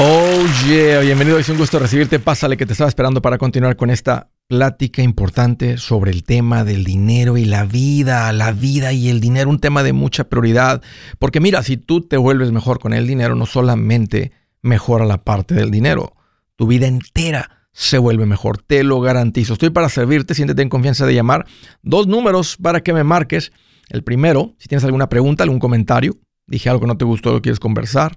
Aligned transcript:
Oh 0.00 0.46
yeah, 0.68 1.00
bienvenido, 1.00 1.40
es 1.40 1.48
un 1.48 1.58
gusto 1.58 1.80
recibirte. 1.80 2.20
Pásale 2.20 2.56
que 2.56 2.66
te 2.66 2.72
estaba 2.72 2.86
esperando 2.86 3.20
para 3.20 3.36
continuar 3.36 3.74
con 3.74 3.90
esta 3.90 4.30
plática 4.46 5.02
importante 5.02 5.76
sobre 5.76 6.12
el 6.12 6.22
tema 6.22 6.62
del 6.62 6.84
dinero 6.84 7.36
y 7.36 7.44
la 7.44 7.64
vida, 7.64 8.32
la 8.32 8.52
vida 8.52 8.92
y 8.92 9.08
el 9.08 9.18
dinero, 9.18 9.50
un 9.50 9.58
tema 9.58 9.82
de 9.82 9.92
mucha 9.92 10.28
prioridad. 10.28 10.82
Porque 11.18 11.40
mira, 11.40 11.64
si 11.64 11.78
tú 11.78 12.02
te 12.02 12.16
vuelves 12.16 12.52
mejor 12.52 12.78
con 12.78 12.92
el 12.92 13.08
dinero, 13.08 13.34
no 13.34 13.44
solamente 13.44 14.30
mejora 14.62 15.04
la 15.04 15.24
parte 15.24 15.56
del 15.56 15.72
dinero, 15.72 16.14
tu 16.54 16.68
vida 16.68 16.86
entera 16.86 17.66
se 17.72 17.98
vuelve 17.98 18.24
mejor, 18.24 18.62
te 18.62 18.84
lo 18.84 19.00
garantizo. 19.00 19.54
Estoy 19.54 19.70
para 19.70 19.88
servirte, 19.88 20.32
siéntete 20.32 20.62
en 20.62 20.68
confianza 20.68 21.06
de 21.06 21.14
llamar. 21.14 21.44
Dos 21.82 22.06
números 22.06 22.56
para 22.56 22.82
que 22.82 22.92
me 22.92 23.02
marques. 23.02 23.50
El 23.88 24.04
primero, 24.04 24.54
si 24.58 24.68
tienes 24.68 24.84
alguna 24.84 25.08
pregunta, 25.08 25.42
algún 25.42 25.58
comentario, 25.58 26.18
dije 26.46 26.68
algo 26.68 26.82
que 26.82 26.86
no 26.86 26.96
te 26.96 27.04
gustó, 27.04 27.32
lo 27.32 27.42
quieres 27.42 27.58
conversar 27.58 28.16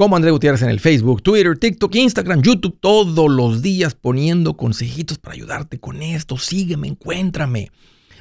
como 0.00 0.16
André 0.16 0.30
Gutiérrez 0.30 0.62
en 0.62 0.70
el 0.70 0.80
Facebook, 0.80 1.22
Twitter, 1.22 1.58
TikTok, 1.58 1.94
Instagram, 1.94 2.40
YouTube, 2.40 2.78
todos 2.80 3.30
los 3.30 3.60
días 3.60 3.94
poniendo 3.94 4.56
consejitos 4.56 5.18
para 5.18 5.34
ayudarte 5.34 5.78
con 5.78 6.00
esto. 6.00 6.38
Sígueme, 6.38 6.88
encuéntrame. 6.88 7.70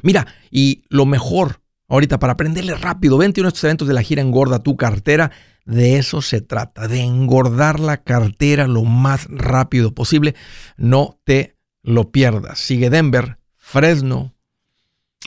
Mira, 0.01 0.27
y 0.51 0.83
lo 0.89 1.05
mejor 1.05 1.61
ahorita 1.87 2.19
para 2.19 2.33
aprenderle 2.33 2.75
rápido, 2.75 3.17
vente 3.17 3.39
a 3.39 3.47
estos 3.47 3.63
eventos 3.63 3.87
de 3.87 3.93
la 3.93 4.03
gira 4.03 4.21
Engorda 4.21 4.61
tu 4.61 4.75
cartera. 4.75 5.31
De 5.63 5.95
eso 5.95 6.21
se 6.21 6.41
trata, 6.41 6.89
de 6.89 6.99
engordar 6.99 7.79
la 7.79 8.03
cartera 8.03 8.67
lo 8.67 8.83
más 8.83 9.27
rápido 9.29 9.93
posible. 9.93 10.35
No 10.75 11.17
te 11.23 11.55
lo 11.81 12.11
pierdas. 12.11 12.59
Sigue 12.59 12.89
Denver, 12.89 13.37
Fresno, 13.55 14.35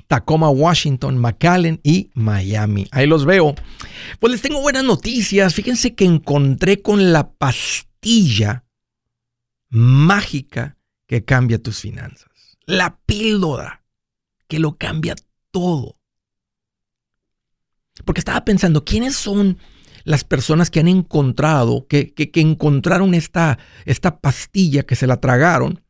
Tacoma, 0.08 0.50
Washington, 0.50 1.18
McAllen 1.18 1.80
y 1.82 2.10
Miami. 2.14 2.86
Ahí 2.90 3.06
los 3.06 3.24
veo. 3.24 3.54
Pues 4.20 4.32
les 4.32 4.42
tengo 4.42 4.60
buenas 4.60 4.84
noticias. 4.84 5.54
Fíjense 5.54 5.94
que 5.94 6.04
encontré 6.04 6.80
con 6.80 7.12
la 7.12 7.32
pastilla 7.32 8.64
mágica 9.68 10.76
que 11.06 11.24
cambia 11.24 11.62
tus 11.62 11.80
finanzas. 11.80 12.58
La 12.64 12.98
píldora 13.06 13.84
que 14.48 14.58
lo 14.58 14.76
cambia 14.76 15.14
todo. 15.50 15.98
Porque 18.04 18.20
estaba 18.20 18.44
pensando, 18.44 18.84
¿quiénes 18.84 19.14
son 19.16 19.58
las 20.04 20.24
personas 20.24 20.70
que 20.70 20.80
han 20.80 20.88
encontrado, 20.88 21.86
que, 21.86 22.12
encontraron 22.34 23.14
esta, 23.14 23.58
esta 23.84 24.20
pastilla, 24.20 24.82
que 24.82 24.96
se 24.96 25.06
la 25.06 25.18
tragaron, 25.18 25.82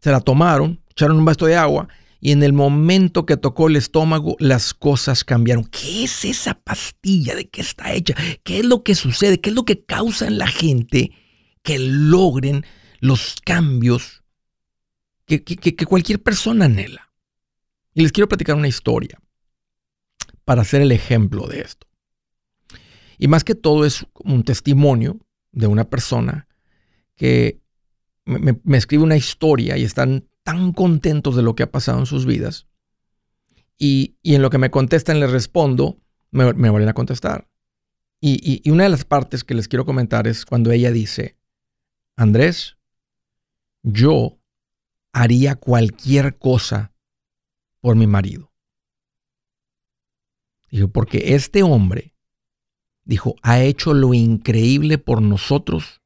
se 0.00 0.10
la 0.10 0.20
tomaron, 0.20 0.82
echaron 0.90 1.18
un 1.18 1.24
vaso 1.24 1.46
de 1.46 1.56
agua 1.56 1.88
y 2.20 2.32
en 2.32 2.42
el 2.42 2.52
momento 2.52 3.26
que 3.26 3.36
tocó 3.36 3.68
el 3.68 3.76
estómago 3.76 4.36
las 4.40 4.74
cosas 4.74 5.24
cambiaron. 5.24 5.64
¿Qué 5.64 6.04
es 6.04 6.24
esa 6.24 6.54
pastilla? 6.54 7.34
¿De 7.34 7.48
qué 7.48 7.60
está 7.60 7.92
hecha? 7.92 8.14
¿Qué 8.42 8.58
es 8.58 8.64
lo 8.64 8.82
que 8.82 8.94
sucede? 8.94 9.40
¿Qué 9.40 9.50
es 9.50 9.56
lo 9.56 9.64
que 9.64 9.84
causa 9.84 10.26
en 10.26 10.38
la 10.38 10.48
gente 10.48 11.12
que 11.62 11.78
logren 11.78 12.64
los 13.00 13.36
cambios 13.44 14.24
que, 15.26 15.42
cualquier 15.86 16.22
persona 16.22 16.64
anhela? 16.64 17.12
Y 17.94 18.02
les 18.02 18.12
quiero 18.12 18.28
platicar 18.28 18.56
una 18.56 18.68
historia 18.68 19.20
para 20.44 20.62
hacer 20.62 20.82
el 20.82 20.92
ejemplo 20.92 21.46
de 21.46 21.60
esto. 21.60 21.86
Y 23.16 23.28
más 23.28 23.44
que 23.44 23.54
todo 23.54 23.84
es 23.84 24.06
un 24.14 24.42
testimonio 24.42 25.18
de 25.52 25.66
una 25.66 25.88
persona 25.88 26.48
que 27.14 27.60
me, 28.24 28.58
me 28.62 28.76
escribe 28.76 29.02
una 29.04 29.16
historia 29.16 29.76
y 29.76 29.84
están 29.84 30.28
tan 30.48 30.72
contentos 30.72 31.36
de 31.36 31.42
lo 31.42 31.54
que 31.54 31.64
ha 31.64 31.70
pasado 31.70 31.98
en 31.98 32.06
sus 32.06 32.24
vidas. 32.24 32.66
Y, 33.76 34.16
en 34.22 34.40
lo 34.40 34.48
que 34.48 34.56
me 34.56 34.70
contestan 34.70 35.20
les 35.20 35.30
respondo, 35.30 36.00
me, 36.30 36.54
me 36.54 36.70
vuelven 36.70 36.88
a 36.88 36.94
contestar. 36.94 37.50
Y, 38.18 38.62
y, 38.64 38.70
una 38.70 38.84
de 38.84 38.88
las 38.88 39.04
partes 39.04 39.44
que 39.44 39.52
les 39.52 39.68
quiero 39.68 39.84
comentar 39.84 40.26
es 40.26 40.46
cuando 40.46 40.70
ella 40.72 40.90
dice, 40.90 41.36
Andrés, 42.16 42.78
yo 43.82 44.38
haría 45.12 45.54
cualquier 45.54 46.38
cosa 46.38 46.94
por 47.80 47.96
mi 47.96 48.06
marido. 48.06 48.50
Dijo, 50.70 50.88
porque 50.88 51.34
este 51.34 51.62
hombre, 51.62 52.14
dijo, 53.04 53.34
ha 53.42 53.60
hecho 53.60 53.92
lo 53.92 54.14
increíble 54.14 54.96
por 54.96 55.20
nosotros. 55.20 56.00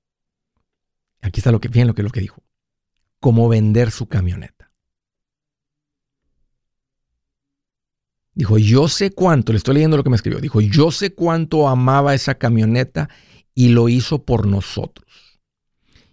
Aquí 1.21 1.39
está 1.39 1.53
lo 1.53 1.61
que, 1.61 1.69
fíjense 1.69 1.87
lo 1.87 1.95
que, 1.95 2.03
lo 2.03 2.11
que 2.11 2.21
dijo 2.23 2.43
como 3.23 3.49
vender 3.49 3.93
su 3.93 4.09
camioneta. 4.09 4.73
Dijo, 8.35 8.59
yo 8.59 8.89
sé 8.89 9.13
cuánto, 9.13 9.53
le 9.53 9.59
estoy 9.59 9.75
leyendo 9.75 9.97
lo 9.97 10.03
que 10.03 10.11
me 10.11 10.17
escribió, 10.17 10.41
dijo, 10.41 10.61
yo 10.61 10.91
sé 10.91 11.15
cuánto 11.15 11.69
amaba 11.69 12.15
esa 12.15 12.35
camioneta 12.35 13.09
y 13.55 13.69
lo 13.69 13.89
hizo 13.89 14.25
por 14.25 14.49
nosotros. 14.49 15.07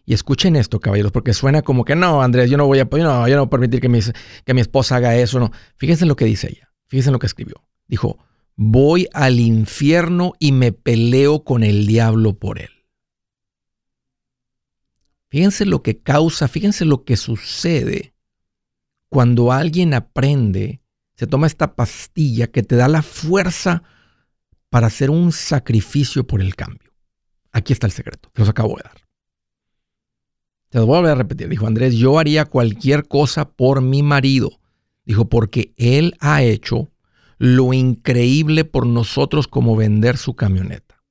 Y 0.06 0.14
escuchen 0.14 0.56
esto, 0.56 0.80
caballeros, 0.80 1.12
porque 1.12 1.34
suena 1.34 1.64
como 1.64 1.84
que 1.84 1.96
no, 1.96 2.22
Andrés, 2.22 2.52
yo 2.52 2.58
no 2.58 2.68
voy 2.68 2.78
a, 2.78 2.84
no, 2.86 3.28
yo 3.28 3.36
no 3.36 3.42
voy 3.42 3.48
a 3.48 3.50
permitir 3.50 3.82
que 3.82 3.90
mi, 3.90 4.02
que 4.46 4.54
mi 4.54 4.62
esposa 4.62 4.98
haga 4.98 5.16
eso. 5.16 5.40
No. 5.40 5.52
Fíjense 5.78 6.04
en 6.04 6.10
lo 6.10 6.16
que 6.16 6.26
dice 6.26 6.48
ella, 6.48 6.72
fíjense 6.88 7.10
en 7.10 7.14
lo 7.14 7.20
que 7.20 7.28
escribió. 7.28 7.64
Dijo, 7.88 8.20
voy 8.56 9.08
al 9.14 9.40
infierno 9.40 10.34
y 10.38 10.52
me 10.52 10.74
peleo 10.74 11.44
con 11.44 11.64
el 11.64 11.88
diablo 11.88 12.38
por 12.38 12.60
él. 12.60 12.79
Fíjense 15.30 15.66
lo 15.66 15.84
que 15.84 16.00
causa, 16.00 16.48
fíjense 16.48 16.86
lo 16.86 17.04
que 17.04 17.18
sucede 17.18 18.14
cuando 19.10 19.52
alguien 19.52 19.94
aprende, 19.94 20.82
se 21.16 21.28
toma 21.28 21.48
esta 21.48 21.76
pastilla 21.76 22.48
que 22.48 22.64
te 22.64 22.76
da 22.76 22.88
la 22.88 23.02
fuerza 23.02 23.84
para 24.70 24.88
hacer 24.88 25.10
un 25.10 25.32
sacrificio 25.32 26.26
por 26.26 26.42
el 26.42 26.56
cambio. 26.56 26.94
Aquí 27.52 27.74
está 27.74 27.88
el 27.88 27.92
secreto, 27.92 28.30
los 28.36 28.48
acabo 28.48 28.78
de 28.78 28.84
dar. 28.84 29.02
Te 30.70 30.78
lo 30.78 30.86
voy 30.86 31.10
a 31.10 31.16
repetir. 31.16 31.50
Dijo 31.50 31.66
Andrés, 31.66 31.96
yo 31.96 32.20
haría 32.20 32.46
cualquier 32.46 33.08
cosa 33.08 33.50
por 33.50 33.82
mi 33.82 34.04
marido. 34.04 34.60
Dijo, 35.04 35.28
porque 35.28 35.74
él 35.78 36.16
ha 36.20 36.44
hecho 36.44 36.92
lo 37.40 37.74
increíble 37.74 38.66
por 38.66 38.86
nosotros 38.86 39.48
como 39.48 39.76
vender 39.76 40.18
su 40.18 40.36
camioneta. 40.36 41.02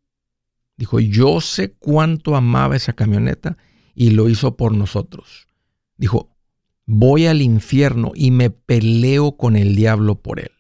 Dijo, 0.77 1.01
yo 1.01 1.41
sé 1.41 1.73
cuánto 1.73 2.37
amaba 2.37 2.77
esa 2.77 2.93
camioneta 2.93 3.59
y 3.99 4.11
lo 4.11 4.29
hizo 4.29 4.57
por 4.57 4.73
nosotros. 4.73 5.49
Dijo, 5.97 6.31
voy 6.87 7.27
al 7.27 7.43
infierno 7.43 8.13
y 8.15 8.31
me 8.31 8.49
peleo 8.49 9.37
con 9.37 9.57
el 9.57 9.75
diablo 9.75 10.23
por 10.23 10.39
él. 10.39 10.53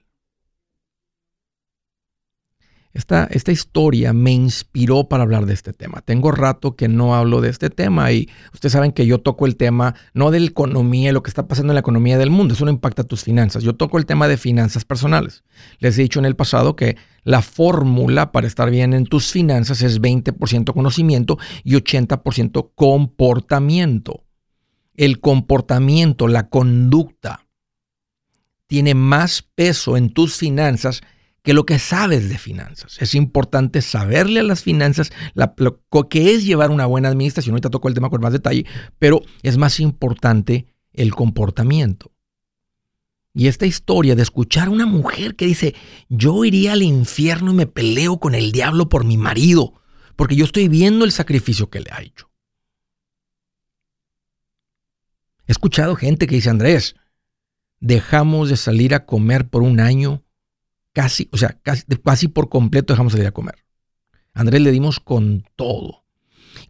Esta, 2.94 3.28
esta, 3.30 3.52
historia 3.52 4.12
me 4.12 4.32
inspiró 4.32 5.08
para 5.08 5.22
hablar 5.22 5.44
de 5.46 5.52
este 5.52 5.72
tema. 5.72 6.00
Tengo 6.00 6.32
rato 6.32 6.74
que 6.74 6.88
no 6.88 7.14
hablo 7.14 7.40
de 7.40 7.50
este 7.50 7.68
tema 7.68 8.10
y 8.12 8.28
ustedes 8.54 8.72
saben 8.72 8.92
que 8.92 9.06
yo 9.06 9.18
toco 9.18 9.46
el 9.46 9.56
tema 9.56 9.94
no 10.14 10.30
de 10.30 10.40
la 10.40 10.46
economía, 10.46 11.12
lo 11.12 11.22
que 11.22 11.28
está 11.28 11.46
pasando 11.46 11.72
en 11.72 11.74
la 11.74 11.80
economía 11.80 12.16
del 12.16 12.30
mundo, 12.30 12.54
eso 12.54 12.64
no 12.64 12.70
impacta 12.70 13.04
tus 13.04 13.24
finanzas. 13.24 13.62
Yo 13.62 13.76
toco 13.76 13.98
el 13.98 14.06
tema 14.06 14.26
de 14.26 14.38
finanzas 14.38 14.84
personales. 14.84 15.44
Les 15.78 15.98
he 15.98 16.02
dicho 16.02 16.18
en 16.18 16.24
el 16.24 16.34
pasado 16.34 16.76
que 16.76 16.96
la 17.24 17.42
fórmula 17.42 18.32
para 18.32 18.46
estar 18.46 18.70
bien 18.70 18.94
en 18.94 19.04
tus 19.04 19.30
finanzas 19.30 19.82
es 19.82 20.00
20% 20.00 20.72
conocimiento 20.72 21.38
y 21.64 21.74
80% 21.74 22.70
comportamiento. 22.74 24.24
El 24.94 25.20
comportamiento, 25.20 26.26
la 26.26 26.48
conducta, 26.48 27.46
tiene 28.66 28.94
más 28.94 29.42
peso 29.42 29.96
en 29.96 30.10
tus 30.10 30.36
finanzas 30.36 31.02
que 31.48 31.54
lo 31.54 31.64
que 31.64 31.78
sabes 31.78 32.28
de 32.28 32.36
finanzas. 32.36 33.00
Es 33.00 33.14
importante 33.14 33.80
saberle 33.80 34.40
a 34.40 34.42
las 34.42 34.62
finanzas 34.62 35.10
lo 35.32 36.08
que 36.10 36.34
es 36.34 36.44
llevar 36.44 36.70
una 36.70 36.84
buena 36.84 37.08
administración. 37.08 37.54
Ahorita 37.54 37.70
toco 37.70 37.88
el 37.88 37.94
tema 37.94 38.10
con 38.10 38.20
más 38.20 38.34
detalle, 38.34 38.66
pero 38.98 39.22
es 39.42 39.56
más 39.56 39.80
importante 39.80 40.66
el 40.92 41.14
comportamiento. 41.14 42.12
Y 43.32 43.46
esta 43.46 43.64
historia 43.64 44.14
de 44.14 44.20
escuchar 44.20 44.68
a 44.68 44.70
una 44.70 44.84
mujer 44.84 45.36
que 45.36 45.46
dice, 45.46 45.74
yo 46.10 46.44
iría 46.44 46.74
al 46.74 46.82
infierno 46.82 47.52
y 47.52 47.54
me 47.54 47.66
peleo 47.66 48.20
con 48.20 48.34
el 48.34 48.52
diablo 48.52 48.90
por 48.90 49.06
mi 49.06 49.16
marido, 49.16 49.72
porque 50.16 50.36
yo 50.36 50.44
estoy 50.44 50.68
viendo 50.68 51.06
el 51.06 51.12
sacrificio 51.12 51.70
que 51.70 51.80
le 51.80 51.90
ha 51.92 52.02
hecho. 52.02 52.28
He 55.46 55.52
escuchado 55.52 55.96
gente 55.96 56.26
que 56.26 56.34
dice, 56.34 56.50
Andrés, 56.50 56.94
dejamos 57.80 58.50
de 58.50 58.58
salir 58.58 58.94
a 58.94 59.06
comer 59.06 59.48
por 59.48 59.62
un 59.62 59.80
año, 59.80 60.24
casi, 60.98 61.28
o 61.30 61.36
sea, 61.36 61.56
casi, 61.62 61.84
casi 62.04 62.26
por 62.26 62.48
completo 62.48 62.92
dejamos 62.92 63.12
de 63.12 63.18
salir 63.18 63.28
a 63.28 63.32
comer. 63.32 63.64
Andrés 64.34 64.60
le 64.60 64.72
dimos 64.72 64.98
con 64.98 65.46
todo. 65.54 66.04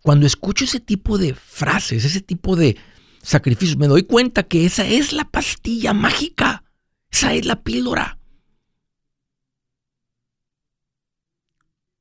Cuando 0.03 0.27
escucho 0.27 0.67
ese 0.67 0.81
tipo 0.81 1.17
de 1.17 1.33
frases, 1.33 2.05
ese 2.05 2.21
tipo 2.21 2.55
de 2.55 2.77
sacrificios, 3.23 3.79
me 3.79 3.87
doy 3.87 4.03
cuenta 4.03 4.43
que 4.43 4.67
esa 4.67 4.87
es 4.87 5.15
la 5.15 5.31
pastilla 5.31 5.95
mágica. 5.95 6.63
Esa 7.11 7.33
es 7.33 7.47
la 7.47 7.63
píldora. 7.63 8.19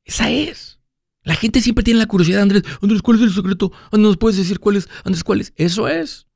Esa 0.03 0.29
es. 0.29 0.81
La 1.23 1.35
gente 1.35 1.61
siempre 1.61 1.85
tiene 1.85 2.01
la 2.01 2.07
curiosidad, 2.07 2.41
Andrés, 2.41 2.63
Andrés, 2.81 3.01
¿cuál 3.01 3.19
es 3.19 3.23
el 3.23 3.33
secreto? 3.33 3.71
Andrés, 3.85 4.01
¿nos 4.01 4.17
puedes 4.17 4.35
decir 4.35 4.59
cuál 4.59 4.75
es? 4.75 4.89
Andrés, 5.05 5.23
¿cuál 5.23 5.39
es? 5.39 5.53
Eso 5.55 5.87
es. 5.87 6.27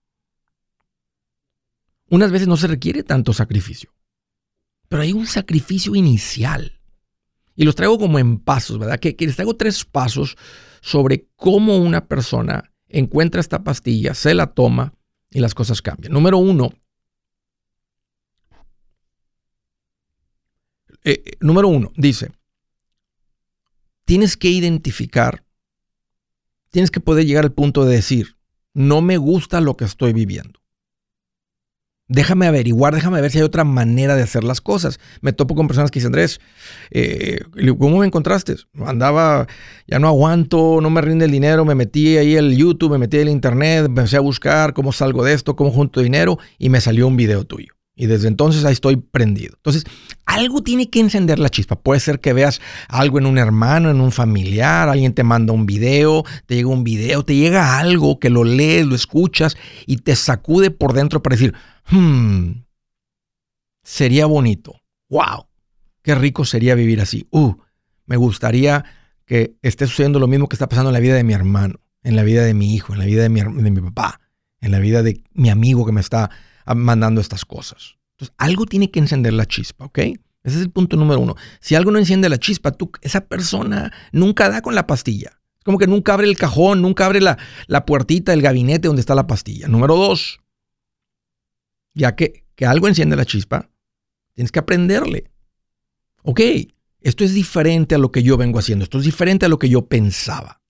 Unas 2.07 2.31
veces 2.31 2.47
no 2.47 2.55
se 2.55 2.67
requiere 2.67 3.03
tanto 3.03 3.33
sacrificio, 3.33 3.94
pero 4.91 5.03
hay 5.03 5.13
un 5.13 5.25
sacrificio 5.25 5.95
inicial. 5.95 6.81
Y 7.55 7.63
los 7.63 7.75
traigo 7.75 7.97
como 7.97 8.19
en 8.19 8.39
pasos, 8.39 8.77
¿verdad? 8.77 8.99
Que, 8.99 9.15
que 9.15 9.25
les 9.25 9.38
traigo 9.38 9.55
tres 9.55 9.85
pasos 9.85 10.35
sobre 10.81 11.29
cómo 11.38 11.77
una 11.77 12.09
persona 12.09 12.73
encuentra 12.89 13.39
esta 13.39 13.63
pastilla, 13.63 14.13
se 14.13 14.33
la 14.33 14.47
toma 14.47 14.93
y 15.29 15.39
las 15.39 15.53
cosas 15.55 15.81
cambian. 15.81 16.11
Número 16.11 16.39
uno, 16.39 16.73
eh, 21.05 21.23
eh, 21.25 21.37
número 21.39 21.69
uno, 21.69 21.94
dice, 21.95 22.33
tienes 24.03 24.35
que 24.35 24.49
identificar, 24.49 25.45
tienes 26.69 26.91
que 26.91 26.99
poder 26.99 27.25
llegar 27.25 27.45
al 27.45 27.53
punto 27.53 27.85
de 27.85 27.95
decir, 27.95 28.35
no 28.73 29.01
me 29.01 29.15
gusta 29.15 29.61
lo 29.61 29.77
que 29.77 29.85
estoy 29.85 30.11
viviendo. 30.11 30.60
Déjame 32.13 32.45
averiguar, 32.45 32.93
déjame 32.93 33.21
ver 33.21 33.31
si 33.31 33.37
hay 33.37 33.45
otra 33.45 33.63
manera 33.63 34.17
de 34.17 34.23
hacer 34.23 34.43
las 34.43 34.59
cosas. 34.59 34.99
Me 35.21 35.31
topo 35.31 35.55
con 35.55 35.67
personas 35.67 35.91
que 35.91 35.99
dicen, 35.99 36.09
Andrés, 36.09 36.41
eh, 36.89 37.39
¿cómo 37.79 37.99
me 37.99 38.05
encontraste? 38.05 38.57
Andaba, 38.85 39.47
ya 39.87 39.97
no 39.97 40.09
aguanto, 40.09 40.79
no 40.81 40.89
me 40.89 40.99
rinde 40.99 41.23
el 41.23 41.31
dinero, 41.31 41.63
me 41.63 41.73
metí 41.73 42.17
ahí 42.17 42.35
el 42.35 42.57
YouTube, 42.57 42.91
me 42.91 42.97
metí 42.97 43.15
el 43.15 43.29
internet, 43.29 43.85
empecé 43.85 44.17
a 44.17 44.19
buscar 44.19 44.73
cómo 44.73 44.91
salgo 44.91 45.23
de 45.23 45.31
esto, 45.31 45.55
cómo 45.55 45.71
junto 45.71 46.01
dinero 46.01 46.37
y 46.59 46.67
me 46.67 46.81
salió 46.81 47.07
un 47.07 47.15
video 47.15 47.45
tuyo. 47.45 47.75
Y 47.95 48.07
desde 48.07 48.27
entonces 48.27 48.65
ahí 48.65 48.73
estoy 48.73 48.97
prendido. 48.97 49.53
Entonces, 49.55 49.85
algo 50.25 50.61
tiene 50.63 50.89
que 50.89 50.99
encender 50.99 51.39
la 51.39 51.49
chispa. 51.49 51.77
Puede 51.77 52.01
ser 52.01 52.19
que 52.19 52.33
veas 52.33 52.59
algo 52.89 53.19
en 53.19 53.25
un 53.25 53.37
hermano, 53.37 53.89
en 53.89 54.01
un 54.01 54.11
familiar, 54.11 54.89
alguien 54.89 55.13
te 55.13 55.23
manda 55.23 55.53
un 55.53 55.65
video, 55.65 56.25
te 56.45 56.55
llega 56.55 56.67
un 56.67 56.83
video, 56.83 57.23
te 57.23 57.35
llega 57.35 57.79
algo 57.79 58.19
que 58.19 58.29
lo 58.29 58.43
lees, 58.43 58.85
lo 58.85 58.95
escuchas 58.95 59.55
y 59.85 59.97
te 59.97 60.17
sacude 60.17 60.71
por 60.71 60.91
dentro 60.91 61.23
para 61.23 61.35
decir, 61.35 61.53
hmm, 61.89 62.63
sería 63.83 64.25
bonito. 64.25 64.81
¡Wow! 65.10 65.48
Qué 66.01 66.16
rico 66.16 66.45
sería 66.45 66.75
vivir 66.75 67.01
así. 67.01 67.28
Uh, 67.31 67.56
me 68.06 68.18
gustaría 68.18 68.86
que 69.25 69.56
esté 69.62 69.88
sucediendo 69.88 70.19
lo 70.19 70.28
mismo 70.28 70.50
que 70.50 70.56
está 70.56 70.68
pasando 70.68 70.89
en 70.89 70.94
la 70.94 71.00
vida 71.00 71.16
de 71.16 71.24
mi 71.24 71.33
hermano, 71.33 71.80
en 72.04 72.16
la 72.16 72.24
vida 72.24 72.44
de 72.44 72.54
mi 72.54 72.74
hijo, 72.74 72.94
en 72.94 73.00
la 73.00 73.06
vida 73.06 73.22
de 73.24 73.30
mi, 73.30 73.42
de 73.42 73.72
mi 73.72 73.81
papá, 73.81 74.19
en 74.60 74.72
la 74.72 74.80
vida 74.80 75.04
de 75.04 75.24
mi 75.33 75.50
amigo 75.50 75.86
que 75.86 75.92
me 75.92 76.01
está 76.01 76.30
mandando 76.75 77.22
estas 77.22 77.45
cosas. 77.45 77.98
Entonces, 78.13 78.36
algo 78.38 78.66
tiene 78.66 78.92
que 78.92 79.00
encender 79.00 79.33
la 79.33 79.45
chispa, 79.45 79.86
¿ok? 79.86 79.98
Ese 80.44 80.57
es 80.57 80.62
el 80.62 80.72
punto 80.72 80.98
número 80.98 81.19
uno. 81.19 81.36
Si 81.60 81.75
algo 81.75 81.92
no 81.92 82.00
enciende 82.00 82.30
la 82.30 82.38
chispa, 82.38 82.72
tú, 82.72 82.92
esa 83.01 83.22
persona 83.22 83.92
nunca 84.12 84.50
da 84.50 84.62
con 84.62 84.75
la 84.75 84.88
pastilla. 84.88 85.39
Es 85.57 85.63
como 85.63 85.78
que 85.78 85.88
nunca 85.88 86.13
abre 86.13 86.28
el 86.28 86.38
cajón, 86.38 86.81
nunca 86.81 87.06
abre 87.06 87.22
la, 87.22 87.38
la 87.68 87.86
puertita 87.86 88.31
del 88.31 88.42
gabinete 88.42 88.88
donde 88.88 89.01
está 89.01 89.13
la 89.13 89.28
pastilla. 89.28 89.68
Número 89.68 89.95
dos, 89.95 90.39
ya 91.93 92.15
que, 92.15 92.45
que 92.55 92.65
algo 92.65 92.88
enciende 92.88 93.15
la 93.15 93.25
chispa, 93.25 93.69
tienes 94.33 94.51
que 94.51 94.59
aprenderle. 94.59 95.31
Ok, 96.23 96.41
esto 96.99 97.23
es 97.23 97.33
diferente 97.33 97.95
a 97.95 97.97
lo 97.97 98.11
que 98.11 98.23
yo 98.23 98.38
vengo 98.38 98.59
haciendo, 98.59 98.83
esto 98.83 98.99
es 98.99 99.05
diferente 99.05 99.45
a 99.45 99.49
lo 99.49 99.59
que 99.59 99.69
yo 99.69 99.88
pensaba. 99.88 100.61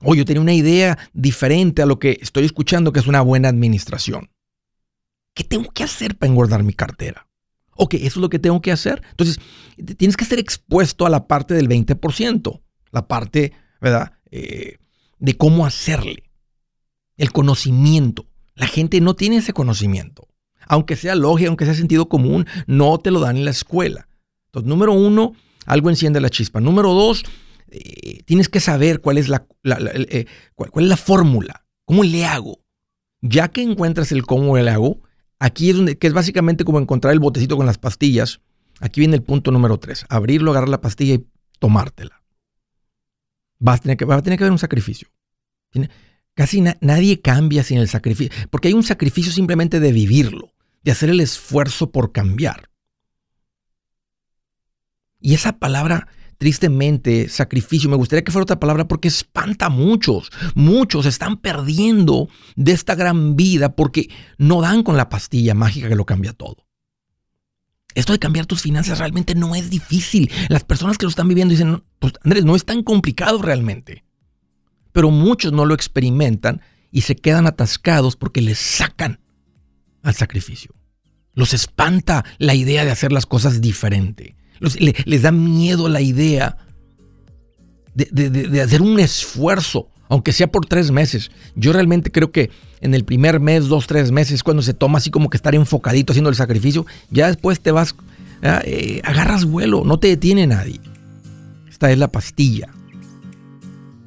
O 0.00 0.14
yo 0.14 0.24
tenía 0.24 0.40
una 0.40 0.54
idea 0.54 0.98
diferente 1.12 1.80
a 1.80 1.86
lo 1.86 1.98
que 1.98 2.18
estoy 2.20 2.44
escuchando 2.44 2.92
que 2.92 3.00
es 3.00 3.06
una 3.06 3.20
buena 3.20 3.48
administración. 3.48 4.30
¿Qué 5.34 5.44
tengo 5.44 5.70
que 5.70 5.84
hacer 5.84 6.18
para 6.18 6.30
engordar 6.30 6.64
mi 6.64 6.74
cartera? 6.74 7.28
Ok, 7.74 7.94
eso 7.94 8.06
es 8.06 8.16
lo 8.16 8.28
que 8.28 8.38
tengo 8.38 8.60
que 8.60 8.72
hacer. 8.72 9.02
Entonces, 9.10 9.38
tienes 9.96 10.16
que 10.16 10.24
ser 10.24 10.38
expuesto 10.38 11.06
a 11.06 11.10
la 11.10 11.26
parte 11.26 11.54
del 11.54 11.68
20%, 11.68 12.60
la 12.90 13.08
parte, 13.08 13.52
¿verdad? 13.80 14.12
Eh, 14.30 14.78
de 15.18 15.36
cómo 15.36 15.64
hacerle. 15.64 16.24
El 17.16 17.32
conocimiento. 17.32 18.26
La 18.54 18.66
gente 18.66 19.00
no 19.00 19.14
tiene 19.14 19.36
ese 19.36 19.52
conocimiento. 19.52 20.28
Aunque 20.66 20.96
sea 20.96 21.14
lógica, 21.14 21.48
aunque 21.48 21.64
sea 21.64 21.74
sentido 21.74 22.08
común, 22.08 22.46
no 22.66 22.98
te 22.98 23.10
lo 23.10 23.20
dan 23.20 23.36
en 23.36 23.44
la 23.44 23.50
escuela. 23.50 24.08
Entonces, 24.46 24.68
número 24.68 24.92
uno, 24.92 25.32
algo 25.66 25.90
enciende 25.90 26.20
la 26.20 26.30
chispa. 26.30 26.60
Número 26.60 26.92
dos, 26.92 27.24
eh, 27.68 28.22
tienes 28.24 28.48
que 28.48 28.60
saber 28.60 29.00
cuál 29.00 29.18
es 29.18 29.28
la, 29.28 29.46
eh, 29.64 30.26
cuál, 30.54 30.84
es 30.84 30.88
la 30.88 30.96
fórmula, 30.96 31.64
cómo 31.84 32.04
le 32.04 32.24
hago. 32.26 32.60
Ya 33.22 33.48
que 33.48 33.62
encuentras 33.62 34.12
el 34.12 34.24
cómo 34.24 34.56
le 34.56 34.68
hago, 34.70 35.00
aquí 35.38 35.70
es 35.70 35.76
donde, 35.76 35.96
que 35.96 36.06
es 36.06 36.12
básicamente 36.12 36.64
como 36.64 36.78
encontrar 36.78 37.12
el 37.12 37.20
botecito 37.20 37.56
con 37.56 37.66
las 37.66 37.78
pastillas. 37.78 38.40
Aquí 38.80 39.00
viene 39.00 39.16
el 39.16 39.22
punto 39.22 39.50
número 39.52 39.78
tres, 39.78 40.04
abrirlo, 40.08 40.50
agarrar 40.50 40.68
la 40.68 40.80
pastilla 40.80 41.14
y 41.14 41.26
tomártela. 41.58 42.22
Vas 43.58 43.78
a 43.78 43.82
tener 43.82 43.96
que, 43.96 44.04
va 44.04 44.16
a 44.16 44.22
tener 44.22 44.38
que 44.38 44.44
haber 44.44 44.52
un 44.52 44.58
sacrificio. 44.58 45.08
Casi 46.34 46.62
nadie 46.62 47.20
cambia 47.20 47.62
sin 47.62 47.78
el 47.78 47.88
sacrificio, 47.88 48.34
porque 48.50 48.68
hay 48.68 48.74
un 48.74 48.82
sacrificio 48.82 49.32
simplemente 49.32 49.80
de 49.80 49.92
vivirlo, 49.92 50.54
de 50.82 50.92
hacer 50.92 51.10
el 51.10 51.20
esfuerzo 51.20 51.90
por 51.90 52.12
cambiar. 52.12 52.70
Y 55.20 55.34
esa 55.34 55.58
palabra 55.58 56.08
tristemente, 56.42 57.28
sacrificio, 57.28 57.88
me 57.88 57.94
gustaría 57.94 58.24
que 58.24 58.32
fuera 58.32 58.42
otra 58.42 58.58
palabra 58.58 58.88
porque 58.88 59.06
espanta 59.06 59.66
a 59.66 59.70
muchos. 59.70 60.32
Muchos 60.56 61.06
están 61.06 61.36
perdiendo 61.36 62.28
de 62.56 62.72
esta 62.72 62.96
gran 62.96 63.36
vida 63.36 63.76
porque 63.76 64.10
no 64.38 64.60
dan 64.60 64.82
con 64.82 64.96
la 64.96 65.08
pastilla 65.08 65.54
mágica 65.54 65.88
que 65.88 65.94
lo 65.94 66.04
cambia 66.04 66.32
todo. 66.32 66.66
Esto 67.94 68.12
de 68.12 68.18
cambiar 68.18 68.46
tus 68.46 68.62
finanzas 68.62 68.98
realmente 68.98 69.36
no 69.36 69.54
es 69.54 69.70
difícil. 69.70 70.32
Las 70.48 70.64
personas 70.64 70.98
que 70.98 71.06
lo 71.06 71.10
están 71.10 71.28
viviendo 71.28 71.52
dicen, 71.52 71.84
pues 72.00 72.14
Andrés, 72.24 72.44
no 72.44 72.56
es 72.56 72.64
tan 72.64 72.82
complicado 72.82 73.40
realmente. 73.40 74.02
Pero 74.92 75.10
muchos 75.10 75.52
no 75.52 75.64
lo 75.64 75.74
experimentan 75.74 76.60
y 76.90 77.02
se 77.02 77.16
quedan 77.16 77.46
atascados 77.46 78.16
porque 78.16 78.42
les 78.42 78.58
sacan 78.58 79.20
al 80.02 80.14
sacrificio. 80.14 80.74
Los 81.34 81.54
espanta 81.54 82.24
la 82.38 82.54
idea 82.54 82.84
de 82.84 82.90
hacer 82.90 83.12
las 83.12 83.26
cosas 83.26 83.60
diferente 83.60 84.36
les 85.04 85.22
da 85.22 85.32
miedo 85.32 85.88
la 85.88 86.00
idea 86.00 86.56
de, 87.94 88.60
hacer 88.62 88.80
un 88.80 88.98
esfuerzo, 89.00 89.88
aunque 90.08 90.32
sea 90.32 90.46
por 90.46 90.66
tres 90.66 90.90
meses. 90.90 91.30
Yo 91.54 91.72
realmente 91.72 92.10
creo 92.10 92.30
que 92.30 92.50
en 92.80 92.94
el 92.94 93.04
primer 93.04 93.40
mes, 93.40 93.66
dos, 93.68 93.86
tres 93.86 94.10
meses, 94.10 94.42
cuando 94.42 94.62
se 94.62 94.74
toma 94.74 94.98
así 94.98 95.10
como 95.10 95.30
que 95.30 95.36
estar 95.36 95.54
enfocadito 95.54 96.12
haciendo 96.12 96.30
el 96.30 96.36
sacrificio, 96.36 96.86
ya 97.10 97.26
después 97.26 97.60
te 97.60 97.70
vas, 97.70 97.94
eh, 98.42 99.00
agarras 99.04 99.44
vuelo, 99.44 99.82
no 99.84 99.98
te 99.98 100.08
detiene 100.08 100.46
nadie. 100.46 100.80
Esta 101.68 101.90
es 101.90 101.98
la 101.98 102.08
pastilla, 102.08 102.68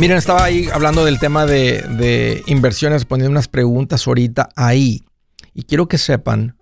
Miren, 0.00 0.16
estaba 0.16 0.44
ahí 0.44 0.66
hablando 0.72 1.04
del 1.04 1.18
tema 1.18 1.44
de, 1.44 2.42
inversiones, 2.46 3.04
poniendo 3.04 3.30
unas 3.30 3.48
preguntas 3.48 4.06
ahorita 4.06 4.48
ahí. 4.56 5.04
Y 5.52 5.64
quiero 5.64 5.88
que 5.88 5.98
sepan 5.98 6.56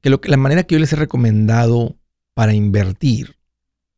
que, 0.00 0.08
lo, 0.08 0.22
la 0.24 0.38
manera 0.38 0.62
que 0.62 0.74
yo 0.74 0.78
les 0.78 0.90
he 0.94 0.96
recomendado 0.96 1.98
para 2.32 2.54
invertir, 2.54 3.36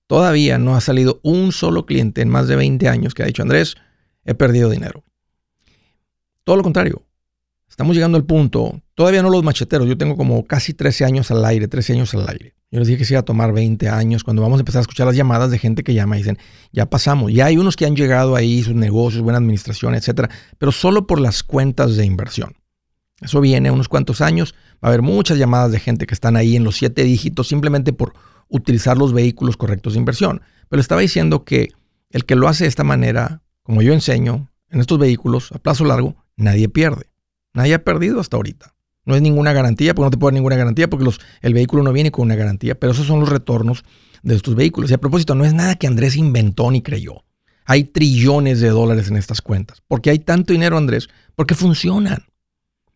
todavía 0.09 0.59
no 0.59 0.75
ha 0.75 0.81
salido 0.81 1.21
un 1.23 1.53
solo 1.53 1.87
cliente 1.87 2.21
en 2.21 2.31
más 2.31 2.49
de 2.49 2.57
20 2.57 2.89
años 2.89 3.15
que 3.15 3.23
ha 3.23 3.27
dicho, 3.27 3.43
Andrés, 3.43 3.77
he 4.25 4.35
perdido 4.35 4.71
dinero. 4.71 5.05
Todo 6.43 6.57
lo 6.57 6.65
contrario. 6.65 7.07
Estamos 7.71 7.95
llegando 7.95 8.19
al 8.19 8.25
punto, 8.25 8.83
todavía 8.97 9.23
no 9.23 9.31
los 9.31 9.45
macheteros, 9.45 9.87
yo 9.87 9.97
tengo 9.97 10.17
como 10.17 10.45
casi 10.47 10.75
13 10.75 11.05
años 11.05 11.31
al 11.31 11.45
aire, 11.45 11.69
13 11.69 11.93
años 11.93 12.13
al 12.15 12.29
aire. 12.29 12.57
Yo 12.73 12.79
les 12.79 12.89
dije 12.89 12.99
que 12.99 13.05
se 13.05 13.13
iba 13.13 13.21
a 13.21 13.25
tomar 13.25 13.53
20 13.53 13.87
años 13.91 14.25
cuando 14.25 14.41
vamos 14.41 14.59
a 14.59 14.63
empezar 14.63 14.79
a 14.79 14.81
escuchar 14.81 15.07
las 15.07 15.15
llamadas 15.15 15.51
de 15.51 15.59
gente 15.59 15.85
que 15.85 15.93
llama 15.93 16.17
dicen, 16.17 16.39
ya 16.73 16.89
pasamos. 16.89 17.31
Ya 17.31 17.45
hay 17.45 17.59
unos 17.59 17.77
que 17.77 17.85
han 17.85 17.95
llegado 17.95 18.35
ahí, 18.35 18.63
sus 18.63 18.75
negocios, 18.75 19.23
buena 19.23 19.37
administración, 19.37 19.95
etcétera, 19.95 20.31
pero 20.57 20.73
solo 20.73 21.07
por 21.07 21.21
las 21.21 21.43
cuentas 21.43 21.97
de 21.97 22.07
inversión. 22.07 22.57
Eso 23.21 23.43
viene 23.43 23.71
unos 23.71 23.89
cuantos 23.89 24.23
años. 24.23 24.55
Va 24.83 24.87
a 24.87 24.87
haber 24.89 25.03
muchas 25.03 25.37
llamadas 25.37 25.71
de 25.71 25.81
gente 25.81 26.07
que 26.07 26.15
están 26.15 26.35
ahí 26.35 26.57
en 26.57 26.65
los 26.65 26.77
siete 26.77 27.05
dígitos 27.05 27.47
simplemente 27.47 27.93
por 27.93 28.15
utilizar 28.49 28.97
los 28.97 29.13
vehículos 29.13 29.59
correctos 29.59 29.93
de 29.93 29.99
inversión. 29.99 30.41
Pero 30.71 30.81
estaba 30.81 31.03
diciendo 31.03 31.45
que 31.45 31.73
el 32.09 32.25
que 32.25 32.37
lo 32.37 32.49
hace 32.49 32.65
de 32.65 32.69
esta 32.69 32.85
manera, 32.85 33.43
como 33.63 33.83
yo 33.83 33.93
enseño, 33.93 34.51
en 34.71 34.81
estos 34.81 34.99
vehículos 34.99 35.53
a 35.53 35.59
plazo 35.59 35.85
largo, 35.85 36.17
nadie 36.37 36.71
pierde. 36.71 37.11
Nadie 37.53 37.75
ha 37.75 37.85
perdido 37.85 38.19
hasta 38.19 38.39
ahorita. 38.39 38.75
No 39.05 39.17
es 39.17 39.23
ninguna 39.23 39.53
garantía, 39.53 39.95
porque 39.95 40.07
no 40.07 40.11
te 40.11 40.17
puede 40.17 40.33
dar 40.33 40.35
ninguna 40.35 40.57
garantía, 40.57 40.89
porque 40.89 41.11
el 41.41 41.55
vehículo 41.55 41.83
no 41.83 41.93
viene 41.93 42.13
con 42.13 42.25
una 42.25 42.37
garantía, 42.37 42.79
pero 42.79 42.93
esos 42.93 43.07
son 43.07 43.21
los 43.21 43.29
retornos 43.29 43.85
de 44.23 44.37
estos 44.37 44.55
vehículos. 44.55 44.91
Y 44.91 44.95
a 44.95 44.99
propósito, 44.99 45.35
no 45.35 45.45
es 45.45 45.55
nada 45.55 45.75
que 45.75 45.87
Andrés 45.87 46.17
inventó 46.17 46.71
ni 46.71 46.83
creyó. 46.83 47.25
Hay 47.65 47.85
trillones 47.85 48.61
de 48.61 48.69
dólares 48.69 49.09
en 49.09 49.17
estas 49.17 49.43
cuentas. 49.43 49.83
¿Por 49.87 50.01
qué 50.01 50.11
hay 50.11 50.19
tanto 50.21 50.53
dinero, 50.53 50.77
Andrés? 50.77 51.09
Porque 51.35 51.55
funcionan. 51.55 52.25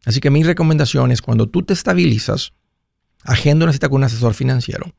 Así 0.05 0.21
que 0.21 0.31
mi 0.31 0.45
recomendación 0.45 1.11
es 1.11 1.23
cuando 1.23 1.49
tú 1.49 1.63
te 1.63 1.73
estabilizas, 1.73 2.53
agenda 3.25 3.65
una 3.65 3.73
cita 3.73 3.89
con 3.89 3.99
un 3.99 4.05
asesor 4.05 4.35
financiero 4.35 4.93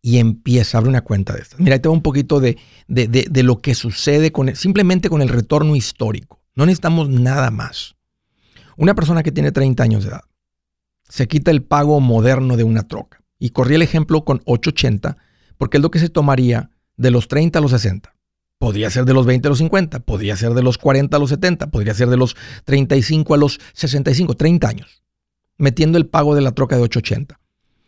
y 0.00 0.18
empieza 0.18 0.76
a 0.76 0.78
abrir 0.78 0.88
una 0.88 1.02
cuenta 1.02 1.32
de 1.32 1.42
estas. 1.42 1.60
Mira, 1.60 1.74
ahí 1.74 1.80
te 1.80 1.88
un 1.88 2.02
poquito 2.02 2.40
de, 2.40 2.58
lo 2.88 3.60
que 3.60 3.76
sucede 3.76 4.32
con 4.32 4.54
simplemente 4.56 5.08
con 5.08 5.22
el 5.22 5.28
retorno 5.28 5.76
histórico. 5.76 6.42
No 6.56 6.66
necesitamos 6.66 7.08
nada 7.08 7.52
más. 7.52 7.94
Una 8.76 8.94
persona 8.94 9.22
que 9.22 9.30
tiene 9.30 9.52
30 9.52 9.82
años 9.82 10.02
de 10.02 10.10
edad 10.10 10.22
se 11.08 11.28
quita 11.28 11.50
el 11.50 11.62
pago 11.62 12.00
moderno 12.00 12.56
de 12.56 12.64
una 12.64 12.88
troca. 12.88 13.22
Y 13.38 13.50
corrí 13.50 13.74
el 13.74 13.82
ejemplo 13.82 14.24
con 14.24 14.40
880 14.44 15.16
porque 15.62 15.76
es 15.76 15.82
lo 15.82 15.92
que 15.92 16.00
se 16.00 16.08
tomaría 16.08 16.70
de 16.96 17.12
los 17.12 17.28
30 17.28 17.60
a 17.60 17.62
los 17.62 17.70
60. 17.70 18.14
Podría 18.58 18.90
ser 18.90 19.04
de 19.04 19.14
los 19.14 19.26
20 19.26 19.46
a 19.46 19.50
los 19.50 19.58
50, 19.58 20.00
podría 20.00 20.36
ser 20.36 20.54
de 20.54 20.62
los 20.64 20.76
40 20.76 21.16
a 21.16 21.20
los 21.20 21.30
70, 21.30 21.70
podría 21.70 21.94
ser 21.94 22.08
de 22.08 22.16
los 22.16 22.36
35 22.64 23.34
a 23.34 23.36
los 23.36 23.60
65, 23.72 24.34
30 24.34 24.68
años, 24.68 25.04
metiendo 25.58 25.98
el 25.98 26.06
pago 26.06 26.34
de 26.34 26.40
la 26.40 26.50
troca 26.50 26.76
de 26.76 26.82
880. 26.82 27.38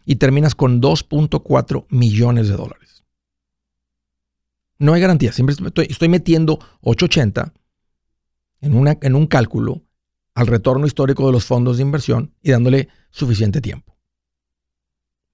Y 0.05 0.17
terminas 0.17 0.55
con 0.55 0.81
2.4 0.81 1.87
millones 1.89 2.49
de 2.49 2.57
dólares. 2.57 3.03
No 4.79 4.93
hay 4.93 5.01
garantía, 5.01 5.33
siempre 5.33 5.57
estoy, 5.57 6.09
metiendo 6.09 6.61
880 6.83 7.55
en, 8.61 8.75
una, 8.77 8.99
en 9.01 9.17
un 9.17 9.27
cálculo 9.27 9.83
al 10.35 10.47
retorno 10.47 10.87
histórico 10.87 11.27
de 11.27 11.33
los 11.33 11.45
fondos 11.45 11.79
de 11.79 11.83
inversión 11.83 12.35
y 12.41 12.53
dándole 12.53 12.89
suficiente 13.15 13.61
tiempo. 13.61 13.97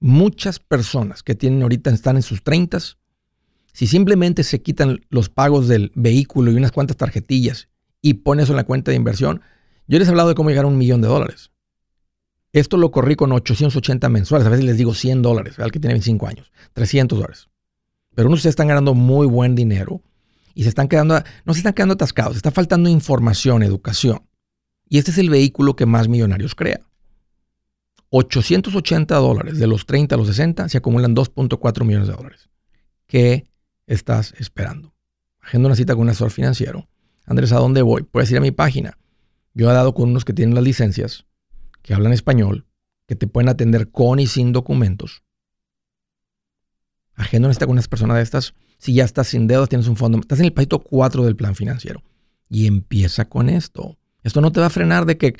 Muchas 0.00 0.58
personas 0.58 1.22
que 1.22 1.34
tienen 1.34 1.62
ahorita 1.62 1.90
están 1.90 2.16
en 2.16 2.22
sus 2.22 2.42
30, 2.42 2.78
si 3.72 3.86
simplemente 3.86 4.44
se 4.44 4.60
quitan 4.60 5.00
los 5.08 5.30
pagos 5.30 5.66
del 5.66 5.90
vehículo 5.94 6.52
y 6.52 6.56
unas 6.56 6.72
cuantas 6.72 6.96
tarjetillas 6.96 7.68
y 8.02 8.14
pones 8.14 8.44
eso 8.44 8.52
en 8.52 8.58
la 8.58 8.64
cuenta 8.64 8.90
de 8.90 8.96
inversión, 8.96 9.40
yo 9.86 9.98
les 9.98 10.08
he 10.08 10.10
hablado 10.10 10.28
de 10.28 10.34
cómo 10.34 10.50
llegar 10.50 10.66
a 10.66 10.68
un 10.68 10.76
millón 10.76 11.00
de 11.00 11.08
dólares. 11.08 11.52
Esto 12.52 12.76
lo 12.76 12.90
corrí 12.90 13.14
con 13.14 13.32
880 13.32 14.08
mensuales, 14.08 14.46
a 14.46 14.50
veces 14.50 14.64
les 14.64 14.76
digo 14.76 14.92
100 14.92 15.22
dólares, 15.22 15.58
al 15.58 15.72
que 15.72 15.80
tiene 15.80 15.94
25 15.94 16.26
años, 16.26 16.52
300 16.74 17.18
dólares. 17.18 17.48
Pero 18.14 18.28
unos 18.28 18.42
se 18.42 18.48
están 18.48 18.68
ganando 18.68 18.92
muy 18.92 19.26
buen 19.26 19.54
dinero 19.54 20.02
y 20.54 20.64
se 20.64 20.68
están 20.68 20.88
quedando, 20.88 21.22
no 21.44 21.54
se 21.54 21.60
están 21.60 21.72
quedando 21.72 21.94
atascados, 21.94 22.36
está 22.36 22.50
faltando 22.50 22.90
información, 22.90 23.62
educación. 23.62 24.26
Y 24.88 24.98
este 24.98 25.12
es 25.12 25.18
el 25.18 25.30
vehículo 25.30 25.76
que 25.76 25.86
más 25.86 26.08
millonarios 26.08 26.54
crea. 26.54 26.80
880 28.10 29.14
dólares 29.16 29.58
de 29.58 29.66
los 29.66 29.86
30 29.86 30.14
a 30.14 30.18
los 30.18 30.26
60 30.26 30.68
se 30.68 30.78
acumulan 30.78 31.14
2.4 31.14 31.84
millones 31.84 32.08
de 32.08 32.14
dólares. 32.14 32.50
¿Qué 33.06 33.46
estás 33.86 34.34
esperando? 34.38 34.94
Agenda 35.40 35.68
una 35.68 35.76
cita 35.76 35.94
con 35.94 36.02
un 36.02 36.10
asesor 36.10 36.30
financiero. 36.30 36.88
Andrés, 37.24 37.52
¿a 37.52 37.58
dónde 37.58 37.82
voy? 37.82 38.02
Puedes 38.02 38.30
ir 38.30 38.38
a 38.38 38.40
mi 38.40 38.50
página. 38.50 38.98
Yo 39.54 39.70
he 39.70 39.74
dado 39.74 39.94
con 39.94 40.10
unos 40.10 40.24
que 40.24 40.32
tienen 40.32 40.54
las 40.54 40.64
licencias, 40.64 41.26
que 41.82 41.94
hablan 41.94 42.12
español, 42.12 42.66
que 43.06 43.14
te 43.14 43.28
pueden 43.28 43.48
atender 43.48 43.90
con 43.90 44.18
y 44.18 44.26
sin 44.26 44.52
documentos. 44.52 45.22
Agenda 47.14 47.46
una 47.46 47.54
cita 47.54 47.66
con 47.66 47.74
una 47.74 47.82
persona 47.82 48.16
de 48.16 48.22
estas. 48.22 48.54
Si 48.78 48.94
ya 48.94 49.04
estás 49.04 49.28
sin 49.28 49.46
dedos, 49.46 49.68
tienes 49.68 49.86
un 49.86 49.96
fondo, 49.96 50.18
estás 50.18 50.40
en 50.40 50.46
el 50.46 50.52
pasito 50.52 50.80
4 50.80 51.24
del 51.24 51.36
plan 51.36 51.54
financiero. 51.54 52.02
Y 52.48 52.66
empieza 52.66 53.28
con 53.28 53.48
esto. 53.48 53.98
Esto 54.22 54.40
no 54.40 54.52
te 54.52 54.60
va 54.60 54.66
a 54.66 54.70
frenar 54.70 55.06
de 55.06 55.16
que 55.16 55.36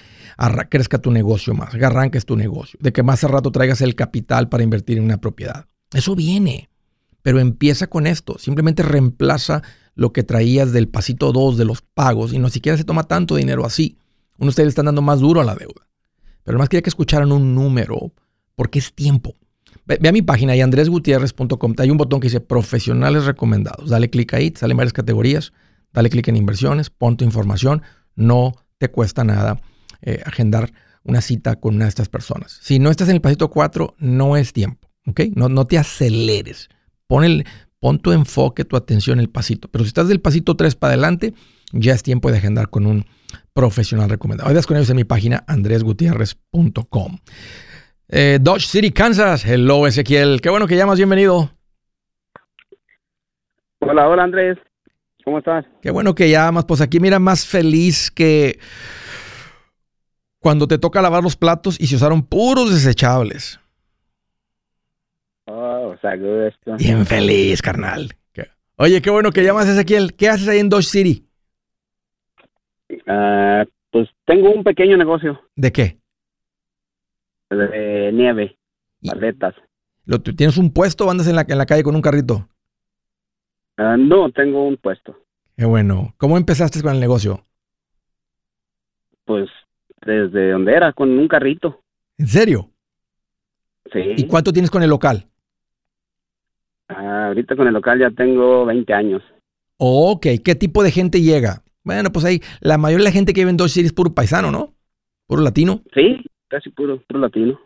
crezca 0.69 0.99
tu 0.99 1.11
negocio 1.11 1.55
más, 1.55 1.75
que 1.75 1.85
arranques 1.85 2.25
tu 2.25 2.37
negocio, 2.37 2.79
de 2.83 2.93
que 2.93 3.03
más 3.03 3.23
a 3.25 3.29
rato 3.29 3.53
traigas 3.53 3.81
el 3.83 3.95
capital 3.95 4.49
para 4.49 4.63
invertir 4.63 4.99
en 4.99 5.05
una 5.05 5.21
propiedad. 5.21 5.67
Eso 5.93 6.15
viene, 6.15 6.71
pero 7.23 7.41
empieza 7.41 7.89
con 7.89 8.07
esto. 8.07 8.39
Simplemente 8.39 8.83
reemplaza 8.83 9.63
lo 9.95 10.13
que 10.13 10.23
traías 10.23 10.73
del 10.73 10.89
pasito 10.89 11.33
2 11.33 11.59
de 11.59 11.65
los 11.65 11.83
pagos 11.83 12.33
y 12.33 12.39
no 12.39 12.49
siquiera 12.49 12.79
se 12.79 12.85
toma 12.85 13.03
tanto 13.05 13.37
dinero 13.37 13.67
así. 13.67 13.99
Uno 14.39 14.47
de 14.47 14.51
ustedes 14.51 14.69
están 14.71 14.87
dando 14.87 15.03
más 15.03 15.21
duro 15.21 15.41
a 15.41 15.45
la 15.45 15.55
deuda. 15.55 15.87
Pero 16.45 16.57
además 16.57 16.71
quería 16.71 16.83
que 16.83 16.91
escucharan 16.91 17.33
un 17.33 17.55
número 17.55 18.13
porque 18.55 18.79
es 18.79 18.95
tiempo. 18.95 19.35
Ve, 19.85 20.09
a 20.09 20.13
mi 20.13 20.23
página 20.23 20.57
y 20.57 20.61
andresgutierrez.com. 20.61 21.75
Hay 21.79 21.91
un 21.91 21.99
botón 21.99 22.21
que 22.21 22.29
dice 22.29 22.41
profesionales 22.41 23.25
recomendados. 23.25 23.91
Dale 23.91 24.09
clic 24.09 24.33
ahí, 24.35 24.53
salen 24.57 24.77
varias 24.77 24.93
categorías. 24.93 25.53
Dale 25.93 26.09
clic 26.09 26.29
en 26.29 26.37
inversiones, 26.37 26.89
pon 26.89 27.17
tu 27.17 27.25
información. 27.25 27.83
No 28.15 28.55
te 28.81 28.91
cuesta 28.91 29.25
nada 29.25 29.61
eh, 30.01 30.23
agendar 30.25 30.73
una 31.05 31.21
cita 31.21 31.57
con 31.57 31.77
una 31.77 31.85
de 31.85 31.91
estas 31.91 32.09
personas. 32.09 32.59
Si 32.63 32.79
no 32.79 32.91
estás 32.91 33.09
en 33.11 33.17
el 33.17 33.21
pasito 33.21 33.51
4, 33.51 33.95
no 33.99 34.37
es 34.37 34.53
tiempo. 34.55 34.89
¿ok? 35.07 35.21
No, 35.35 35.51
no 35.51 35.67
te 35.67 35.77
aceleres. 35.77 36.71
Pon, 37.07 37.25
el, 37.25 37.45
pon 37.79 37.99
tu 37.99 38.13
enfoque, 38.13 38.65
tu 38.65 38.77
atención 38.77 39.19
en 39.19 39.25
el 39.25 39.29
pasito. 39.31 39.69
Pero 39.69 39.85
si 39.85 39.89
estás 39.89 40.09
del 40.09 40.21
pasito 40.21 40.57
3 40.57 40.77
para 40.77 40.95
adelante, 40.95 41.35
ya 41.73 41.93
es 41.93 42.03
tiempo 42.03 42.31
de 42.31 42.39
agendar 42.39 42.71
con 42.71 42.87
un 42.87 43.05
profesional 43.53 44.09
recomendado. 44.09 44.51
Hoy 44.51 44.63
con 44.63 44.79
ellos 44.79 44.89
en 44.89 44.97
mi 44.97 45.05
página 45.05 45.45
andresgutierrez.com. 45.47 47.19
Eh, 48.09 48.39
Dodge 48.41 48.67
City, 48.67 48.93
Kansas. 48.93 49.45
Hello, 49.45 49.87
Ezequiel. 49.87 50.41
Qué 50.41 50.49
bueno 50.49 50.67
que 50.67 50.77
llamas. 50.77 50.99
Bienvenido. 50.99 51.51
Hola, 53.81 54.09
hola, 54.09 54.25
Andrés. 54.25 54.59
¿Cómo 55.25 55.39
estás? 55.39 55.65
Qué 55.83 55.91
bueno 55.91 56.15
que 56.15 56.31
llamas. 56.31 56.65
Pues 56.65 56.81
aquí 56.81 57.01
mira 57.01 57.19
más 57.19 57.47
feliz 57.47 58.11
que 58.11 58.59
cuando 60.39 60.67
te 60.67 60.79
toca 60.79 61.03
lavar 61.03 61.23
los 61.23 61.37
platos 61.37 61.81
y 61.81 61.87
se 61.87 61.97
usaron 61.97 62.23
puros 62.23 62.73
desechables. 62.73 63.61
Oh, 65.47 65.93
está 65.95 66.17
good 66.17 66.47
esto. 66.47 66.77
Bien 66.77 67.05
feliz, 67.07 67.61
carnal. 67.63 68.11
Oye, 68.77 69.03
qué 69.03 69.11
bueno 69.11 69.31
que 69.31 69.45
llamas, 69.45 69.69
Ezequiel. 69.69 70.15
¿Qué 70.15 70.31
haces 70.31 70.49
ahí 70.49 70.59
en 70.59 70.71
Dodge 70.71 70.87
City? 70.87 71.29
Ah, 73.07 73.65
pues 73.91 74.09
tengo 74.25 74.51
un 74.51 74.65
pequeño 74.65 74.97
negocio 74.97 75.39
¿De 75.55 75.71
qué? 75.71 75.99
de 77.51 78.11
nieve, 78.13 78.57
paletas. 79.05 79.55
¿Lo, 80.05 80.21
tú 80.21 80.35
¿Tienes 80.35 80.57
un 80.57 80.73
puesto 80.73 81.07
o 81.07 81.11
andas 81.11 81.27
en 81.27 81.37
la, 81.37 81.45
en 81.47 81.59
la 81.59 81.67
calle 81.67 81.83
con 81.83 81.95
un 81.95 82.01
carrito? 82.01 82.49
Ah, 83.83 83.97
no, 83.97 84.31
tengo 84.31 84.67
un 84.69 84.77
puesto. 84.77 85.17
Qué 85.57 85.65
bueno. 85.65 86.13
¿Cómo 86.19 86.37
empezaste 86.37 86.83
con 86.83 86.93
el 86.93 87.01
negocio? 87.01 87.47
Pues 89.25 89.49
desde 90.05 90.51
donde 90.51 90.75
era, 90.75 90.93
con 90.93 91.09
un 91.19 91.27
carrito. 91.27 91.81
¿En 92.19 92.27
serio? 92.27 92.71
Sí. 93.91 94.01
¿Y 94.19 94.27
cuánto 94.27 94.53
tienes 94.53 94.71
con 94.71 94.83
el 94.83 94.91
local? 94.91 95.27
Ah, 96.89 97.29
ahorita 97.29 97.57
con 97.57 97.67
el 97.69 97.73
local 97.73 98.01
ya 98.01 98.11
tengo 98.11 98.67
20 98.67 98.93
años. 98.93 99.23
Ok, 99.79 100.27
¿qué 100.45 100.55
tipo 100.55 100.83
de 100.83 100.91
gente 100.91 101.23
llega? 101.23 101.63
Bueno, 101.83 102.13
pues 102.13 102.27
ahí 102.27 102.43
la 102.61 102.77
mayoría 102.77 103.05
de 103.05 103.11
la 103.11 103.15
gente 103.15 103.33
que 103.33 103.41
vive 103.41 103.51
en 103.51 103.57
Dodge 103.57 103.71
City 103.73 103.87
es 103.87 103.93
puro 103.95 104.13
paisano, 104.15 104.51
¿no? 104.51 104.75
Puro 105.27 105.41
latino. 105.43 105.81
Sí, 105.95 106.23
casi 106.49 106.69
puro, 106.69 107.01
puro 107.09 107.21
latino. 107.21 107.59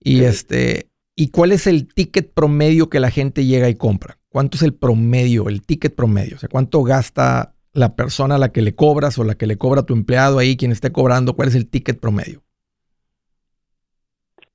Y 0.00 0.18
Sí. 0.18 0.24
este, 0.26 0.90
¿y 1.16 1.30
cuál 1.30 1.52
es 1.52 1.66
el 1.66 1.88
ticket 1.88 2.34
promedio 2.34 2.90
que 2.90 3.00
la 3.00 3.10
gente 3.10 3.46
llega 3.46 3.70
y 3.70 3.76
compra? 3.76 4.18
¿Cuánto 4.34 4.56
es 4.56 4.64
el 4.64 4.74
promedio, 4.74 5.48
el 5.48 5.62
ticket 5.62 5.94
promedio? 5.94 6.34
O 6.34 6.38
sea, 6.40 6.48
¿cuánto 6.48 6.82
gasta 6.82 7.54
la 7.72 7.94
persona 7.94 8.34
a 8.34 8.38
la 8.38 8.50
que 8.50 8.62
le 8.62 8.74
cobras 8.74 9.16
o 9.16 9.22
la 9.22 9.36
que 9.36 9.46
le 9.46 9.58
cobra 9.58 9.84
tu 9.84 9.94
empleado 9.94 10.40
ahí, 10.40 10.56
quien 10.56 10.72
esté 10.72 10.90
cobrando? 10.90 11.36
¿Cuál 11.36 11.46
es 11.46 11.54
el 11.54 11.68
ticket 11.68 12.00
promedio? 12.00 12.42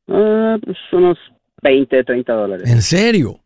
Ah, 0.10 0.58
pues 0.62 0.76
unos 0.92 1.18
20, 1.64 2.04
30 2.04 2.34
dólares. 2.34 2.70
¿En 2.70 2.82
serio? 2.82 3.40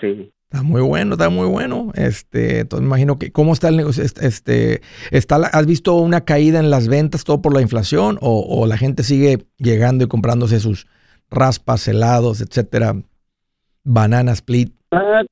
Sí. 0.00 0.32
Está 0.50 0.62
muy 0.62 0.80
bueno, 0.80 1.12
está 1.12 1.28
muy 1.28 1.46
bueno. 1.46 1.92
Este, 1.94 2.60
entonces 2.60 2.80
me 2.80 2.86
imagino 2.86 3.18
que, 3.18 3.30
¿cómo 3.32 3.52
está 3.52 3.68
el 3.68 3.76
negocio? 3.76 4.02
Este, 4.02 4.26
este, 4.26 4.80
está 5.10 5.36
¿Has 5.36 5.66
visto 5.66 5.94
una 5.96 6.24
caída 6.24 6.58
en 6.58 6.70
las 6.70 6.88
ventas 6.88 7.24
todo 7.24 7.42
por 7.42 7.52
la 7.52 7.60
inflación? 7.60 8.16
¿O, 8.22 8.46
o 8.48 8.66
la 8.66 8.78
gente 8.78 9.02
sigue 9.02 9.44
llegando 9.58 10.04
y 10.04 10.08
comprándose 10.08 10.58
sus 10.58 10.86
raspas, 11.28 11.86
helados, 11.86 12.40
etcétera? 12.40 12.96
Banana 13.86 14.32
split. 14.32 14.72
Ah, 14.90 15.22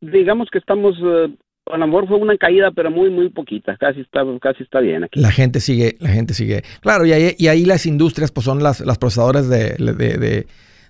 digamos 0.00 0.48
que 0.50 0.58
estamos, 0.58 0.96
eh, 1.04 1.36
a 1.66 1.76
lo 1.76 1.86
mejor 1.86 2.08
fue 2.08 2.16
una 2.16 2.36
caída, 2.38 2.70
pero 2.72 2.90
muy, 2.90 3.10
muy 3.10 3.28
poquita. 3.28 3.76
Casi 3.76 4.00
está, 4.00 4.22
casi 4.40 4.62
está 4.62 4.80
bien 4.80 5.04
aquí. 5.04 5.20
La 5.20 5.30
gente 5.30 5.60
sigue, 5.60 5.96
la 6.00 6.08
gente 6.08 6.32
sigue. 6.34 6.62
Claro, 6.80 7.04
y 7.04 7.12
ahí, 7.12 7.34
y 7.38 7.48
ahí 7.48 7.64
las 7.64 7.86
industrias 7.86 8.32
pues 8.32 8.44
son 8.44 8.62
las, 8.62 8.80
las 8.80 8.98
procesadoras 8.98 9.48
de, 9.48 9.74
de, 9.74 9.92
de, 9.94 10.46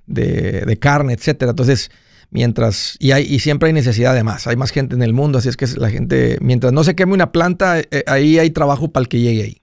de- 0.07 0.61
de 0.65 0.79
carne, 0.79 1.13
etcétera. 1.13 1.51
Entonces, 1.51 1.91
mientras, 2.31 2.97
y, 3.01 3.11
hay, 3.11 3.25
y 3.25 3.41
siempre 3.41 3.67
hay 3.67 3.73
necesidad 3.73 4.15
de 4.15 4.23
más, 4.23 4.47
hay 4.47 4.57
más 4.57 4.71
gente 4.71 4.95
en 4.95 5.03
el 5.03 5.13
mundo, 5.13 5.39
así 5.39 5.49
es 5.49 5.57
que 5.57 5.67
la 5.77 5.91
gente, 5.91 6.39
mientras 6.41 6.73
no 6.73 6.85
se 6.85 6.95
queme 6.95 7.13
una 7.15 7.33
planta, 7.33 7.81
eh, 7.81 8.05
ahí 8.07 8.39
hay 8.39 8.51
trabajo 8.51 8.93
para 8.93 9.03
el 9.03 9.09
que 9.09 9.21
llegue 9.21 9.43
ahí. 9.43 9.57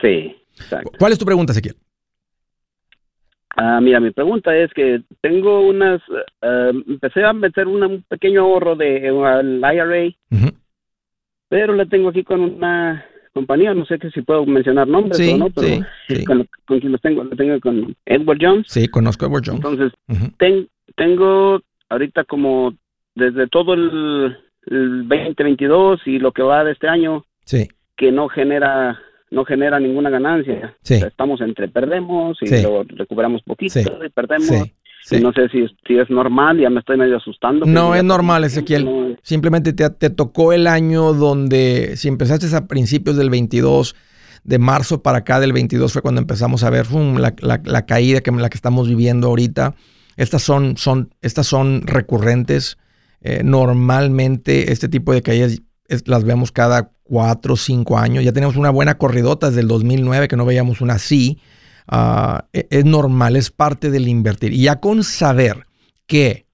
Sí, 0.00 0.36
exacto. 0.58 0.92
¿Cuál 0.98 1.12
es 1.12 1.18
tu 1.18 1.24
pregunta, 1.24 1.52
Ezequiel? 1.52 1.76
Ah, 3.56 3.80
mira, 3.82 4.00
mi 4.00 4.10
pregunta 4.10 4.56
es 4.56 4.72
que 4.72 5.02
tengo 5.20 5.60
unas, 5.60 6.00
eh, 6.40 6.72
empecé 6.88 7.24
a 7.24 7.32
meter 7.32 7.66
una- 7.68 7.86
un 7.86 8.02
pequeño 8.02 8.40
ahorro 8.42 8.76
de 8.76 9.06
eh, 9.06 9.24
al 9.26 9.58
IRA, 9.58 10.14
pero 11.48 11.74
le 11.74 11.86
tengo 11.86 12.08
aquí 12.08 12.24
con 12.24 12.40
una 12.40 13.04
compañía, 13.34 13.74
no 13.74 13.84
sé 13.84 13.98
que 13.98 14.10
si 14.10 14.22
puedo 14.22 14.44
mencionar 14.46 14.88
nombres 14.88 15.18
Sí, 15.18 15.32
o 15.32 15.36
no, 15.36 15.50
pero 15.50 15.66
sí, 15.66 15.82
sí. 16.16 16.24
con, 16.24 16.46
con 16.66 16.80
quien 16.80 16.92
lo 16.92 16.98
tengo, 16.98 17.24
lo 17.24 17.36
tengo 17.36 17.58
con 17.60 17.94
Edward 18.06 18.38
Jones. 18.40 18.66
Sí, 18.68 18.88
conozco 18.88 19.24
a 19.24 19.28
Edward 19.28 19.42
Jones. 19.46 19.64
Entonces, 19.64 19.92
ten- 20.38 20.68
tengo 20.96 21.60
ahorita 21.90 22.24
como 22.24 22.74
desde 23.14 23.46
todo 23.48 23.74
el, 23.74 24.36
el 24.66 25.08
2022 25.08 26.00
y 26.06 26.18
lo 26.18 26.32
que 26.32 26.42
va 26.42 26.64
de 26.64 26.72
este 26.72 26.88
año 26.88 27.24
que 27.96 28.10
no 28.12 28.28
genera 28.28 28.98
no 29.32 29.44
genera 29.44 29.80
ninguna 29.80 30.10
ganancia. 30.10 30.76
Sí. 30.82 30.94
O 30.94 30.98
sea, 30.98 31.08
estamos 31.08 31.40
entre 31.40 31.68
perdemos 31.68 32.38
y 32.42 32.46
Sí. 32.46 32.62
luego 32.62 32.84
recuperamos 32.86 33.42
poquito 33.42 33.72
Sí. 33.80 33.84
y 34.06 34.08
perdemos. 34.10 34.48
Y 35.10 35.16
no 35.20 35.32
sé 35.32 35.48
si, 35.48 35.66
si 35.86 35.98
es 35.98 36.08
normal, 36.10 36.60
ya 36.60 36.70
me 36.70 36.78
estoy 36.78 36.96
medio 36.96 37.16
asustando. 37.16 37.66
No 37.66 37.94
es 37.96 38.04
normal, 38.04 38.42
no- 38.42 38.46
Ezequiel. 38.46 38.84
no- 38.84 39.16
Simplemente 39.22 39.72
te, 39.72 39.90
te 39.90 40.10
tocó 40.10 40.52
el 40.52 40.66
año 40.68 41.12
donde, 41.12 41.96
si 41.96 42.06
empezaste 42.08 42.46
a 42.54 42.66
principios 42.68 43.16
del 43.16 43.28
22, 43.30 43.96
de 44.44 44.58
marzo 44.58 45.02
para 45.02 45.18
acá 45.18 45.40
del 45.40 45.52
22 45.52 45.92
fue 45.92 46.02
cuando 46.02 46.20
empezamos 46.20 46.62
a 46.64 46.70
ver 46.70 46.84
fum, 46.84 47.16
la, 47.18 47.34
la- 47.40 47.60
la 47.64 47.86
caída 47.86 48.20
que 48.20 48.30
la 48.30 48.48
que 48.48 48.56
estamos 48.56 48.88
viviendo 48.88 49.26
ahorita. 49.28 49.74
Estas 50.16 50.42
son, 50.42 50.76
son, 50.76 51.10
estas 51.20 51.46
son 51.46 51.82
recurrentes. 51.86 52.76
Eh, 53.22 53.42
normalmente 53.44 54.72
este 54.72 54.88
tipo 54.88 55.12
de 55.12 55.22
caídas 55.22 55.60
las 56.06 56.24
vemos 56.24 56.52
cada 56.52 56.92
cuatro 57.02 57.54
o 57.54 57.56
cinco 57.56 57.98
años. 57.98 58.24
Ya 58.24 58.32
tenemos 58.32 58.56
una 58.56 58.70
buena 58.70 58.98
corridota 58.98 59.48
desde 59.48 59.60
el 59.60 59.68
2009 59.68 60.28
que 60.28 60.36
no 60.36 60.44
veíamos 60.44 60.80
una 60.80 60.94
así. 60.94 61.40
Ah, 61.86 62.46
e- 62.52 62.66
es 62.70 62.84
normal, 62.84 63.36
es 63.36 63.50
parte 63.50 63.90
del 63.90 64.08
invertir. 64.08 64.52
Y 64.52 64.62
ya 64.62 64.80
con 64.80 65.04
saber 65.04 65.66
que 66.06 66.46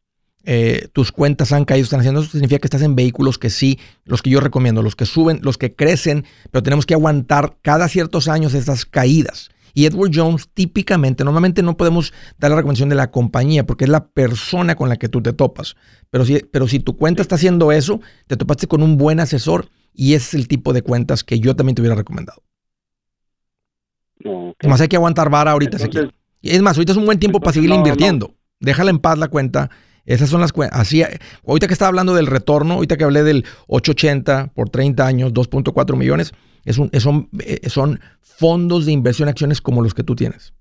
eh, 0.44 0.88
tus 0.92 1.12
cuentas 1.12 1.53
han 1.53 1.64
caído, 1.64 1.85
están 1.85 2.01
haciendo, 2.01 2.20
eso 2.20 2.31
significa 2.31 2.59
que 2.59 2.66
estás 2.66 2.83
en 2.83 2.96
vehículos 2.96 3.38
que 3.38 3.51
sí, 3.51 3.79
los 4.05 4.22
que 4.22 4.31
yo 4.31 4.40
recomiendo, 4.40 4.83
los 4.83 4.96
que 4.96 5.05
suben, 5.05 5.40
los 5.42 5.59
que 5.59 5.74
crecen, 5.74 6.24
pero 6.51 6.62
tenemos 6.62 6.87
que 6.87 6.94
aguantar 6.94 7.57
cada 7.61 7.87
ciertos 7.88 8.29
años 8.29 8.55
estas 8.55 8.87
caídas. 8.87 9.51
Y 9.79 9.87
Edward 9.87 10.11
Jones 10.12 10.49
típicamente, 10.53 11.23
normalmente 11.23 11.62
no 11.62 11.77
podemos 11.77 12.12
dar 12.37 12.51
la 12.51 12.57
recomendación 12.57 12.88
de 12.88 12.97
la 12.97 13.12
compañía 13.12 13.64
porque 13.64 13.85
es 13.85 13.91
la 13.91 14.09
persona 14.09 14.75
con 14.75 14.88
la 14.88 14.97
que 14.97 15.09
tú 15.09 15.23
te 15.23 15.33
topas. 15.33 15.77
Pero 16.11 16.25
si, 16.25 16.41
pero 16.41 16.67
si 16.67 16.81
tu 16.81 16.97
cuenta 16.97 17.23
está 17.23 17.37
haciendo 17.37 17.71
eso, 17.71 18.01
te 18.27 18.37
topaste 18.37 18.67
con 18.67 18.83
un 18.83 18.97
buen 18.97 19.21
asesor 19.21 19.69
y 19.95 20.14
ese 20.14 20.27
es 20.27 20.35
el 20.35 20.49
tipo 20.49 20.73
de 20.73 20.83
cuentas 20.83 21.23
que 21.23 21.38
yo 21.38 21.55
también 21.55 21.77
te 21.77 21.83
hubiera 21.83 21.95
recomendado. 21.95 22.43
no. 24.25 24.53
Además 24.59 24.81
hay 24.81 24.88
que 24.88 24.97
aguantar 24.97 25.31
vara 25.31 25.53
ahorita, 25.53 25.77
Entonces- 25.77 26.11
Es 26.43 26.61
más, 26.61 26.77
ahorita 26.77 26.91
es 26.91 26.99
un 26.99 27.07
buen 27.07 27.21
tiempo 27.21 27.38
para 27.38 27.53
seguir 27.53 27.71
no, 27.71 27.77
invirtiendo. 27.77 28.35
Déjala 28.59 28.91
en 28.91 28.99
paz 28.99 29.17
la 29.17 29.29
cuenta. 29.29 29.71
Esas 30.07 30.29
son 30.29 30.41
las 30.41 30.53
cuentas. 30.53 30.81
Así, 30.81 31.05
ahorita 31.47 31.69
que 31.69 31.73
estaba 31.73 31.91
hablando 31.91 32.17
del 32.17 32.27
retorno, 32.27 32.75
ahorita 32.75 32.97
que 32.97 33.05
hablé 33.05 33.23
del 33.23 33.45
880 33.69 34.51
por 34.57 34.71
30 34.71 35.07
años, 35.07 35.33
2.4 35.33 35.97
millones, 35.97 36.33
es 36.64 36.79
un, 36.79 36.90
es- 36.92 37.07
eh, 37.40 37.68
son 37.71 38.01
fondos 38.21 38.87
de 38.87 38.92
inversión 38.92 39.29
en 39.29 39.33
acciones 39.33 39.61
como 39.61 39.83
los 39.83 39.94
que 39.94 40.03
tú 40.05 40.14
tienes. 40.16 40.53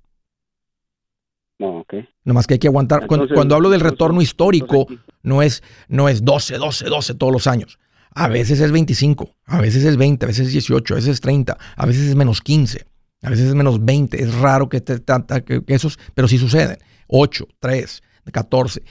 no, 1.59 1.79
ok. 1.79 1.93
Nomás 2.23 2.45
que 2.45 2.53
hay 2.55 2.59
que 2.59 2.67
aguantar. 2.67 3.07
Cuando, 3.07 3.23
Entonces- 3.23 3.35
cuando 3.35 3.55
hablo 3.55 3.69
del 3.69 3.81
retorno 3.81 4.21
histórico, 4.21 4.87
no 5.23 5.41
es, 5.41 5.63
no 5.87 6.07
es 6.09 6.23
12, 6.23 6.57
12, 6.57 6.85
12 6.85 7.15
todos 7.15 7.33
los 7.33 7.47
años. 7.47 7.79
A 8.11 8.27
veces 8.27 8.59
es 8.59 8.71
25, 8.71 9.35
a 9.45 9.59
veces 9.61 9.83
es 9.83 9.97
20, 9.97 10.25
a 10.25 10.27
veces 10.27 10.47
es 10.47 10.53
18, 10.53 10.93
a 10.93 10.97
veces 10.97 11.09
es 11.11 11.21
30, 11.21 11.57
a 11.75 11.85
veces 11.85 12.03
es 12.09 12.15
menos 12.15 12.41
15, 12.41 12.85
a 13.23 13.29
veces 13.29 13.47
es 13.47 13.55
menos 13.55 13.83
20. 13.83 14.21
Es 14.21 14.33
raro 14.35 14.69
que, 14.69 14.81
te, 14.81 15.01
que 15.43 15.63
esos, 15.67 15.97
pero 16.13 16.27
sí 16.27 16.37
suceden. 16.37 16.77
8, 17.07 17.47
3, 17.59 18.01
14, 18.31 18.83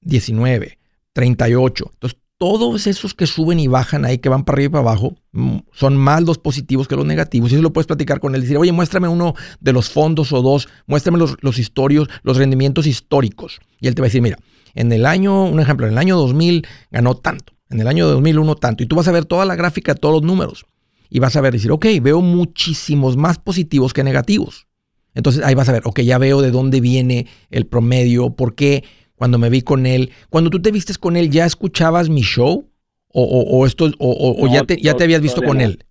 19, 0.00 0.78
38. 1.12 1.90
Entonces, 1.94 2.18
todos 2.40 2.86
esos 2.86 3.12
que 3.12 3.26
suben 3.26 3.60
y 3.60 3.66
bajan 3.66 4.06
ahí, 4.06 4.16
que 4.16 4.30
van 4.30 4.44
para 4.44 4.56
arriba 4.56 4.68
y 4.68 4.72
para 4.72 4.80
abajo, 4.80 5.14
mm, 5.32 5.58
son 5.72 5.94
más 5.94 6.22
los 6.22 6.38
positivos 6.38 6.88
que 6.88 6.96
los 6.96 7.04
negativos. 7.04 7.52
Y 7.52 7.54
eso 7.56 7.62
lo 7.62 7.74
puedes 7.74 7.86
platicar 7.86 8.18
con 8.18 8.34
él. 8.34 8.40
Decir, 8.40 8.56
oye, 8.56 8.72
muéstrame 8.72 9.08
uno 9.08 9.34
de 9.60 9.74
los 9.74 9.90
fondos 9.90 10.32
o 10.32 10.40
dos, 10.40 10.66
muéstrame 10.86 11.18
los, 11.18 11.58
historios, 11.58 12.08
los 12.22 12.38
rendimientos 12.38 12.86
históricos. 12.86 13.60
Y 13.78 13.88
él 13.88 13.94
te 13.94 14.00
va 14.00 14.06
a 14.06 14.08
decir, 14.08 14.22
mira, 14.22 14.38
en 14.74 14.90
el 14.90 15.04
año, 15.04 15.44
un 15.44 15.60
ejemplo, 15.60 15.86
en 15.86 15.92
el 15.92 15.98
año 15.98 16.16
2000 16.16 16.66
ganó 16.90 17.14
tanto, 17.14 17.52
en 17.68 17.82
el 17.82 17.86
año 17.86 18.08
2001 18.08 18.54
tanto. 18.54 18.82
Y 18.82 18.86
tú 18.86 18.96
vas 18.96 19.08
a 19.08 19.12
ver 19.12 19.26
toda 19.26 19.44
la 19.44 19.54
gráfica, 19.54 19.94
todos 19.94 20.14
los 20.14 20.22
números. 20.22 20.64
Y 21.10 21.18
vas 21.18 21.36
a 21.36 21.42
ver, 21.42 21.52
decir, 21.52 21.70
ok, 21.70 21.84
veo 22.00 22.22
muchísimos 22.22 23.18
más 23.18 23.38
positivos 23.38 23.92
que 23.92 24.02
negativos. 24.02 24.66
Entonces 25.14 25.44
ahí 25.44 25.54
vas 25.54 25.68
a 25.68 25.72
ver, 25.72 25.82
ok, 25.84 26.00
ya 26.00 26.16
veo 26.16 26.40
de 26.40 26.50
dónde 26.50 26.80
viene 26.80 27.26
el 27.50 27.66
promedio, 27.66 28.30
por 28.30 28.54
qué 28.54 28.84
cuando 29.20 29.36
me 29.36 29.50
vi 29.50 29.60
con 29.60 29.84
él. 29.84 30.12
Cuando 30.30 30.48
tú 30.48 30.62
te 30.62 30.72
vistes 30.72 30.96
con 30.96 31.14
él, 31.14 31.28
¿ya 31.28 31.44
escuchabas 31.44 32.08
mi 32.08 32.22
show? 32.22 32.70
¿O, 33.12 33.22
o- 33.22 33.58
o 33.58 33.66
esto, 33.66 33.84
o, 33.98 34.10
o- 34.38 34.46
No, 34.46 34.50
ya, 34.54 34.62
te, 34.62 34.78
ya 34.80 34.94
te 34.94 35.04
habías 35.04 35.20
visto 35.20 35.42
con 35.42 35.58
no. 35.58 35.64
él? 35.64 35.84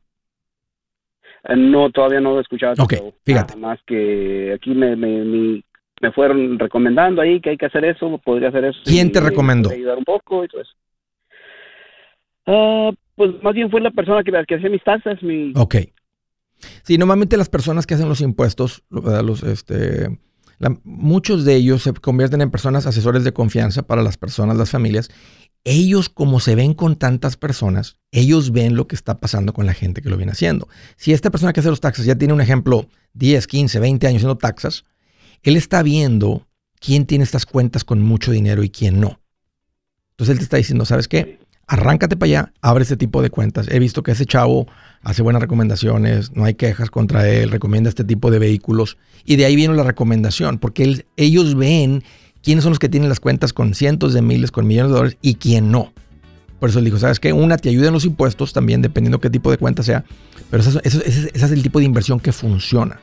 Eh, 1.48 1.56
No, 1.56 1.92
todavía 1.92 2.20
no 2.22 2.40
he 2.40 2.42
escuchado. 2.42 2.74
tu 2.74 2.82
Ok, 2.86 2.94
show. 2.96 3.14
fíjate. 3.24 3.54
Nada 3.56 3.68
más 3.68 3.80
que 3.86 4.52
aquí 4.56 4.72
me, 4.72 4.96
me, 4.96 5.24
me, 5.24 5.64
me 6.02 6.12
fueron 6.12 6.58
recomendando 6.58 7.22
ahí 7.22 7.40
que 7.40 7.52
hay 7.52 7.58
que 7.58 7.68
hacer 7.68 7.86
eso, 7.86 8.18
podría 8.26 8.50
hacer 8.50 8.66
eso. 8.66 8.80
¿Quién 8.84 9.12
te 9.12 9.22
me 9.22 9.30
recomendó? 9.30 9.70
ayudar 9.70 10.00
un 10.00 10.06
poco 10.06 10.44
y 10.44 10.48
todo 10.48 10.62
eso. 10.62 10.72
Ah, 12.48 12.90
pues 13.14 13.30
más 13.44 13.54
bien 13.54 13.70
fue 13.70 13.80
la 13.80 13.92
persona 13.92 14.24
que, 14.24 14.32
que 14.48 14.56
hacía 14.56 14.70
mis 14.72 14.84
taxas, 14.84 15.22
mi... 15.22 15.54
Ok. 15.56 15.76
Sí, 16.82 16.98
normalmente 16.98 17.38
las 17.38 17.48
personas 17.50 17.86
que 17.86 17.94
hacen 17.94 18.10
los 18.10 18.22
impuestos, 18.22 18.84
los, 18.90 19.44
este, 19.44 20.18
muchos 20.84 21.46
de 21.46 21.56
ellos 21.56 21.84
se 21.84 21.94
convierten 21.94 22.42
en 22.42 22.52
personas 22.52 22.86
asesores 22.86 23.24
de 23.24 23.34
confianza 23.34 23.84
para 23.84 24.04
las 24.04 24.18
personas, 24.18 24.58
las 24.58 24.72
familias, 24.72 25.10
ellos 25.64 26.10
como 26.10 26.40
se 26.40 26.56
ven 26.56 26.74
con 26.74 26.96
tantas 26.96 27.38
personas, 27.38 27.98
ellos 28.12 28.52
ven 28.52 28.76
lo 28.76 28.88
que 28.88 28.96
está 28.96 29.20
pasando 29.20 29.54
con 29.54 29.66
la 29.66 29.74
gente 29.74 30.02
que 30.02 30.10
lo 30.10 30.18
viene 30.18 30.32
haciendo. 30.32 30.68
Si 30.98 31.14
esta 31.14 31.30
persona 31.30 31.54
que 31.54 31.60
hace 31.60 31.70
los 31.70 31.82
taxes 31.82 32.06
ya 32.06 32.16
tiene 32.16 32.34
un 32.34 32.42
ejemplo 32.42 32.88
10, 33.14 33.48
15, 33.48 33.80
20 33.80 34.08
años 34.08 34.20
haciendo 34.20 34.38
taxas, 34.38 34.86
él 35.44 35.56
está 35.56 35.84
viendo 35.84 36.48
quién 36.80 37.06
tiene 37.06 37.24
estas 37.24 37.46
cuentas 37.46 37.84
con 37.84 38.02
mucho 38.02 38.32
dinero 38.32 38.64
y 38.64 38.70
quién 38.70 39.00
no. 39.00 39.20
Entonces 40.12 40.34
él 40.34 40.38
te 40.40 40.44
está 40.44 40.58
diciendo, 40.58 40.86
¿sabes 40.86 41.08
qué? 41.08 41.40
Arráncate 41.72 42.18
para 42.18 42.28
allá, 42.28 42.54
abre 42.62 42.82
este 42.82 42.98
tipo 42.98 43.22
de 43.22 43.30
cuentas. 43.30 43.68
He 43.70 43.78
visto 43.78 44.02
que 44.02 44.12
ese 44.12 44.26
chavo 44.26 44.66
hace 45.04 45.22
buenas 45.22 45.40
recomendaciones, 45.40 46.32
no 46.34 46.46
hay 46.46 46.56
quejas 46.56 46.90
contra 46.90 47.30
él, 47.30 47.52
recomienda 47.52 47.90
este 47.90 48.04
tipo 48.04 48.32
de 48.32 48.40
vehículos. 48.40 48.98
Y 49.24 49.36
de 49.36 49.46
ahí 49.46 49.56
viene 49.56 49.76
la 49.76 49.84
recomendación, 49.84 50.58
porque 50.58 51.06
ellos 51.16 51.54
ven 51.54 52.04
quiénes 52.42 52.64
son 52.64 52.72
los 52.72 52.80
que 52.80 52.90
tienen 52.90 53.08
las 53.08 53.20
cuentas 53.20 53.54
con 53.54 53.76
cientos 53.76 54.16
de 54.16 54.24
miles, 54.24 54.50
con 54.50 54.66
millones 54.66 54.92
de 54.92 54.98
dólares 54.98 55.18
y 55.22 55.36
quién 55.36 55.70
no. 55.70 55.94
Por 56.60 56.70
eso 56.70 56.80
le 56.80 56.86
digo, 56.86 56.98
¿sabes 56.98 57.20
qué? 57.20 57.34
Una, 57.34 57.56
te 57.58 57.70
ayuda 57.70 57.90
en 57.90 57.94
los 57.94 58.06
impuestos 58.06 58.52
también, 58.52 58.82
dependiendo 58.82 59.20
qué 59.20 59.30
tipo 59.30 59.52
de 59.52 59.58
cuenta 59.58 59.84
sea, 59.84 60.04
pero 60.50 60.64
ese, 60.64 60.82
es 61.32 61.44
el 61.44 61.62
tipo 61.62 61.78
de 61.78 61.86
inversión 61.86 62.20
que 62.20 62.32
funciona. 62.32 63.00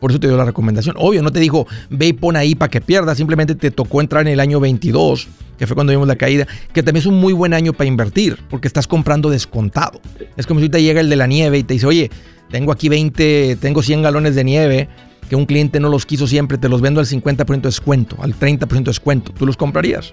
Por 0.00 0.10
eso 0.10 0.20
te 0.20 0.28
dio 0.28 0.36
la 0.36 0.44
recomendación. 0.44 0.94
Obvio, 0.98 1.22
no 1.22 1.32
te 1.32 1.40
dijo, 1.40 1.66
ve 1.90 2.08
y 2.08 2.12
pon 2.12 2.36
ahí 2.36 2.54
para 2.54 2.70
que 2.70 2.80
pierdas, 2.80 3.16
simplemente 3.16 3.54
te 3.54 3.70
tocó 3.70 4.00
entrar 4.00 4.22
en 4.26 4.32
el 4.32 4.40
año 4.40 4.60
22, 4.60 5.28
que 5.58 5.66
fue 5.66 5.74
cuando 5.74 5.92
vimos 5.92 6.06
la 6.06 6.16
caída, 6.16 6.46
que 6.72 6.82
también 6.82 7.00
es 7.00 7.06
un 7.06 7.18
muy 7.18 7.32
buen 7.32 7.54
año 7.54 7.72
para 7.72 7.88
invertir, 7.88 8.38
porque 8.48 8.68
estás 8.68 8.86
comprando 8.86 9.30
descontado. 9.30 10.00
Es 10.36 10.46
como 10.46 10.60
si 10.60 10.68
te 10.68 10.82
llega 10.82 11.00
el 11.00 11.08
de 11.08 11.16
la 11.16 11.26
nieve 11.26 11.58
y 11.58 11.64
te 11.64 11.74
dice, 11.74 11.86
oye, 11.86 12.10
tengo 12.50 12.72
aquí 12.72 12.88
20, 12.88 13.56
tengo 13.60 13.82
100 13.82 14.02
galones 14.02 14.34
de 14.34 14.44
nieve, 14.44 14.88
que 15.28 15.36
un 15.36 15.46
cliente 15.46 15.80
no 15.80 15.88
los 15.88 16.06
quiso 16.06 16.26
siempre, 16.26 16.58
te 16.58 16.68
los 16.68 16.80
vendo 16.80 17.00
al 17.00 17.06
50% 17.06 17.46
de 17.46 17.60
descuento, 17.60 18.16
al 18.20 18.34
30% 18.34 18.68
de 18.68 18.82
descuento. 18.84 19.32
¿Tú 19.32 19.46
los 19.46 19.56
comprarías? 19.56 20.12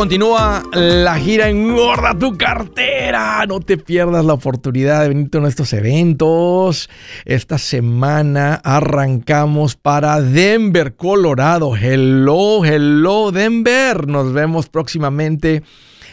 Continúa 0.00 0.62
la 0.72 1.18
gira 1.18 1.50
Engorda 1.50 2.18
tu 2.18 2.34
cartera. 2.38 3.44
No 3.46 3.60
te 3.60 3.76
pierdas 3.76 4.24
la 4.24 4.32
oportunidad 4.32 5.02
de 5.02 5.08
venir 5.08 5.28
a 5.34 5.40
nuestros 5.40 5.74
eventos. 5.74 6.88
Esta 7.26 7.58
semana 7.58 8.54
arrancamos 8.64 9.76
para 9.76 10.22
Denver, 10.22 10.96
Colorado. 10.96 11.76
Hello, 11.76 12.64
hello, 12.64 13.30
Denver. 13.30 14.08
Nos 14.08 14.32
vemos 14.32 14.70
próximamente 14.70 15.62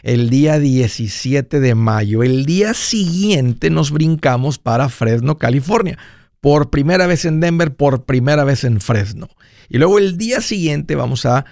el 0.03 0.29
día 0.29 0.59
17 0.59 1.61
de 1.61 1.73
mayo. 1.73 2.23
El 2.23 2.45
día 2.45 2.73
siguiente 2.73 3.69
nos 3.69 3.91
brincamos 3.91 4.59
para 4.59 4.89
Fresno, 4.89 5.37
California. 5.37 5.97
Por 6.41 6.71
primera 6.71 7.07
vez 7.07 7.23
en 7.23 7.39
Denver, 7.39 7.73
por 7.73 8.03
primera 8.03 8.43
vez 8.43 8.65
en 8.65 8.81
Fresno. 8.81 9.29
Y 9.69 9.77
luego 9.77 9.97
el 9.97 10.17
día 10.17 10.41
siguiente 10.41 10.95
vamos 10.95 11.25
a 11.25 11.45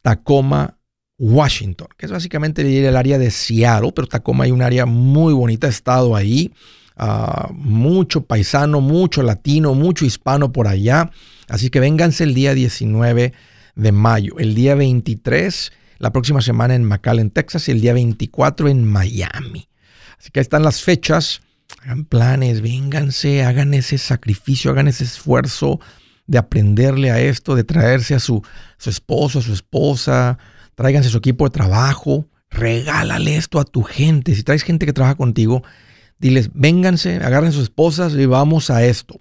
Tacoma, 0.00 0.77
Washington, 1.18 1.88
que 1.96 2.06
es 2.06 2.12
básicamente 2.12 2.62
el 2.86 2.96
área 2.96 3.18
de 3.18 3.30
Seattle, 3.30 3.92
pero 3.92 4.06
Tacoma 4.06 4.44
hay 4.44 4.52
un 4.52 4.62
área 4.62 4.86
muy 4.86 5.32
bonita, 5.32 5.66
he 5.66 5.70
estado 5.70 6.14
ahí, 6.14 6.52
ah, 6.96 7.50
mucho 7.52 8.24
paisano, 8.24 8.80
mucho 8.80 9.22
latino, 9.22 9.74
mucho 9.74 10.04
hispano 10.04 10.52
por 10.52 10.68
allá, 10.68 11.10
así 11.48 11.70
que 11.70 11.80
vénganse 11.80 12.22
el 12.24 12.34
día 12.34 12.54
19 12.54 13.32
de 13.74 13.92
mayo, 13.92 14.38
el 14.38 14.54
día 14.54 14.76
23, 14.76 15.72
la 15.98 16.12
próxima 16.12 16.40
semana 16.40 16.76
en 16.76 16.84
McAllen, 16.84 17.30
Texas, 17.30 17.68
y 17.68 17.72
el 17.72 17.80
día 17.80 17.92
24 17.94 18.68
en 18.68 18.84
Miami. 18.84 19.68
Así 20.20 20.30
que 20.30 20.38
ahí 20.38 20.42
están 20.42 20.62
las 20.62 20.82
fechas, 20.82 21.40
hagan 21.82 22.04
planes, 22.04 22.60
vénganse, 22.60 23.42
hagan 23.42 23.74
ese 23.74 23.98
sacrificio, 23.98 24.70
hagan 24.70 24.86
ese 24.86 25.02
esfuerzo 25.04 25.80
de 26.28 26.38
aprenderle 26.38 27.10
a 27.10 27.20
esto, 27.20 27.56
de 27.56 27.64
traerse 27.64 28.14
a 28.14 28.20
su, 28.20 28.42
su 28.76 28.90
esposo, 28.90 29.40
a 29.40 29.42
su 29.42 29.52
esposa, 29.52 30.38
tráiganse 30.78 31.08
su 31.08 31.18
equipo 31.18 31.44
de 31.44 31.50
trabajo, 31.50 32.28
regálale 32.50 33.34
esto 33.34 33.58
a 33.58 33.64
tu 33.64 33.82
gente. 33.82 34.32
Si 34.36 34.44
traes 34.44 34.62
gente 34.62 34.86
que 34.86 34.92
trabaja 34.92 35.16
contigo, 35.16 35.64
diles, 36.20 36.50
vénganse, 36.54 37.16
agarren 37.16 37.50
sus 37.50 37.64
esposas 37.64 38.14
y 38.14 38.26
vamos 38.26 38.70
a 38.70 38.84
esto. 38.84 39.20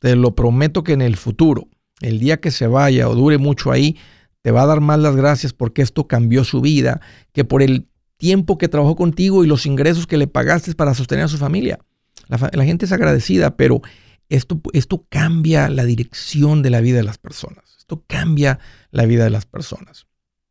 Te 0.00 0.16
lo 0.16 0.34
prometo 0.34 0.82
que 0.82 0.94
en 0.94 1.02
el 1.02 1.16
futuro, 1.16 1.68
el 2.00 2.18
día 2.18 2.40
que 2.40 2.50
se 2.50 2.66
vaya 2.66 3.08
o 3.08 3.14
dure 3.14 3.38
mucho 3.38 3.70
ahí, 3.70 3.96
te 4.42 4.50
va 4.50 4.62
a 4.62 4.66
dar 4.66 4.80
más 4.80 4.98
las 4.98 5.14
gracias 5.14 5.52
porque 5.52 5.82
esto 5.82 6.08
cambió 6.08 6.42
su 6.42 6.60
vida 6.60 7.00
que 7.32 7.44
por 7.44 7.62
el 7.62 7.86
tiempo 8.16 8.58
que 8.58 8.66
trabajó 8.66 8.96
contigo 8.96 9.44
y 9.44 9.46
los 9.46 9.66
ingresos 9.66 10.08
que 10.08 10.16
le 10.16 10.26
pagaste 10.26 10.74
para 10.74 10.94
sostener 10.94 11.26
a 11.26 11.28
su 11.28 11.38
familia. 11.38 11.78
La, 12.26 12.64
gente 12.64 12.86
es 12.86 12.92
agradecida, 12.92 13.56
pero 13.56 13.82
esto, 14.28 14.60
esto 14.72 15.06
cambia 15.08 15.68
la 15.68 15.84
dirección 15.84 16.60
de 16.62 16.70
la 16.70 16.80
vida 16.80 16.96
de 16.96 17.04
las 17.04 17.18
personas. 17.18 17.76
Esto 17.78 18.02
cambia 18.08 18.58
la 18.90 19.06
vida 19.06 19.22
de 19.22 19.30
las 19.30 19.46
personas. 19.46 20.07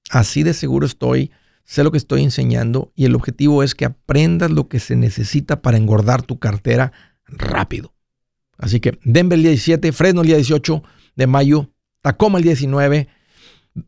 Así 0.09 0.43
de 0.43 0.53
seguro 0.53 0.85
estoy, 0.85 1.31
sé 1.63 1.83
lo 1.83 1.91
que 1.91 1.97
estoy 1.97 2.23
enseñando 2.23 2.91
y 2.95 3.05
el 3.05 3.15
objetivo 3.15 3.63
es 3.63 3.75
que 3.75 3.85
aprendas 3.85 4.51
lo 4.51 4.67
que 4.67 4.79
se 4.79 4.95
necesita 4.95 5.61
para 5.61 5.77
engordar 5.77 6.21
tu 6.21 6.39
cartera 6.39 6.91
rápido. 7.25 7.93
Así 8.57 8.79
que 8.79 8.97
Denver 9.03 9.37
el 9.37 9.43
día 9.43 9.51
17, 9.51 9.91
Fresno 9.91 10.21
el 10.21 10.27
día 10.27 10.37
18 10.37 10.81
de 11.15 11.27
mayo, 11.27 11.69
Tacoma 12.01 12.37
el 12.37 12.43
día 12.43 12.53
19, 12.53 13.07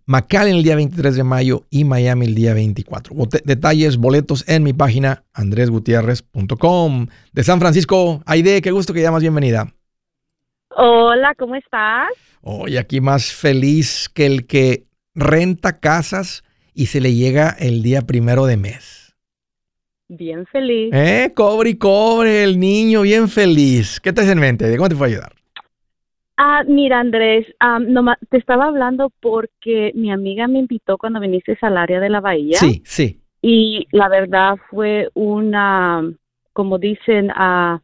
McAllen 0.06 0.58
el 0.58 0.64
día 0.64 0.76
23 0.76 1.16
de 1.16 1.24
mayo 1.24 1.66
y 1.70 1.84
Miami 1.84 2.28
el 2.28 2.36
día 2.36 2.54
24. 2.54 3.16
detalles, 3.44 3.98
boletos 3.98 4.48
en 4.48 4.64
mi 4.64 4.74
página 4.74 5.24
andresgutierrez.com. 5.34 7.08
De 7.32 7.44
San 7.44 7.60
Francisco, 7.60 8.22
Aide, 8.26 8.62
qué 8.62 8.72
gusto 8.72 8.94
que 8.94 9.02
llamas, 9.02 9.22
bienvenida. 9.22 9.74
Hola, 10.76 11.34
¿cómo 11.38 11.56
estás? 11.56 12.10
Hoy 12.42 12.78
aquí 12.78 13.02
más 13.02 13.34
feliz 13.34 14.10
que 14.14 14.26
el 14.26 14.46
que 14.46 14.89
renta 15.20 15.80
casas 15.80 16.44
y 16.74 16.88
se 16.88 17.02
le 17.02 17.14
llega 17.14 17.50
el 17.60 17.84
día 17.84 18.02
primero 18.04 18.46
de 18.46 18.58
mes. 18.58 19.16
Bien 20.08 20.48
feliz. 20.48 20.90
Eh, 20.92 21.34
cobre 21.36 21.72
y 21.72 21.78
cobre, 21.78 22.44
el 22.44 22.60
niño 22.60 23.04
bien 23.04 23.30
feliz. 23.30 24.00
¿Qué 24.00 24.12
te 24.12 24.22
en 24.30 24.40
mente? 24.40 24.76
¿Cómo 24.76 24.90
te 24.90 24.96
puedo 24.96 25.12
ayudar? 25.12 25.34
Ah, 26.38 26.64
mira, 26.66 27.00
Andrés, 27.00 27.46
te 28.30 28.38
estaba 28.38 28.68
hablando 28.68 29.12
porque 29.20 29.92
mi 29.94 30.10
amiga 30.12 30.48
me 30.48 30.60
invitó 30.60 30.98
cuando 30.98 31.20
viniste 31.20 31.58
al 31.62 31.78
área 31.78 32.00
de 32.00 32.10
la 32.10 32.22
bahía. 32.22 32.58
Sí, 32.58 32.82
sí. 32.86 33.20
Y 33.42 33.88
la 33.92 34.08
verdad 34.08 34.56
fue 34.70 35.10
una, 35.16 36.10
como 36.54 36.78
dicen, 36.78 37.30
uh, 37.32 37.80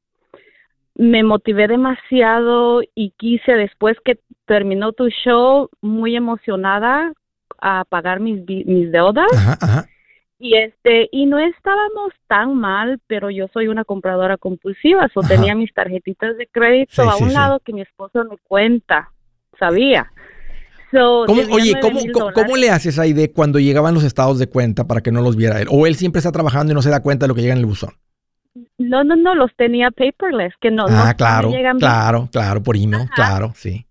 me 0.95 1.24
motivé 1.24 1.67
demasiado 1.67 2.82
y 2.95 3.12
quise 3.17 3.52
después 3.52 3.98
que 4.06 4.19
terminó 4.45 4.93
tu 4.93 5.10
show 5.10 5.69
muy 5.82 6.15
emocionada 6.15 7.13
a 7.60 7.86
pagar 7.86 8.19
mis, 8.19 8.45
mis 8.47 8.91
deudas. 8.91 9.27
Y 10.38 10.55
este, 10.58 11.08
y 11.12 11.25
no 11.25 11.39
estábamos 11.39 12.12
tan 12.27 12.55
mal, 12.55 12.99
pero 13.08 13.29
yo 13.29 13.47
soy 13.53 13.67
una 13.69 13.86
compradora 13.86 14.38
compulsiva, 14.38 15.08
o 15.15 15.23
tenía 15.23 15.55
mis 15.55 15.73
tarjetitas 15.73 16.36
de 16.38 16.47
crédito 16.47 16.91
Sí, 17.03 17.08
a 17.08 17.15
un 17.15 17.29
sí. 17.29 17.34
lado 17.34 17.62
que 17.62 17.71
mi 17.71 17.81
esposo 17.81 18.23
me 18.25 18.38
cuenta, 18.43 19.12
sabía. 19.58 20.12
So, 20.91 21.23
¿Cómo- 21.25 21.41
oye, 21.51 21.79
¿cómo, 21.81 21.99
cómo, 22.34 22.58
le 22.58 22.69
haces 22.69 22.99
ahí 22.99 23.13
de 23.13 23.31
cuando 23.31 23.60
llegaban 23.60 23.93
los 23.93 24.03
estados 24.03 24.38
de 24.38 24.47
cuenta 24.47 24.86
para 24.86 25.01
que 25.01 25.12
no 25.12 25.21
los 25.21 25.36
viera 25.36 25.62
él? 25.62 25.67
¿O 25.71 25.88
él 25.88 25.95
siempre 25.95 26.19
está 26.19 26.31
trabajando 26.31 26.73
y 26.73 26.75
no 26.75 26.81
se 26.81 26.89
da 26.89 27.01
cuenta 27.01 27.25
de 27.25 27.27
lo 27.29 27.36
que 27.36 27.41
llega 27.41 27.53
en 27.53 27.60
el 27.60 27.65
buzón? 27.65 27.93
No, 28.77 29.03
no, 29.03 29.15
no, 29.15 29.36
los 29.36 29.53
tenía 29.55 29.89
paperless, 29.91 30.53
que 30.62 30.69
no, 30.69 30.88
no- 30.88 30.97
ah, 30.97 31.08
no 31.12 31.17
claro, 31.17 31.49
llegan 31.49 31.79
claro, 31.79 32.29
claro, 32.31 32.62
por 32.62 32.75
email, 32.77 33.03
Ajá. 33.03 33.13
claro, 33.15 33.53
sí. 33.55 33.86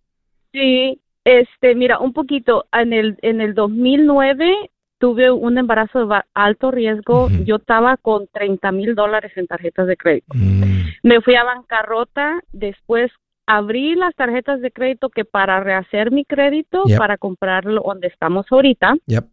Sí, 0.53 1.01
este, 1.25 1.75
mira, 1.75 1.99
un 1.99 2.13
poquito, 2.13 2.67
en 2.73 2.93
el, 2.93 3.17
en 3.23 3.41
el 3.41 3.55
2009 3.55 4.71
tuve 4.99 5.31
un 5.31 5.59
embarazo 5.59 6.07
de 6.07 6.21
alto 6.35 6.71
riesgo, 6.71 7.29
yo 7.45 7.57
estaba 7.57 7.97
con 7.97 8.27
30 8.29 8.73
mil 8.73 8.95
dólares 8.95 9.33
en 9.37 9.47
tarjetas 9.47 9.87
de 9.87 9.97
crédito. 9.97 10.33
Mm, 10.35 10.85
Me 11.03 11.21
fui 11.21 11.35
a 11.35 11.45
bancarrota, 11.45 12.41
después 12.53 13.11
abrí 13.47 13.95
las 13.97 14.15
tarjetas 14.15 14.61
de 14.61 14.71
crédito 14.71 15.11
que 15.11 15.25
para 15.25 15.61
rehacer 15.61 16.11
mi 16.11 16.25
crédito, 16.25 16.85
Yep. 16.87 16.99
para 16.99 17.19
comprarlo 17.19 17.83
donde 17.85 18.09
estamos 18.09 18.47
ahorita, 18.51 18.95
yep. 19.07 19.25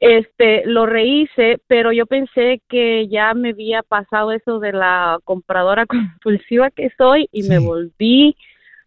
este, 0.00 0.66
lo 0.66 0.84
rehice, 0.84 1.58
pero 1.66 1.92
yo 1.92 2.04
pensé 2.04 2.60
que 2.68 3.08
ya 3.08 3.32
me 3.32 3.50
había 3.50 3.82
pasado 3.82 4.32
eso 4.32 4.58
de 4.58 4.72
la 4.72 5.18
compradora 5.24 5.86
compulsiva 6.20 6.70
que 6.70 6.90
soy 6.98 7.28
y 7.32 7.44
me 7.44 7.58
volví 7.58 8.36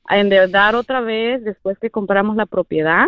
a 0.09 0.17
endeudar 0.19 0.75
otra 0.75 0.99
vez 1.01 1.43
después 1.45 1.77
que 1.79 1.89
compramos 1.91 2.35
la 2.35 2.45
propiedad 2.47 3.05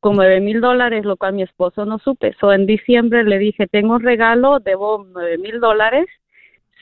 con 0.00 0.16
nueve 0.16 0.40
mil 0.40 0.60
dólares, 0.60 1.04
lo 1.04 1.16
cual 1.16 1.32
mi 1.32 1.42
esposo 1.42 1.84
no 1.86 1.98
supe. 1.98 2.34
So, 2.38 2.52
en 2.52 2.66
diciembre 2.66 3.24
le 3.24 3.38
dije, 3.38 3.66
tengo 3.66 3.94
un 3.94 4.02
regalo, 4.02 4.60
debo 4.60 5.06
nueve 5.12 5.38
mil 5.38 5.60
dólares. 5.60 6.06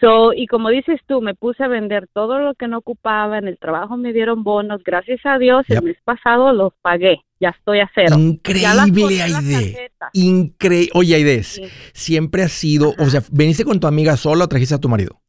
So, 0.00 0.32
y 0.32 0.46
como 0.46 0.70
dices 0.70 0.98
tú, 1.06 1.20
me 1.20 1.34
puse 1.34 1.62
a 1.62 1.68
vender 1.68 2.08
todo 2.14 2.38
lo 2.38 2.54
que 2.54 2.66
no 2.66 2.78
ocupaba. 2.78 3.36
En 3.36 3.46
el 3.46 3.58
trabajo 3.58 3.96
me 3.98 4.14
dieron 4.14 4.42
bonos. 4.42 4.82
Gracias 4.82 5.20
a 5.24 5.38
Dios, 5.38 5.66
Yep. 5.68 5.78
el 5.78 5.84
mes 5.84 5.96
pasado 6.02 6.52
los 6.54 6.72
pagué. 6.80 7.20
Ya 7.38 7.50
estoy 7.50 7.80
a 7.80 7.90
cero. 7.94 8.16
Increíble, 8.18 9.22
Aide. 9.22 9.90
Increíble. 10.14 10.90
Oye, 10.94 11.14
Aide, 11.14 11.42
Sí. 11.42 11.62
siempre 11.92 12.42
has 12.42 12.52
sido, 12.52 12.94
o 12.98 13.04
sea, 13.06 13.20
¿veniste 13.30 13.64
con 13.64 13.78
tu 13.78 13.86
amiga 13.86 14.16
sola 14.16 14.44
o 14.44 14.48
trajiste 14.48 14.74
a 14.74 14.78
tu 14.80 14.88
marido? 14.88 15.20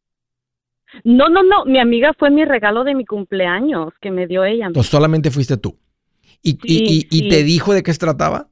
No, 1.04 1.30
no, 1.30 1.44
no. 1.44 1.66
Mi 1.66 1.80
amiga 1.80 2.14
fue 2.18 2.30
mi 2.30 2.46
regalo 2.46 2.84
de 2.84 2.96
mi 2.96 3.06
cumpleaños 3.06 3.94
que 4.02 4.12
me 4.12 4.28
dio 4.28 4.44
ella. 4.44 4.68
Entonces 4.68 4.92
solamente 4.92 5.32
fuiste 5.32 5.58
tú. 5.58 5.78
¿Y, 6.44 6.52
y- 6.52 6.58
Sí, 6.78 6.84
y- 7.12 7.18
y 7.18 7.20
sí. 7.24 7.30
te 7.30 7.44
dijo 7.44 7.74
de 7.74 7.84
qué 7.84 7.94
se 7.94 8.00
trataba? 8.00 8.48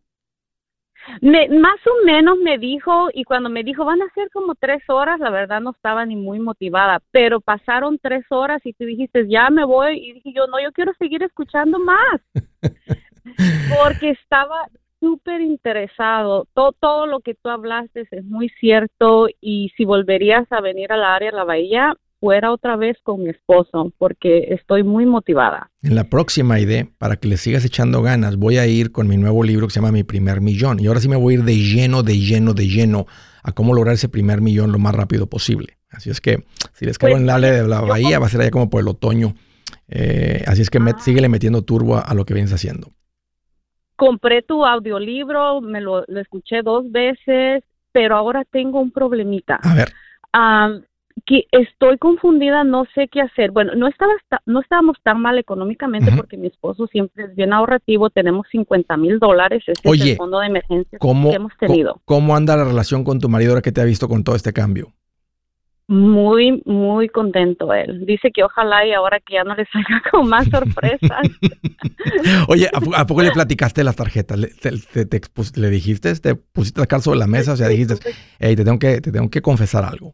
Me- 1.22 1.50
más 1.50 1.80
o 1.88 2.06
menos 2.06 2.38
me 2.38 2.58
dijo, 2.60 3.10
y 3.14 3.24
cuando 3.24 3.50
me 3.50 3.64
dijo 3.64 3.84
van 3.84 4.02
a 4.02 4.10
ser 4.14 4.30
como 4.32 4.54
tres 4.54 4.84
horas, 4.90 5.20
la 5.20 5.32
verdad 5.32 5.60
no 5.60 5.72
estaba 5.72 6.06
ni 6.06 6.16
muy 6.16 6.40
motivada, 6.40 7.02
pero 7.12 7.42
pasaron 7.42 7.98
tres 8.00 8.26
horas 8.30 8.62
y 8.64 8.74
tú 8.74 8.86
dijiste 8.86 9.28
ya 9.28 9.50
me 9.50 9.66
voy, 9.66 9.98
y 9.98 10.14
dije 10.14 10.34
yo 10.36 10.46
no, 10.48 10.62
yo 10.62 10.72
quiero 10.72 10.94
seguir 11.00 11.24
escuchando 11.24 11.80
más, 11.80 12.22
porque 13.70 14.12
estaba 14.12 14.68
súper 15.00 15.42
interesado. 15.42 16.46
Todo, 16.54 16.74
todo 16.74 17.06
lo 17.08 17.22
que 17.22 17.34
tú 17.34 17.50
hablaste 17.50 18.06
es 18.12 18.26
muy 18.26 18.50
cierto, 18.60 19.28
y 19.42 19.72
si 19.78 19.86
volverías 19.86 20.52
a 20.52 20.62
venir 20.62 20.92
al 20.92 21.04
área 21.04 21.32
de 21.32 21.38
la 21.38 21.44
bahía, 21.44 21.96
fuera 22.20 22.52
otra 22.52 22.76
vez 22.76 22.98
con 23.04 23.24
mi 23.24 23.30
esposo, 23.30 23.94
porque 23.98 24.48
estoy 24.54 24.84
muy 24.84 25.06
motivada. 25.06 25.72
En 25.82 25.96
la 25.96 26.04
próxima 26.06 26.60
idea, 26.60 26.88
para 26.98 27.16
que 27.16 27.28
le 27.28 27.38
sigas 27.38 27.64
echando 27.66 28.02
ganas, 28.02 28.36
voy 28.38 28.58
a 28.58 28.68
ir 28.68 28.92
con 28.92 29.08
mi 29.08 29.18
nuevo 29.18 29.44
libro 29.44 29.68
que 29.68 29.74
se 29.74 29.80
llama 29.80 29.92
Mi 29.92 30.04
primer 30.04 30.42
millón. 30.42 30.80
Y 30.80 30.88
ahora 30.88 31.00
sí 31.00 31.08
me 31.10 31.16
voy 31.16 31.34
a 31.36 31.38
ir 31.40 31.44
de 31.46 31.56
lleno, 31.56 32.04
de 32.04 32.18
lleno, 32.20 32.54
de 32.54 32.68
lleno 32.68 33.06
a 33.44 33.52
cómo 33.54 33.74
lograr 33.74 33.94
ese 33.96 34.10
primer 34.10 34.42
millón 34.42 34.72
lo 34.72 34.80
más 34.80 34.94
rápido 34.96 35.28
posible. 35.28 35.78
Así 35.92 36.10
es 36.10 36.20
que 36.22 36.44
si 36.74 36.86
les 36.86 36.98
caigo 36.98 37.16
Pues, 37.16 37.24
en 37.24 37.30
área 37.30 37.52
de 37.52 37.68
la 37.68 37.82
yo 37.82 37.88
bahía, 37.88 38.10
como- 38.18 38.20
va 38.22 38.26
a 38.28 38.30
ser 38.30 38.42
allá 38.42 38.52
como 38.52 38.70
por 38.70 38.82
el 38.82 38.88
otoño. 38.90 39.34
Eh, 39.88 40.44
así 40.46 40.62
es 40.62 40.70
que 40.70 40.80
met- 40.80 40.96
Ah. 40.98 41.02
síguele 41.02 41.30
metiendo 41.30 41.64
turbo 41.64 41.96
a, 41.96 42.02
a 42.02 42.14
lo 42.14 42.26
que 42.26 42.34
vienes 42.34 42.54
haciendo. 42.54 42.92
compré 43.96 44.42
tu 44.44 44.66
audiolibro, 44.66 45.60
me 45.60 45.82
lo, 45.82 46.06
lo 46.08 46.22
escuché 46.22 46.62
dos 46.64 46.90
veces, 46.90 47.64
pero 47.92 48.16
ahora 48.16 48.46
tengo 48.50 48.80
un 48.80 48.92
problemita. 48.92 49.56
A 49.62 49.74
ver, 49.76 49.92
que 51.26 51.46
estoy 51.52 51.98
confundida, 51.98 52.64
no 52.64 52.86
sé 52.96 53.08
qué 53.08 53.22
hacer. 53.22 53.52
Bueno, 53.52 53.74
no 53.76 53.88
estaba 53.88 54.14
esta- 54.22 54.42
no 54.46 54.62
estábamos 54.62 54.98
tan 55.04 55.22
mal 55.22 55.38
económicamente 55.38 56.12
porque 56.16 56.38
mi 56.38 56.48
esposo 56.48 56.88
siempre 56.88 57.26
es 57.26 57.36
bien 57.36 57.52
ahorrativo, 57.54 58.10
tenemos 58.10 58.48
50 58.52 58.96
mil 58.98 59.20
dólares, 59.20 59.62
ese 59.68 59.74
es 59.74 59.86
Oye, 59.86 60.12
el 60.12 60.18
fondo 60.18 60.40
de 60.40 60.48
emergencia 60.48 60.98
¿cómo, 61.00 61.30
que 61.30 61.36
hemos 61.36 61.52
tenido. 61.58 62.02
¿cómo 62.06 62.36
anda 62.36 62.56
la 62.56 62.64
relación 62.64 63.04
con 63.04 63.20
tu 63.20 63.28
marido 63.30 63.52
ahora 63.52 63.62
que 63.62 63.72
te 63.72 63.82
ha 63.82 63.86
visto 63.86 64.08
con 64.08 64.24
todo 64.24 64.36
este 64.36 64.54
cambio? 64.54 64.94
Muy, 65.88 66.62
muy 66.66 67.10
contento 67.10 67.74
él. 67.74 68.06
Dice 68.06 68.30
que 68.32 68.44
ojalá 68.44 68.86
y 68.86 68.94
ahora 68.94 69.20
que 69.20 69.34
ya 69.34 69.44
no 69.44 69.56
le 69.56 69.66
salga 69.66 70.02
con 70.12 70.30
más 70.30 70.48
sorpresas. 70.48 71.28
Oye, 72.48 72.70
¿a, 72.72 72.80
po- 72.80 72.96
a 72.96 73.06
poco 73.08 73.24
le 73.24 73.32
platicaste 73.32 73.84
las 73.84 73.96
tarjetas? 73.96 74.38
¿Le, 74.38 74.48
te, 74.50 74.72
te- 74.72 75.06
te 75.06 75.20
expus- 75.22 75.56
le 75.58 75.70
dijiste? 75.72 76.14
¿Te 76.16 76.36
pusiste 76.36 76.80
la 76.80 76.86
cara 76.86 77.02
sobre 77.02 77.18
la 77.18 77.26
mesa? 77.28 77.54
O 77.54 77.56
sea, 77.58 77.68
dijiste, 77.68 77.96
hey, 78.40 78.56
te 78.56 78.64
tengo 78.64 78.78
que, 78.78 79.02
te 79.02 79.12
tengo 79.12 79.30
que 79.30 79.42
confesar 79.42 79.84
algo. 79.84 80.14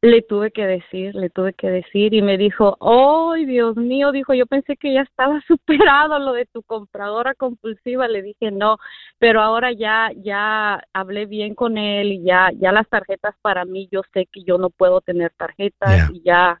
Le 0.00 0.22
tuve 0.22 0.52
que 0.52 0.64
decir, 0.64 1.14
le 1.16 1.28
tuve 1.28 1.54
que 1.54 1.68
decir 1.68 2.14
y 2.14 2.22
me 2.22 2.38
dijo, 2.38 2.76
¡ay, 2.80 3.46
Dios 3.46 3.76
mío! 3.76 4.12
Dijo, 4.12 4.32
yo 4.32 4.46
pensé 4.46 4.76
que 4.76 4.94
ya 4.94 5.02
estaba 5.02 5.40
superado 5.48 6.18
lo 6.20 6.32
de 6.34 6.46
tu 6.46 6.62
compradora 6.62 7.34
compulsiva. 7.34 8.06
Le 8.06 8.22
dije, 8.22 8.52
no, 8.52 8.78
pero 9.18 9.42
ahora 9.42 9.72
ya, 9.72 10.10
ya 10.16 10.80
hablé 10.92 11.26
bien 11.26 11.54
con 11.54 11.78
él 11.78 12.12
y 12.12 12.22
ya, 12.22 12.50
ya 12.56 12.70
las 12.70 12.88
tarjetas 12.88 13.34
para 13.42 13.64
mí, 13.64 13.88
yo 13.90 14.02
sé 14.12 14.28
que 14.30 14.44
yo 14.44 14.56
no 14.56 14.70
puedo 14.70 15.00
tener 15.00 15.32
tarjetas 15.36 15.88
Yeah. 15.88 16.10
y 16.12 16.22
ya 16.22 16.60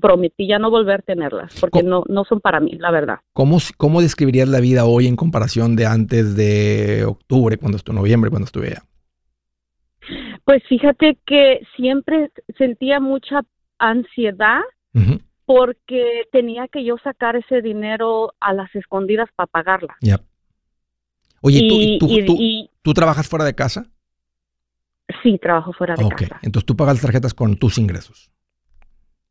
prometí 0.00 0.46
ya 0.46 0.58
no 0.58 0.70
volver 0.70 1.00
a 1.00 1.02
tenerlas 1.02 1.54
porque 1.60 1.82
no, 1.82 2.02
no 2.08 2.24
son 2.24 2.40
para 2.40 2.60
mí, 2.60 2.72
la 2.78 2.90
verdad. 2.90 3.18
¿Cómo, 3.32 3.58
¿Cómo 3.76 4.00
describirías 4.00 4.48
la 4.48 4.60
vida 4.60 4.84
hoy 4.84 5.06
en 5.06 5.16
comparación 5.16 5.76
de 5.76 5.86
antes 5.86 6.36
de 6.36 7.04
octubre, 7.06 7.56
cuando 7.56 7.76
estuve, 7.76 7.96
noviembre, 7.96 8.30
cuando 8.30 8.46
estuve 8.46 8.68
allá? 8.68 8.82
Pues 10.44 10.62
fíjate 10.68 11.18
que 11.26 11.60
siempre 11.76 12.30
sentía 12.58 13.00
mucha 13.00 13.42
ansiedad 13.78 14.60
porque 15.46 16.22
tenía 16.32 16.68
que 16.68 16.84
yo 16.84 16.96
sacar 16.98 17.36
ese 17.36 17.60
dinero 17.60 18.32
a 18.40 18.52
las 18.54 18.74
escondidas 18.74 19.28
para 19.36 19.46
pagarla. 19.46 19.96
ya. 20.00 20.20
Oye, 21.46 21.60
¿tú, 21.68 21.74
y, 21.78 21.98
tú, 21.98 22.06
y- 22.08 22.24
tú- 22.26 22.36
y- 22.40 22.70
tú 22.80 22.94
trabajas 22.94 23.28
fuera 23.28 23.44
de 23.44 23.54
casa? 23.54 23.86
sí, 25.22 25.38
trabajo 25.38 25.72
fuera 25.74 25.94
de 25.94 26.04
Ok, 26.04 26.14
casa. 26.22 26.38
entonces 26.42 26.64
tú 26.66 26.74
pagas 26.76 26.94
las 26.94 27.02
tarjetas 27.02 27.34
con 27.34 27.56
tus 27.58 27.76
ingresos. 27.76 28.30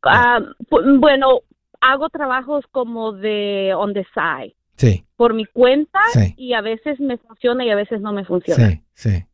Ah, 0.04 0.38
bueno, 0.70 1.40
hago 1.80 2.08
trabajos 2.10 2.64
como 2.70 3.12
de 3.12 3.72
on 3.76 3.92
the 3.94 4.06
side, 4.14 4.54
Sí, 4.76 5.04
por 5.16 5.34
mi 5.34 5.44
cuenta, 5.46 5.98
Sí. 6.12 6.34
y 6.36 6.52
a 6.52 6.60
veces 6.60 7.00
me 7.00 7.16
funciona 7.18 7.64
y 7.64 7.70
a 7.70 7.76
veces 7.76 8.00
no 8.00 8.12
me 8.12 8.24
funciona. 8.24 8.68
sí, 8.70 8.82
sí. 8.92 9.24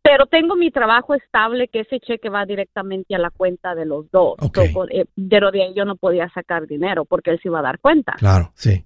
Pero 0.00 0.26
tengo 0.26 0.56
mi 0.56 0.70
trabajo 0.70 1.14
estable, 1.14 1.68
que 1.68 1.80
ese 1.80 2.00
cheque 2.00 2.28
va 2.30 2.46
directamente 2.46 3.14
a 3.14 3.18
la 3.18 3.30
cuenta 3.30 3.74
de 3.74 3.84
los 3.84 4.10
dos. 4.10 4.34
Ok. 4.40 4.56
So, 4.56 4.72
con- 4.72 4.88
eh, 4.92 5.04
pero 5.28 5.50
de 5.50 5.62
ahí 5.64 5.74
yo 5.74 5.84
no 5.84 5.96
podía 5.96 6.28
sacar 6.30 6.66
dinero 6.66 7.04
porque 7.04 7.30
él 7.30 7.40
se 7.42 7.48
iba 7.48 7.58
a 7.58 7.62
dar 7.62 7.78
cuenta. 7.78 8.14
Claro, 8.18 8.50
sí. 8.54 8.84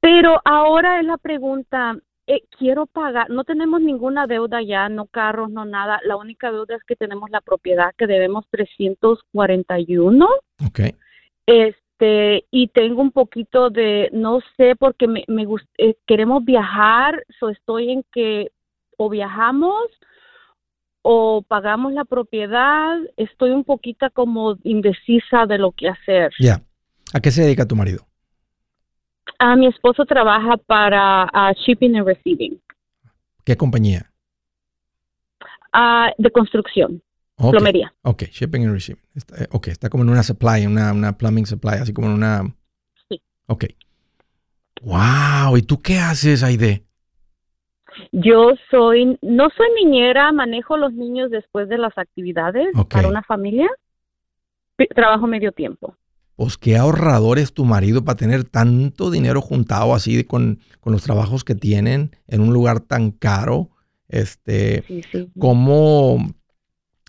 Pero 0.00 0.40
ahora 0.44 0.98
es 1.00 1.06
la 1.06 1.16
pregunta, 1.16 1.96
eh, 2.26 2.42
quiero 2.58 2.86
pagar, 2.86 3.30
no 3.30 3.44
tenemos 3.44 3.80
ninguna 3.80 4.26
deuda 4.26 4.60
ya, 4.62 4.88
no 4.88 5.06
carros, 5.06 5.50
no 5.50 5.64
nada, 5.64 6.00
la 6.04 6.16
única 6.16 6.50
deuda 6.50 6.74
es 6.76 6.82
que 6.84 6.96
tenemos 6.96 7.30
la 7.30 7.40
propiedad 7.40 7.92
que 7.96 8.06
debemos 8.06 8.44
341, 8.50 10.28
Ok. 10.66 10.80
este, 11.46 12.44
y 12.50 12.68
tengo 12.68 13.00
un 13.00 13.12
poquito 13.12 13.70
de, 13.70 14.08
no 14.12 14.40
sé, 14.56 14.74
porque 14.76 15.06
me, 15.06 15.24
me 15.28 15.46
gust- 15.46 15.68
eh, 15.78 15.94
queremos 16.06 16.44
viajar, 16.44 17.24
so 17.38 17.48
estoy 17.48 17.90
en 17.92 18.04
que 18.12 18.50
o 19.04 19.08
viajamos 19.08 19.84
o 21.02 21.42
pagamos 21.42 21.92
la 21.92 22.04
propiedad, 22.04 22.96
estoy 23.16 23.50
un 23.50 23.64
poquito 23.64 24.06
como 24.12 24.56
indecisa 24.62 25.46
de 25.46 25.58
lo 25.58 25.72
que 25.72 25.88
hacer. 25.88 26.32
Ya. 26.38 26.62
¿A 27.12 27.20
qué 27.20 27.30
se 27.30 27.42
dedica 27.42 27.66
tu 27.66 27.74
marido? 27.74 28.06
Ah, 29.38 29.56
mi 29.56 29.66
esposo 29.66 30.04
trabaja 30.04 30.56
para 30.56 31.28
Shipping 31.66 31.96
and 31.96 32.06
Receiving. 32.06 32.60
¿Qué 33.44 33.56
compañía? 33.56 34.10
Ah, 35.72 36.12
de 36.16 36.30
construcción, 36.30 37.02
plomería. 37.36 37.92
Ok, 38.02 38.24
shipping 38.30 38.64
and 38.66 38.74
receiving. 38.74 39.02
Está, 39.14 39.42
eh, 39.42 39.48
ok, 39.50 39.68
está 39.68 39.88
como 39.88 40.04
en 40.04 40.10
una 40.10 40.22
supply, 40.22 40.66
una, 40.66 40.92
una 40.92 41.16
plumbing 41.16 41.46
supply, 41.46 41.78
así 41.80 41.92
como 41.92 42.08
en 42.08 42.14
una... 42.14 42.54
Sí. 43.08 43.20
Ok. 43.46 43.64
Wow, 44.82 45.56
¿y 45.56 45.62
tú 45.62 45.80
qué 45.80 45.98
haces, 45.98 46.42
Aide? 46.42 46.84
Yo 48.12 48.52
soy, 48.70 49.18
no 49.22 49.48
soy 49.56 49.66
niñera, 49.82 50.32
manejo 50.32 50.76
los 50.76 50.92
niños 50.92 51.30
después 51.30 51.68
de 51.68 51.78
las 51.78 51.96
actividades 51.96 52.68
para 52.88 53.08
una 53.08 53.22
familia. 53.22 53.68
Trabajo 54.94 55.26
medio 55.26 55.52
tiempo. 55.52 55.96
Pues 56.36 56.56
qué 56.56 56.76
ahorrador 56.76 57.38
es 57.38 57.52
tu 57.52 57.64
marido 57.64 58.04
para 58.04 58.16
tener 58.16 58.44
tanto 58.44 59.10
dinero 59.10 59.40
juntado 59.40 59.94
así 59.94 60.24
con, 60.24 60.58
con 60.80 60.92
los 60.92 61.02
trabajos 61.02 61.44
que 61.44 61.54
tienen 61.54 62.16
en 62.26 62.40
un 62.40 62.52
lugar 62.52 62.80
tan 62.80 63.10
caro. 63.10 63.70
Este, 64.08 64.82
Sí, 64.86 65.02
sí. 65.10 65.30
¿Cómo 65.38 66.34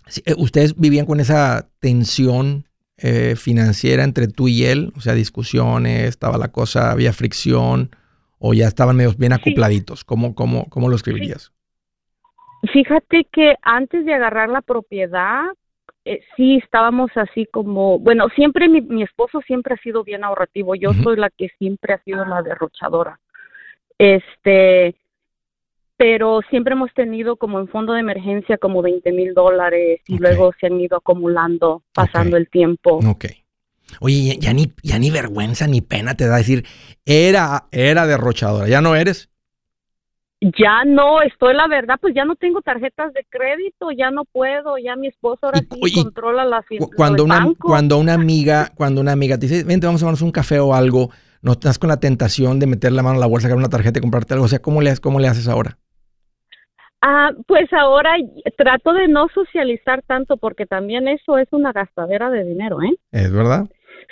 sí, 0.07 0.21
eh, 0.25 0.35
ustedes 0.37 0.75
vivían 0.77 1.05
con 1.05 1.19
esa 1.19 1.69
tensión 1.79 2.67
eh, 2.97 3.35
financiera 3.35 4.03
entre 4.03 4.27
tú 4.27 4.49
y 4.49 4.65
él? 4.65 4.93
O 4.95 5.01
sea, 5.01 5.13
discusiones, 5.13 6.09
estaba 6.09 6.37
la 6.37 6.49
cosa, 6.49 6.91
había 6.91 7.13
fricción, 7.13 7.95
o 8.45 8.53
ya 8.53 8.67
estaban 8.67 8.97
medio 8.97 9.13
bien 9.17 9.31
Sí. 9.31 9.39
acopladitos. 9.39 10.03
¿Cómo, 10.03 10.35
cómo, 10.35 10.65
cómo 10.69 10.89
lo 10.89 10.95
escribirías? 10.97 11.53
Fíjate 12.73 13.25
que 13.31 13.55
antes 13.61 14.05
de 14.05 14.13
agarrar 14.13 14.49
la 14.49 14.61
propiedad, 14.61 15.45
eh, 16.03 16.19
sí 16.35 16.59
estábamos 16.61 17.09
así 17.15 17.45
como, 17.45 17.99
bueno, 17.99 18.27
siempre 18.35 18.67
mi, 18.67 18.81
mi 18.81 19.03
esposo 19.03 19.39
siempre 19.47 19.75
ha 19.75 19.77
sido 19.77 20.03
bien 20.03 20.25
ahorrativo, 20.25 20.75
yo 20.75 20.91
soy 20.93 21.15
la 21.15 21.29
que 21.29 21.47
siempre 21.57 21.93
ha 21.93 22.03
sido 22.03 22.25
la 22.25 22.41
derrochadora. 22.41 23.17
Este, 23.97 24.95
pero 25.95 26.41
siempre 26.49 26.73
hemos 26.73 26.93
tenido 26.93 27.37
como 27.37 27.59
en 27.59 27.69
fondo 27.69 27.93
de 27.93 28.01
emergencia 28.01 28.57
como 28.57 28.81
20 28.81 29.09
mil 29.13 29.33
dólares 29.33 30.01
y 30.05 30.17
luego 30.17 30.51
se 30.59 30.67
han 30.67 30.81
ido 30.81 30.97
acumulando 30.97 31.83
pasando 31.93 32.35
el 32.35 32.49
tiempo. 32.49 32.99
Oye, 33.99 34.35
ya, 34.35 34.39
ya 34.39 34.53
ni, 34.53 34.71
ya 34.83 34.99
ni 34.99 35.11
vergüenza 35.11 35.67
ni 35.67 35.81
pena 35.81 36.15
te 36.15 36.27
da 36.27 36.37
decir, 36.37 36.65
era, 37.05 37.65
era 37.71 38.05
derrochadora, 38.07 38.67
¿ya 38.67 38.81
no 38.81 38.95
eres? 38.95 39.29
Ya 40.59 40.83
no, 40.85 41.21
estoy 41.21 41.53
la 41.53 41.67
verdad, 41.67 41.95
pues 42.01 42.13
ya 42.13 42.25
no 42.25 42.35
tengo 42.35 42.61
tarjetas 42.61 43.13
de 43.13 43.25
crédito, 43.29 43.91
ya 43.91 44.11
no 44.11 44.25
puedo, 44.25 44.77
ya 44.77 44.97
mi 44.97 45.07
esposo 45.07 45.45
ahora 45.45 45.59
sí 45.59 45.79
oye, 45.81 46.03
controla 46.03 46.43
la 46.43 46.61
Cuando 46.97 47.23
una, 47.23 47.39
banco. 47.39 47.67
cuando 47.69 47.97
una 47.97 48.13
amiga, 48.13 48.69
cuando 48.75 48.99
una 48.99 49.13
amiga 49.13 49.37
te 49.37 49.47
dice, 49.47 49.63
vente, 49.63 49.85
vamos 49.85 50.01
a 50.01 50.03
tomarnos 50.03 50.21
un 50.21 50.31
café 50.31 50.59
o 50.59 50.73
algo, 50.73 51.11
no 51.41 51.53
estás 51.53 51.79
con 51.79 51.87
la 51.87 51.99
tentación 52.01 52.59
de 52.59 52.67
meter 52.67 52.91
la 52.91 53.03
mano 53.03 53.15
en 53.15 53.21
la 53.21 53.27
bolsa, 53.27 53.47
sacar 53.47 53.57
una 53.57 53.69
tarjeta 53.69 53.99
y 53.99 54.01
comprarte 54.01 54.33
algo. 54.33 54.45
O 54.45 54.49
sea, 54.49 54.59
¿cómo 54.59 54.81
le, 54.81 54.97
cómo 54.97 55.19
le 55.19 55.29
haces 55.29 55.47
ahora? 55.47 55.77
Ah, 57.01 57.31
pues 57.47 57.71
ahora 57.73 58.15
trato 58.57 58.93
de 58.93 59.07
no 59.07 59.27
socializar 59.33 60.01
tanto 60.03 60.37
porque 60.37 60.65
también 60.65 61.07
eso 61.07 61.37
es 61.37 61.47
una 61.51 61.73
gastadera 61.73 62.29
de 62.29 62.45
dinero, 62.45 62.81
¿eh? 62.81 62.95
¿Es 63.11 63.31
verdad? 63.31 63.67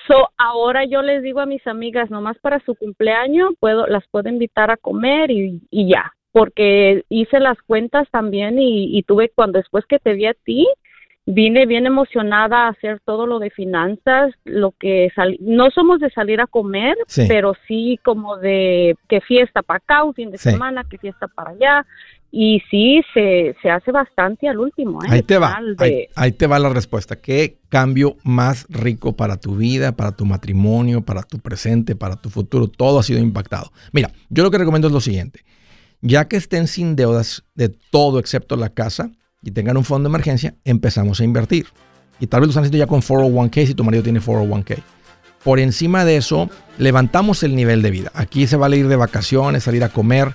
So, 0.08 0.30
ahora 0.38 0.86
yo 0.86 1.02
les 1.02 1.22
digo 1.24 1.40
a 1.40 1.46
mis 1.46 1.66
amigas, 1.68 2.10
nomás 2.10 2.38
para 2.40 2.60
su 2.66 2.76
cumpleaños 2.76 3.52
puedo, 3.60 3.88
las 3.88 4.04
puedo 4.10 4.30
invitar 4.30 4.72
a 4.72 4.78
comer 4.78 5.32
y, 5.32 5.62
y 5.70 5.90
ya, 5.90 6.14
porque 6.32 7.04
hice 7.10 7.40
las 7.40 7.62
cuentas 7.62 8.08
también 8.12 8.58
y, 8.60 8.98
y 8.98 9.04
tuve 9.04 9.30
cuando 9.30 9.60
después 9.60 9.86
que 9.86 10.00
te 10.00 10.14
vi 10.14 10.26
a 10.26 10.34
ti, 10.34 10.68
vine 11.26 11.66
bien 11.68 11.86
emocionada 11.86 12.66
a 12.66 12.70
hacer 12.70 13.00
todo 13.06 13.28
lo 13.28 13.38
de 13.40 13.52
finanzas, 13.52 14.34
lo 14.44 14.72
que 14.72 15.10
sal- 15.16 15.38
no 15.40 15.70
somos 15.70 16.00
de 16.00 16.10
salir 16.10 16.42
a 16.42 16.48
comer, 16.48 16.98
Sí. 17.08 17.26
pero 17.28 17.54
sí 17.68 18.00
como 18.04 18.38
de 18.38 18.96
que 19.08 19.22
fiesta 19.22 19.62
para 19.62 19.78
acá, 19.78 20.04
un 20.04 20.14
fin 20.16 20.32
de 20.32 20.40
Sí. 20.40 20.50
semana, 20.50 20.84
que 20.90 20.98
fiesta 20.98 21.28
para 21.28 21.52
allá, 21.52 21.86
y 22.32 22.62
sí, 22.72 23.02
se, 23.14 23.56
se 23.62 23.70
hace 23.70 23.92
bastante 23.92 24.48
al 24.48 24.58
último, 24.60 25.04
¿eh? 25.04 25.08
Ahí 25.10 25.22
te 25.22 25.38
va. 25.38 25.58
De- 25.78 25.84
Ahí, 25.86 26.08
ahí 26.16 26.32
te 26.32 26.48
va 26.48 26.60
la 26.60 26.70
respuesta. 26.70 27.18
¿Qué 27.18 27.58
cambio 27.70 28.16
más 28.24 28.66
rico 28.70 29.16
para 29.18 29.38
tu 29.38 29.56
vida, 29.58 29.92
para 29.98 30.14
tu 30.14 30.26
matrimonio, 30.26 31.02
para 31.02 31.24
tu 31.24 31.40
presente, 31.40 31.96
para 31.96 32.16
tu 32.16 32.30
futuro? 32.30 32.68
Todo 32.68 33.00
ha 33.00 33.04
sido 33.04 33.20
impactado. 33.20 33.72
Mira, 33.92 34.12
yo 34.30 34.44
lo 34.44 34.52
que 34.52 34.58
recomiendo 34.58 34.88
es 34.88 34.94
lo 34.94 35.02
siguiente. 35.02 35.42
Ya 36.02 36.28
que 36.28 36.38
estén 36.38 36.68
sin 36.68 36.96
deudas 36.96 37.44
de 37.54 37.70
todo 37.70 38.18
excepto 38.20 38.56
la 38.56 38.70
casa 38.70 39.12
y 39.44 39.52
tengan 39.52 39.78
un 39.78 39.84
fondo 39.84 40.08
de 40.10 40.12
emergencia, 40.14 40.56
empezamos 40.64 41.20
a 41.20 41.24
invertir. 41.24 41.68
Y 42.20 42.28
tal 42.28 42.42
vez 42.42 42.48
lo 42.48 42.52
están 42.52 42.64
haciendo 42.64 42.78
ya 42.78 42.88
con 42.88 43.02
401k 43.02 43.66
si 43.68 43.74
tu 43.76 43.84
marido 43.84 44.04
tiene 44.04 44.20
401k. 44.22 44.78
Por 45.44 45.60
encima 45.60 46.06
de 46.06 46.18
eso, 46.18 46.50
levantamos 46.78 47.42
el 47.44 47.56
nivel 47.56 47.82
de 47.82 47.92
vida. 47.92 48.12
Aquí 48.14 48.46
se 48.48 48.58
vale 48.58 48.78
ir 48.78 48.88
de 48.88 48.96
vacaciones, 48.96 49.64
salir 49.64 49.84
a 49.84 49.90
comer. 49.90 50.30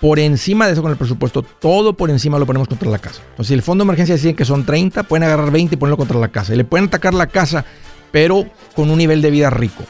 Por 0.00 0.18
encima 0.18 0.66
de 0.66 0.72
eso, 0.72 0.82
con 0.82 0.90
el 0.90 0.96
presupuesto, 0.96 1.42
todo 1.42 1.92
por 1.92 2.08
encima 2.08 2.38
lo 2.38 2.46
ponemos 2.46 2.68
contra 2.68 2.90
la 2.90 2.98
casa. 2.98 3.20
Entonces, 3.30 3.48
si 3.48 3.54
el 3.54 3.62
fondo 3.62 3.84
de 3.84 3.86
emergencia 3.86 4.14
deciden 4.14 4.34
que 4.34 4.46
son 4.46 4.64
30, 4.64 5.02
pueden 5.02 5.24
agarrar 5.24 5.50
20 5.50 5.74
y 5.74 5.78
ponerlo 5.78 5.98
contra 5.98 6.18
la 6.18 6.28
casa. 6.28 6.54
Y 6.54 6.56
le 6.56 6.64
pueden 6.64 6.86
atacar 6.86 7.12
la 7.12 7.26
casa, 7.26 7.66
pero 8.10 8.46
con 8.74 8.90
un 8.90 8.96
nivel 8.96 9.20
de 9.20 9.30
vida 9.30 9.50
rico. 9.50 9.84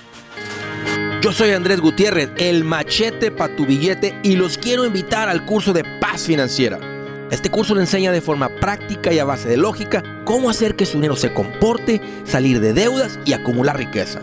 Yo 1.23 1.33
soy 1.33 1.51
Andrés 1.51 1.81
Gutiérrez, 1.81 2.31
el 2.39 2.65
machete 2.65 3.31
para 3.31 3.55
tu 3.55 3.67
billete 3.67 4.19
y 4.23 4.37
los 4.37 4.59
quiero 4.59 4.85
invitar 4.85 5.29
al 5.29 5.45
curso 5.45 5.73
de 5.73 5.85
paz 6.01 6.23
financiera. 6.23 6.81
Este 7.31 7.51
curso 7.51 7.75
le 7.75 7.83
enseña 7.83 8.11
de 8.11 8.21
forma 8.21 8.49
práctica 8.49 9.13
y 9.13 9.19
a 9.21 9.25
base 9.25 9.49
de 9.49 9.59
lógica 9.59 10.03
cómo 10.25 10.51
hacer 10.51 10.75
que 10.75 10.87
su 10.87 10.95
dinero 10.95 11.15
se 11.15 11.33
comporte, 11.33 12.01
salir 12.25 12.61
de 12.61 12.73
deudas 12.73 13.21
y 13.25 13.35
acumular 13.35 13.77
riqueza. 13.77 14.23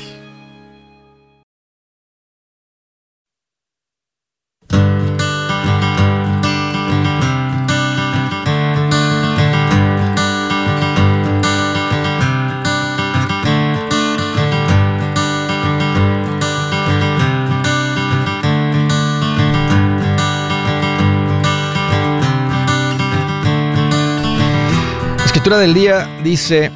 Del 25.59 25.73
día 25.75 26.07
dice, 26.23 26.71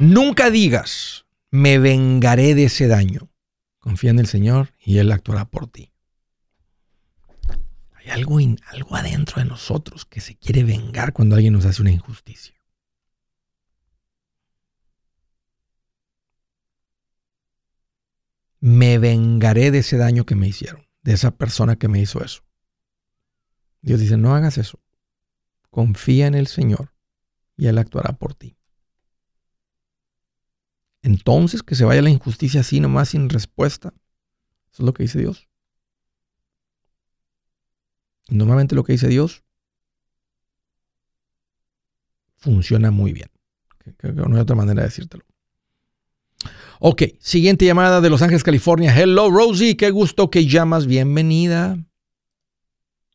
nunca 0.00 0.50
digas, 0.50 1.26
me 1.50 1.78
vengaré 1.78 2.54
de 2.54 2.64
ese 2.64 2.88
daño. 2.88 3.30
Confía 3.78 4.10
en 4.10 4.18
el 4.18 4.26
Señor 4.26 4.72
y 4.84 4.98
Él 4.98 5.12
actuará 5.12 5.44
por 5.44 5.68
ti. 5.68 5.92
Hay 7.94 8.10
algo, 8.10 8.38
algo 8.38 8.96
adentro 8.96 9.40
de 9.40 9.48
nosotros 9.48 10.04
que 10.04 10.20
se 10.20 10.36
quiere 10.36 10.64
vengar 10.64 11.12
cuando 11.12 11.36
alguien 11.36 11.52
nos 11.52 11.64
hace 11.64 11.82
una 11.82 11.92
injusticia. 11.92 12.54
Me 18.58 18.98
vengaré 18.98 19.70
de 19.70 19.78
ese 19.78 19.96
daño 19.96 20.24
que 20.24 20.34
me 20.34 20.48
hicieron, 20.48 20.88
de 21.02 21.12
esa 21.12 21.30
persona 21.30 21.76
que 21.76 21.88
me 21.88 22.00
hizo 22.00 22.24
eso. 22.24 22.42
Dios 23.80 24.00
dice, 24.00 24.16
no 24.16 24.34
hagas 24.34 24.58
eso. 24.58 24.80
Confía 25.76 26.26
en 26.26 26.34
el 26.34 26.46
Señor 26.46 26.94
y 27.54 27.66
Él 27.66 27.76
actuará 27.76 28.14
por 28.16 28.32
ti. 28.32 28.56
Entonces 31.02 31.62
que 31.62 31.74
se 31.74 31.84
vaya 31.84 32.00
la 32.00 32.08
injusticia 32.08 32.62
así 32.62 32.80
nomás 32.80 33.10
sin 33.10 33.28
respuesta. 33.28 33.92
Eso 34.72 34.82
es 34.82 34.86
lo 34.86 34.94
que 34.94 35.02
dice 35.02 35.18
Dios. 35.18 35.50
Y 38.30 38.36
normalmente 38.36 38.74
lo 38.74 38.84
que 38.84 38.94
dice 38.94 39.08
Dios 39.08 39.44
funciona 42.36 42.90
muy 42.90 43.12
bien. 43.12 43.28
Creo 43.98 44.14
que 44.14 44.22
no 44.22 44.34
hay 44.34 44.40
otra 44.40 44.56
manera 44.56 44.80
de 44.80 44.88
decírtelo. 44.88 45.26
Ok, 46.80 47.02
siguiente 47.20 47.66
llamada 47.66 48.00
de 48.00 48.08
Los 48.08 48.22
Ángeles, 48.22 48.44
California. 48.44 48.98
Hello, 48.98 49.30
Rosie, 49.30 49.76
qué 49.76 49.90
gusto 49.90 50.30
que 50.30 50.46
llamas. 50.46 50.86
Bienvenida. 50.86 51.76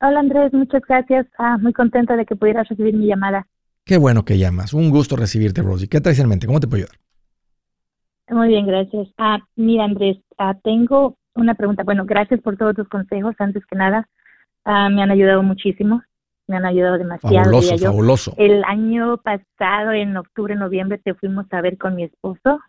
Hola 0.03 0.19
Andrés, 0.19 0.51
muchas 0.51 0.81
gracias. 0.87 1.27
Ah, 1.37 1.59
muy 1.59 1.73
contenta 1.73 2.15
de 2.15 2.25
que 2.25 2.35
pudieras 2.35 2.67
recibir 2.67 2.95
mi 2.95 3.05
llamada. 3.05 3.45
Qué 3.85 3.97
bueno 3.97 4.25
que 4.25 4.39
llamas. 4.39 4.73
Un 4.73 4.89
gusto 4.89 5.15
recibirte, 5.15 5.61
Rosie. 5.61 5.87
¿Qué 5.87 6.01
traes 6.01 6.19
en 6.19 6.27
mente? 6.27 6.47
¿Cómo 6.47 6.59
te 6.59 6.67
puedo 6.67 6.83
ayudar? 6.83 6.97
Muy 8.29 8.47
bien, 8.47 8.65
gracias. 8.65 9.09
Ah, 9.19 9.39
mira 9.55 9.83
Andrés, 9.83 10.17
ah, 10.39 10.55
tengo 10.63 11.17
una 11.35 11.53
pregunta. 11.53 11.83
Bueno, 11.83 12.05
gracias 12.05 12.41
por 12.41 12.57
todos 12.57 12.75
tus 12.75 12.89
consejos. 12.89 13.35
Antes 13.37 13.63
que 13.67 13.75
nada, 13.75 14.07
ah, 14.65 14.89
me 14.89 15.03
han 15.03 15.11
ayudado 15.11 15.43
muchísimo. 15.43 16.01
Me 16.47 16.57
han 16.57 16.65
ayudado 16.65 16.97
demasiado. 16.97 17.35
Fabuloso, 17.35 17.77
fabuloso. 17.77 18.33
El 18.37 18.63
año 18.63 19.17
pasado, 19.17 19.91
en 19.91 20.17
octubre, 20.17 20.55
noviembre, 20.55 20.97
te 20.97 21.13
fuimos 21.13 21.45
a 21.51 21.61
ver 21.61 21.77
con 21.77 21.95
mi 21.95 22.05
esposo. 22.05 22.59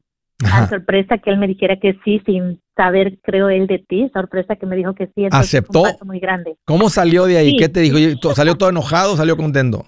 A 0.52 0.58
Ajá. 0.58 0.68
sorpresa 0.68 1.18
que 1.18 1.30
él 1.30 1.38
me 1.38 1.46
dijera 1.46 1.78
que 1.78 1.98
sí, 2.04 2.20
sin 2.26 2.60
saber, 2.76 3.18
creo 3.22 3.48
él, 3.48 3.66
de 3.66 3.78
ti, 3.78 4.10
sorpresa 4.12 4.56
que 4.56 4.66
me 4.66 4.76
dijo 4.76 4.94
que 4.94 5.06
sí. 5.06 5.24
entonces 5.24 5.48
¿Aceptó? 5.48 5.80
Un 5.82 5.92
paso 5.92 6.04
muy 6.04 6.20
grande. 6.20 6.56
¿Cómo 6.66 6.88
salió 6.90 7.24
de 7.24 7.38
ahí? 7.38 7.50
Sí. 7.52 7.56
¿Qué 7.56 7.68
te 7.68 7.80
dijo? 7.80 7.96
¿Salió 8.34 8.56
todo 8.56 8.68
enojado 8.68 9.14
o 9.14 9.16
salió 9.16 9.36
contento? 9.36 9.86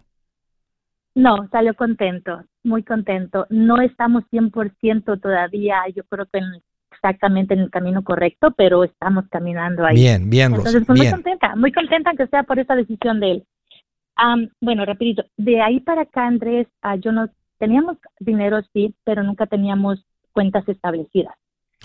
No, 1.14 1.48
salió 1.50 1.74
contento, 1.74 2.42
muy 2.64 2.82
contento. 2.82 3.46
No 3.50 3.80
estamos 3.80 4.24
100% 4.30 5.18
todavía, 5.18 5.82
yo 5.94 6.02
creo 6.04 6.26
que 6.26 6.38
en- 6.38 6.62
exactamente 6.92 7.54
en 7.54 7.60
el 7.60 7.70
camino 7.70 8.02
correcto, 8.02 8.52
pero 8.56 8.82
estamos 8.84 9.24
caminando 9.30 9.84
ahí. 9.84 9.96
Bien, 9.96 10.30
bien, 10.30 10.50
Rosy, 10.52 10.68
Entonces, 10.68 10.86
pues, 10.86 10.98
muy 10.98 11.10
contenta, 11.10 11.56
muy 11.56 11.72
contenta 11.72 12.12
que 12.16 12.26
sea 12.28 12.42
por 12.44 12.58
esa 12.58 12.74
decisión 12.74 13.20
de 13.20 13.30
él. 13.32 13.44
Am, 14.16 14.48
bueno, 14.60 14.84
rapidito, 14.84 15.24
de 15.36 15.60
ahí 15.60 15.80
para 15.80 16.02
acá, 16.02 16.26
Andrés, 16.26 16.66
ah, 16.82 16.96
yo 16.96 17.12
no 17.12 17.28
teníamos 17.58 17.98
dinero, 18.18 18.60
sí, 18.72 18.94
pero 19.04 19.22
nunca 19.22 19.46
teníamos 19.46 20.04
cuentas 20.34 20.68
establecidas. 20.68 21.34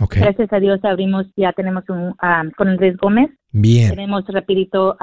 Gracias 0.10 0.52
a 0.54 0.60
Dios 0.60 0.80
abrimos, 0.84 1.26
ya 1.36 1.52
tenemos 1.54 1.84
un, 1.90 2.16
am, 2.20 2.52
con 2.52 2.70
Andrés 2.70 2.96
Gómez, 2.98 3.32
bien. 3.52 3.90
tenemos 3.90 4.26
rapidito 4.28 4.98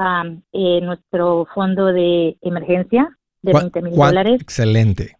eh, 0.53 0.81
nuestro 0.83 1.47
fondo 1.55 1.87
de 1.87 2.37
emergencia 2.41 3.17
de 3.43 3.53
¿Cuál- 3.53 3.65
20 3.73 3.83
mil 3.83 3.95
dólares. 3.95 4.41
Excelente. 4.41 5.17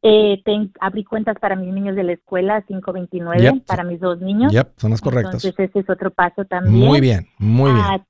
Eh, 0.00 0.40
ten- 0.44 0.72
abrí 0.80 1.04
cuentas 1.04 1.36
para 1.40 1.56
mis 1.56 1.74
niños 1.74 1.96
de 1.96 2.04
la 2.04 2.12
escuela, 2.12 2.62
529, 2.62 3.42
Yep. 3.42 3.66
para 3.66 3.82
mis 3.84 4.00
dos 4.00 4.20
niños. 4.20 4.52
Yep, 4.52 4.74
son 4.78 4.92
las 4.92 5.00
correctas. 5.00 5.44
Entonces 5.44 5.68
ese 5.70 5.80
es 5.80 5.90
otro 5.90 6.10
paso 6.10 6.44
también. 6.44 6.74
Muy 6.86 7.00
bien, 7.00 7.26
muy 7.38 7.72
bien. 7.72 7.84
Ah, 7.84 8.04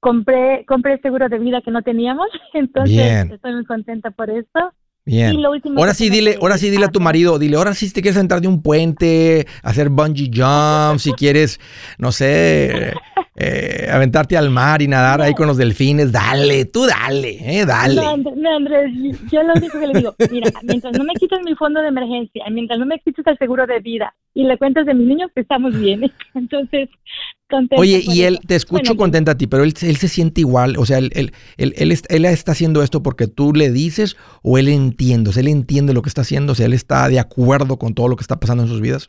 compré, 0.00 0.64
compré 0.66 0.94
el 0.94 1.00
seguro 1.02 1.28
de 1.28 1.38
vida 1.38 1.62
que 1.62 1.70
no 1.70 1.82
teníamos, 1.82 2.28
entonces 2.54 2.94
Bien. 2.94 3.32
estoy 3.32 3.54
muy 3.54 3.64
contenta 3.64 4.10
por 4.10 4.30
esto. 4.30 4.72
Bien. 5.10 5.34
Y 5.34 5.42
lo 5.42 5.50
último 5.50 5.80
Ahora 5.80 5.92
sí 5.92 6.08
dile, 6.08 6.38
ahora 6.40 6.56
sí 6.56 6.70
dile 6.70 6.84
a 6.84 6.88
tu 6.88 7.00
marido, 7.00 7.36
dile, 7.40 7.56
ahora 7.56 7.74
sí 7.74 7.92
te 7.92 8.00
quieres 8.00 8.20
entrar 8.20 8.40
de 8.40 8.46
un 8.46 8.62
puente, 8.62 9.44
hacer 9.64 9.88
bungee 9.88 10.30
jump, 10.32 11.00
si 11.00 11.12
quieres, 11.14 11.58
no 11.98 12.12
sé, 12.12 12.92
eh, 13.34 13.88
aventarte 13.92 14.36
al 14.36 14.50
mar 14.50 14.82
y 14.82 14.86
nadar 14.86 15.20
ahí 15.20 15.34
con 15.34 15.48
los 15.48 15.56
delfines, 15.56 16.12
dale, 16.12 16.64
tú 16.66 16.86
dale, 16.86 17.38
eh, 17.40 17.66
dale. 17.66 17.96
No, 17.96 18.16
no, 18.16 18.56
Andrés, 18.56 18.92
yo 19.32 19.42
lo 19.42 19.54
único 19.54 19.80
que 19.80 19.86
le 19.88 19.98
digo, 19.98 20.14
mira, 20.30 20.52
mientras 20.62 20.96
no 20.96 21.02
me 21.02 21.14
quites 21.14 21.40
mi 21.44 21.56
fondo 21.56 21.82
de 21.82 21.88
emergencia, 21.88 22.44
mientras 22.48 22.78
no 22.78 22.86
me 22.86 23.00
quites 23.00 23.26
el 23.26 23.36
seguro 23.36 23.66
de 23.66 23.80
vida 23.80 24.14
y 24.32 24.44
le 24.44 24.58
cuentas 24.58 24.86
de 24.86 24.94
mis 24.94 25.08
niños, 25.08 25.30
que 25.34 25.40
estamos 25.40 25.76
bien. 25.76 26.02
Entonces, 26.34 26.88
contenta 27.50 27.76
Oye, 27.82 28.00
y 28.04 28.22
él, 28.22 28.34
eso. 28.34 28.42
te 28.46 28.54
escucho 28.56 28.82
Bueno, 28.92 28.96
contenta 28.96 29.32
a 29.32 29.36
ti, 29.36 29.46
pero 29.46 29.64
él, 29.64 29.74
él 29.82 29.96
se 29.96 30.08
siente 30.08 30.40
igual, 30.40 30.76
o 30.78 30.86
sea, 30.86 30.98
él, 30.98 31.10
él, 31.14 31.32
él, 31.56 31.74
él 31.76 31.92
est- 31.92 32.10
él 32.10 32.24
está 32.24 32.52
haciendo 32.52 32.82
esto 32.82 33.02
porque 33.02 33.26
tú 33.26 33.52
le 33.52 33.70
dices 33.70 34.16
o 34.42 34.58
él 34.58 34.68
entiende, 34.68 35.30
o 35.30 35.32
sea, 35.32 35.40
él 35.42 35.48
entiende 35.48 35.92
lo 35.92 36.02
que 36.02 36.08
está 36.08 36.22
haciendo, 36.22 36.52
o 36.52 36.54
sea, 36.54 36.66
él 36.66 36.72
está 36.72 37.08
de 37.08 37.18
acuerdo 37.18 37.78
con 37.78 37.94
todo 37.94 38.08
lo 38.08 38.16
que 38.16 38.22
está 38.22 38.40
pasando 38.40 38.62
en 38.62 38.68
sus 38.68 38.80
vidas. 38.80 39.08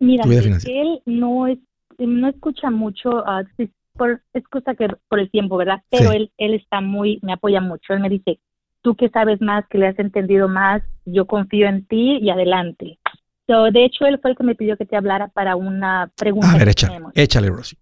Mira, 0.00 0.26
vida 0.26 0.40
es 0.40 0.64
que 0.64 0.80
él 0.82 1.02
no 1.06 1.46
es, 1.46 1.58
no 1.98 2.28
escucha 2.28 2.70
mucho, 2.70 3.24
sí, 3.56 3.70
por 3.96 4.20
excusa 4.34 4.74
que 4.74 4.88
por 5.08 5.20
el 5.20 5.30
tiempo, 5.30 5.56
¿verdad? 5.56 5.82
Pero 5.90 6.10
Sí. 6.10 6.16
él, 6.16 6.32
él 6.36 6.54
está 6.54 6.80
muy, 6.80 7.20
me 7.22 7.32
apoya 7.32 7.60
mucho. 7.60 7.92
Él 7.94 8.00
me 8.00 8.08
dice, 8.08 8.38
tú 8.82 8.96
que 8.96 9.08
sabes 9.08 9.40
más, 9.40 9.64
que 9.68 9.78
le 9.78 9.86
has 9.86 9.98
entendido 9.98 10.48
más, 10.48 10.82
yo 11.04 11.26
confío 11.26 11.68
en 11.68 11.86
ti 11.86 12.18
y 12.20 12.30
adelante. 12.30 12.98
So, 13.46 13.64
de 13.70 13.84
hecho, 13.84 14.06
él 14.06 14.18
fue 14.20 14.30
el 14.30 14.36
que 14.36 14.44
me 14.44 14.54
pidió 14.54 14.76
que 14.76 14.86
te 14.86 14.96
hablara 14.96 15.28
para 15.28 15.56
una 15.56 16.10
pregunta 16.16 16.50
A 16.50 16.54
ver, 16.54 16.64
que 16.64 16.70
échale, 16.70 16.92
tenemos. 16.94 17.12
échale, 17.14 17.50
Rosy. 17.50 17.76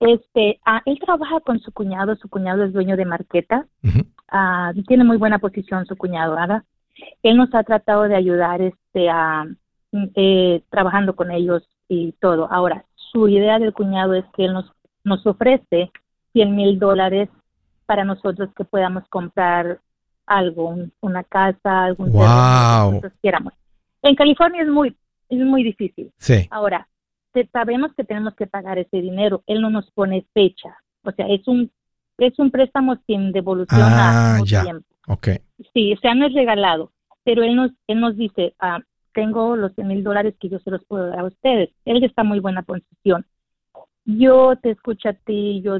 Este, 0.00 0.60
ah, 0.64 0.82
él 0.86 0.98
trabaja 0.98 1.40
con 1.40 1.60
su 1.60 1.72
cuñado, 1.72 2.16
su 2.16 2.28
cuñado 2.28 2.64
es 2.64 2.72
dueño 2.72 2.96
de 2.96 3.04
Marqueta, 3.04 3.66
Ujú. 3.82 4.00
ah, 4.28 4.72
tiene 4.86 5.04
muy 5.04 5.16
buena 5.18 5.38
posición 5.38 5.86
su 5.86 5.96
cuñado, 5.96 6.34
¿verdad? 6.34 6.62
Él 7.22 7.36
nos 7.36 7.54
ha 7.54 7.62
tratado 7.64 8.02
de 8.04 8.16
ayudar, 8.16 8.60
este, 8.62 9.08
a, 9.10 9.44
eh, 10.14 10.62
trabajando 10.70 11.14
con 11.14 11.30
ellos 11.30 11.66
y 11.88 12.12
todo. 12.12 12.48
Ahora, 12.50 12.84
su 12.94 13.28
idea 13.28 13.58
del 13.58 13.72
cuñado 13.72 14.14
es 14.14 14.24
que 14.36 14.46
él 14.46 14.52
nos, 14.54 14.70
nos 15.04 15.24
ofrece 15.26 15.90
100 16.32 16.54
mil 16.56 16.78
dólares 16.78 17.28
para 17.86 18.04
nosotros 18.04 18.48
que 18.56 18.64
podamos 18.64 19.06
comprar 19.08 19.80
algo, 20.26 20.68
un- 20.70 20.92
una 21.00 21.22
casa, 21.24 21.84
algún 21.84 22.06
lo 22.06 22.12
que 22.12 22.18
Wow. 22.18 22.90
nosotros 22.92 23.12
quieramos. 23.20 23.52
En 24.04 24.14
California 24.14 24.62
es 24.62 24.68
muy, 24.68 24.96
es 25.28 25.38
muy 25.40 25.62
difícil. 25.64 26.12
Sí, 26.18 26.46
Ahora, 26.50 26.86
sabemos 27.52 27.92
que 27.96 28.04
tenemos 28.04 28.34
que 28.36 28.46
pagar 28.46 28.78
ese 28.78 29.00
dinero. 29.00 29.42
Él 29.46 29.60
no 29.60 29.70
nos 29.70 29.90
pone 29.90 30.24
fecha. 30.34 30.76
O 31.02 31.10
sea, 31.10 31.26
es 31.28 31.46
un 31.48 31.70
es 32.18 32.38
un 32.38 32.52
préstamo 32.52 32.96
sin 33.08 33.32
devolución 33.32 33.80
Ah, 33.82 34.36
a 34.36 34.44
ya. 34.44 34.62
tiempo. 34.62 34.86
ok. 35.08 35.28
Sí, 35.72 35.92
o 35.94 35.98
sea, 35.98 36.14
no 36.14 36.26
es 36.26 36.32
regalado. 36.34 36.92
Pero 37.24 37.42
él 37.42 37.56
nos 37.56 37.72
él 37.88 37.98
nos 38.00 38.16
dice, 38.16 38.54
ah, 38.60 38.78
tengo 39.14 39.56
los 39.56 39.72
100 39.74 39.88
mil 39.88 40.04
dólares 40.04 40.34
que 40.38 40.48
yo 40.48 40.58
se 40.60 40.70
los 40.70 40.84
puedo 40.84 41.06
dar 41.08 41.20
a 41.20 41.24
ustedes. 41.24 41.70
Él 41.84 42.04
está 42.04 42.22
en 42.22 42.28
muy 42.28 42.40
buena 42.40 42.62
posición. 42.62 43.24
Yo 44.04 44.54
te 44.62 44.70
escucho 44.70 45.08
a 45.08 45.14
ti, 45.14 45.62
yo, 45.62 45.78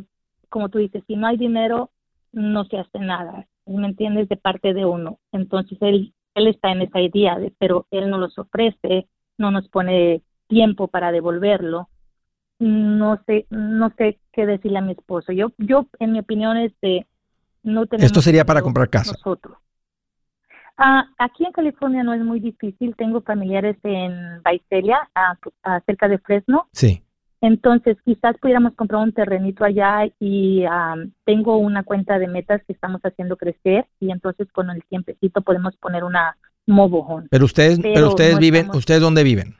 como 0.48 0.70
tú 0.70 0.78
dices, 0.78 1.04
si 1.06 1.14
no 1.16 1.26
hay 1.26 1.36
dinero, 1.36 1.90
no 2.32 2.64
se 2.64 2.78
hace 2.78 2.98
nada. 2.98 3.46
¿Me 3.66 3.86
entiendes? 3.86 4.28
De 4.30 4.36
parte 4.36 4.72
de 4.72 4.84
uno. 4.86 5.18
Entonces, 5.32 5.76
él, 5.82 6.13
él 6.34 6.48
está 6.48 6.72
en 6.72 6.82
esa 6.82 7.00
idea, 7.00 7.38
de, 7.38 7.52
pero 7.58 7.86
él 7.90 8.10
no 8.10 8.18
los 8.18 8.38
ofrece, 8.38 9.08
no 9.38 9.50
nos 9.50 9.68
pone 9.68 10.22
tiempo 10.48 10.88
para 10.88 11.12
devolverlo. 11.12 11.88
No 12.58 13.20
sé, 13.26 13.46
no 13.50 13.92
sé 13.96 14.20
qué 14.32 14.46
decirle 14.46 14.78
a 14.78 14.82
mi 14.82 14.92
esposo. 14.92 15.32
Yo, 15.32 15.52
yo, 15.58 15.86
en 15.98 16.12
mi 16.12 16.20
opinión, 16.20 16.56
este, 16.56 17.06
no 17.62 17.86
tenemos 17.86 18.06
Esto 18.06 18.22
sería 18.22 18.44
para 18.44 18.62
comprar 18.62 18.88
casa. 18.88 19.12
Nosotros. 19.12 19.58
Ah, 20.76 21.04
aquí 21.18 21.44
en 21.44 21.52
California 21.52 22.02
no 22.02 22.14
es 22.14 22.22
muy 22.22 22.40
difícil. 22.40 22.96
Tengo 22.96 23.22
familiares 23.22 23.76
en 23.82 24.42
Visalia, 24.42 25.08
ah, 25.14 25.36
ah, 25.62 25.80
cerca 25.86 26.08
de 26.08 26.18
Fresno. 26.18 26.68
Sí. 26.72 27.03
Entonces, 27.46 27.98
quizás 28.06 28.36
pudiéramos 28.40 28.72
comprar 28.74 29.02
un 29.02 29.12
terrenito 29.12 29.64
allá 29.66 30.10
y 30.18 30.64
am, 30.64 31.12
tengo 31.24 31.58
una 31.58 31.82
cuenta 31.82 32.18
de 32.18 32.26
metas 32.26 32.62
que 32.66 32.72
estamos 32.72 33.02
haciendo 33.04 33.36
crecer 33.36 33.84
y 34.00 34.10
entonces 34.10 34.48
con 34.50 34.70
el 34.70 34.82
tiempecito 34.84 35.42
podemos 35.42 35.76
poner 35.76 36.04
una 36.04 36.38
home. 37.06 37.26
Pero 37.30 37.44
ustedes, 37.44 37.78
pero, 37.82 37.92
Pero 37.94 38.08
ustedes 38.08 38.32
no 38.34 38.40
viven, 38.40 38.60
estamos- 38.62 38.78
¿ustedes 38.78 39.00
dónde 39.02 39.22
viven? 39.24 39.56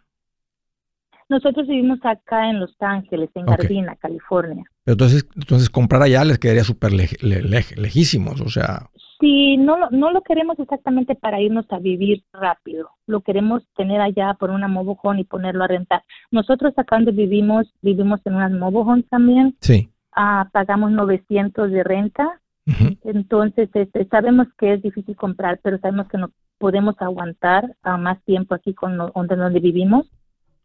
Nosotros 1.28 1.66
vivimos 1.66 1.98
acá 2.04 2.48
en 2.48 2.60
Los 2.60 2.74
Ángeles, 2.80 3.28
en. 3.34 3.44
Gardena, 3.46 3.96
California. 3.96 4.64
Pero 4.84 4.92
entonces, 4.94 5.26
entonces 5.36 5.68
comprar 5.68 6.02
allá 6.02 6.24
les 6.24 6.38
quedaría 6.38 6.64
súper 6.64 6.92
lej- 6.92 7.20
le- 7.22 7.42
lej- 7.42 7.76
lejísimos, 7.76 8.40
o 8.40 8.48
sea, 8.48 8.88
Sí, 9.20 9.56
no 9.56 9.78
lo, 9.78 9.90
no 9.90 10.10
lo 10.10 10.22
queremos 10.22 10.58
exactamente 10.58 11.14
para 11.14 11.40
irnos 11.40 11.66
a 11.70 11.78
vivir 11.78 12.24
rápido. 12.32 12.90
Lo 13.06 13.20
queremos 13.20 13.62
tener 13.76 14.00
allá 14.00 14.34
por 14.34 14.50
una 14.50 14.66
home 14.66 15.20
y 15.20 15.24
ponerlo 15.24 15.64
a 15.64 15.68
rentar. 15.68 16.02
Nosotros 16.30 16.72
acá 16.76 16.96
donde 16.96 17.12
vivimos, 17.12 17.72
vivimos 17.80 18.20
en 18.24 18.34
unas 18.34 18.52
homes 18.60 19.08
también. 19.08 19.56
sí. 19.60 19.90
Ah, 20.16 20.48
pagamos 20.52 20.92
900 20.92 21.72
de 21.72 21.82
renta. 21.82 22.40
Entonces, 23.02 23.68
este, 23.74 24.06
sabemos 24.06 24.46
que 24.56 24.74
es 24.74 24.80
difícil 24.80 25.16
comprar, 25.16 25.58
pero 25.60 25.78
sabemos 25.78 26.06
que 26.08 26.18
no 26.18 26.30
podemos 26.58 26.94
aguantar 27.00 27.74
más 27.98 28.22
tiempo 28.22 28.54
aquí 28.54 28.74
con 28.74 28.96
donde, 28.96 29.36
donde 29.36 29.58
vivimos. 29.58 30.06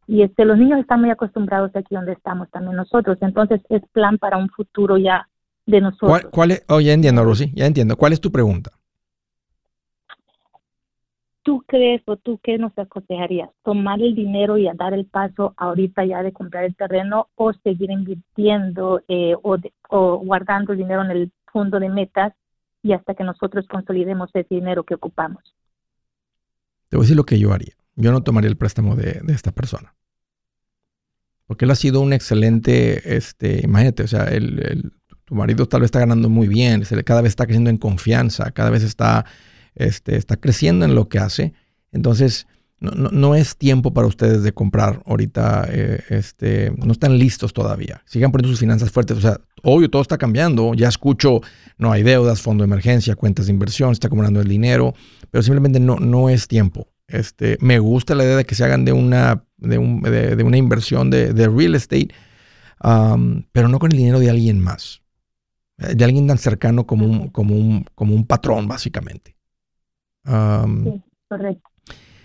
Y 0.05 0.21
este, 0.21 0.45
los 0.45 0.57
niños 0.57 0.79
están 0.79 1.01
muy 1.01 1.09
acostumbrados 1.09 1.75
aquí 1.75 1.95
donde 1.95 2.13
estamos 2.13 2.47
también 2.51 2.75
nosotros. 2.75 3.17
Entonces, 3.21 3.61
es 3.69 3.81
plan 3.91 4.19
para 4.19 4.37
un 4.37 4.49
futuro 4.49 4.97
ya 4.97 5.27
de 5.70 5.82
nosotros. 5.82 6.09
¿Cuál, 6.09 6.30
cuál 6.32 6.51
es? 6.51 6.65
Oh, 6.67 6.80
ya 6.80 6.93
entiendo, 6.93 7.24
Rosy, 7.24 7.51
ya 7.53 7.65
entiendo. 7.65 7.95
¿Cuál 7.95 8.13
es 8.13 8.22
tu 8.22 8.32
pregunta? 8.32 8.72
¿Tú 11.43 11.63
crees 11.67 12.01
o 12.05 12.17
tú 12.17 12.39
qué 12.43 12.57
nos 12.57 12.78
aconsejarías? 12.78 13.49
¿Tomar 13.63 14.01
el 14.01 14.13
dinero 14.13 14.57
y 14.57 14.67
dar 14.76 14.93
el 14.93 15.05
paso 15.05 15.53
ahorita 15.57 16.05
ya 16.05 16.22
de 16.22 16.34
comprar 16.34 16.65
el 16.65 16.76
terreno 16.76 17.30
o 17.36 17.53
seguir 17.53 17.89
invirtiendo 17.91 19.01
eh, 19.07 19.36
o, 19.41 19.57
de- 19.57 19.74
o 19.89 20.17
guardando 20.17 20.74
el 20.74 20.80
dinero 20.80 21.01
en 21.03 21.11
el 21.11 21.32
fondo 21.51 21.80
de 21.80 21.89
metas 21.89 22.34
y 22.84 22.93
hasta 22.93 23.13
que 23.13 23.24
nosotros 23.24 23.65
consolidemos 23.67 24.30
ese 24.34 24.53
dinero 24.55 24.84
que 24.84 24.95
ocupamos? 24.95 25.43
Te 26.89 26.97
voy 26.97 27.03
a 27.03 27.05
decir 27.05 27.17
lo 27.17 27.24
que 27.24 27.39
yo 27.39 27.53
haría. 27.53 27.74
Yo 27.95 28.11
no 28.11 28.22
tomaría 28.22 28.49
el 28.49 28.57
préstamo 28.57 28.95
de, 28.95 29.20
de 29.24 29.34
esta 29.34 29.51
persona. 29.51 29.95
Porque 31.47 31.65
él 31.65 31.72
ha 31.72 31.76
sido 31.76 32.01
un 32.01 32.13
excelente, 32.13 33.15
este, 33.17 33.61
imagínate, 33.63 34.03
o 34.03 34.07
sea, 34.07 34.26
el, 34.26 34.59
el- 34.59 34.91
tu 35.30 35.36
marido 35.36 35.67
tal 35.67 35.82
vez 35.82 35.88
está 35.89 35.99
ganando 35.99 36.27
muy 36.27 36.47
bien, 36.47 36.84
cada 37.05 37.21
vez 37.21 37.30
está 37.30 37.45
creciendo 37.45 37.69
en 37.69 37.77
confianza, 37.77 38.49
cada 38.49 38.71
vez 38.71 38.82
está, 38.82 39.25
este, 39.75 40.17
está 40.17 40.38
creciendo 40.38 40.86
en 40.86 40.95
lo 40.95 41.07
que 41.07 41.19
hace. 41.19 41.53
Entonces, 41.91 42.47
no, 42.80 42.91
no- 42.91 43.36
es 43.36 43.55
tiempo 43.57 43.93
para 43.93 44.07
ustedes 44.07 44.41
de 44.41 44.53
comprar 44.53 45.03
ahorita, 45.05 45.67
eh, 45.69 46.01
este, 46.09 46.71
no 46.77 46.91
están 46.93 47.19
listos 47.19 47.53
todavía. 47.53 48.01
Sigan 48.05 48.32
poniendo 48.32 48.49
sus 48.49 48.59
finanzas 48.59 48.89
fuertes. 48.89 49.17
O 49.17 49.21
sea, 49.21 49.39
obvio, 49.61 49.88
todo 49.89 50.01
está 50.01 50.17
cambiando. 50.17 50.73
Ya 50.73 50.88
escucho, 50.88 51.41
no 51.77 51.91
hay 51.91 52.01
deudas, 52.01 52.41
fondo 52.41 52.63
de 52.63 52.67
emergencia, 52.67 53.15
cuentas 53.15 53.45
de 53.45 53.51
inversión, 53.51 53.89
se 53.89 53.93
está 53.93 54.07
acumulando 54.07 54.41
el 54.41 54.47
dinero, 54.47 54.95
pero 55.30 55.43
simplemente 55.43 55.80
no, 55.80 55.97
no 55.97 56.30
es 56.30 56.47
tiempo. 56.47 56.88
Este, 57.07 57.57
me 57.61 57.77
gusta 57.80 58.15
la 58.15 58.23
idea 58.23 58.38
de 58.38 58.45
que 58.45 58.55
se 58.55 58.63
hagan 58.63 58.84
de 58.86 58.93
una, 58.93 59.43
de 59.57 59.77
un- 59.77 60.01
de- 60.01 60.43
una 60.43 60.57
inversión 60.57 61.09
de, 61.11 61.34
de 61.34 61.47
real 61.47 61.75
estate, 61.75 62.09
um, 62.84 63.43
pero 63.51 63.67
no 63.67 63.77
con 63.80 63.91
el 63.91 63.97
dinero 63.97 64.19
de 64.19 64.30
alguien 64.30 64.59
más. 64.59 65.01
Eh, 65.80 65.95
De 65.95 66.03
alguien 66.05 66.27
tan 66.27 66.38
cercano 66.38 66.86
como 66.86 67.05
un, 67.05 67.30
como 67.30 67.55
un, 67.55 67.86
como 67.95 68.13
un 68.15 68.25
patrón, 68.25 68.67
básicamente. 68.67 69.36
Um, 70.25 70.84
Sí, 70.84 71.01
correcto. 71.30 71.69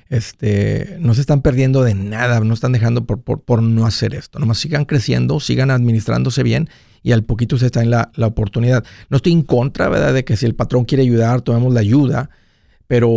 este, 0.09 0.96
no 1.00 1.14
se 1.14 1.20
están 1.20 1.42
perdiendo 1.42 1.82
de 1.82 1.94
nada, 1.94 2.40
no 2.40 2.55
están 2.55 2.72
dejando 2.72 3.05
por, 3.07 3.22
por, 3.22 3.42
por 3.42 3.62
no 3.62 3.86
hacer 3.86 4.14
esto. 4.14 4.38
Nomás 4.38 4.59
sigan 4.59 4.84
creciendo, 4.84 5.40
sigan 5.40 5.70
administrándose 5.70 6.42
bien 6.42 6.68
y 7.02 7.12
al 7.12 7.22
poquito 7.24 7.59
se 7.59 7.66
está 7.66 7.82
en 7.82 7.90
la, 7.90 8.11
la, 8.14 8.26
oportunidad. 8.26 8.84
No 9.11 9.16
estoy 9.18 9.32
en 9.32 9.42
contra, 9.42 9.88
¿verdad? 9.88 10.14
De 10.14 10.24
que 10.24 10.36
si 10.36 10.46
el 10.46 10.55
patrón 10.55 10.84
quiere 10.84 11.02
ayudar, 11.02 11.42
tomemos 11.42 11.72
la 11.72 11.80
ayuda, 11.80 12.30
pero, 12.86 13.11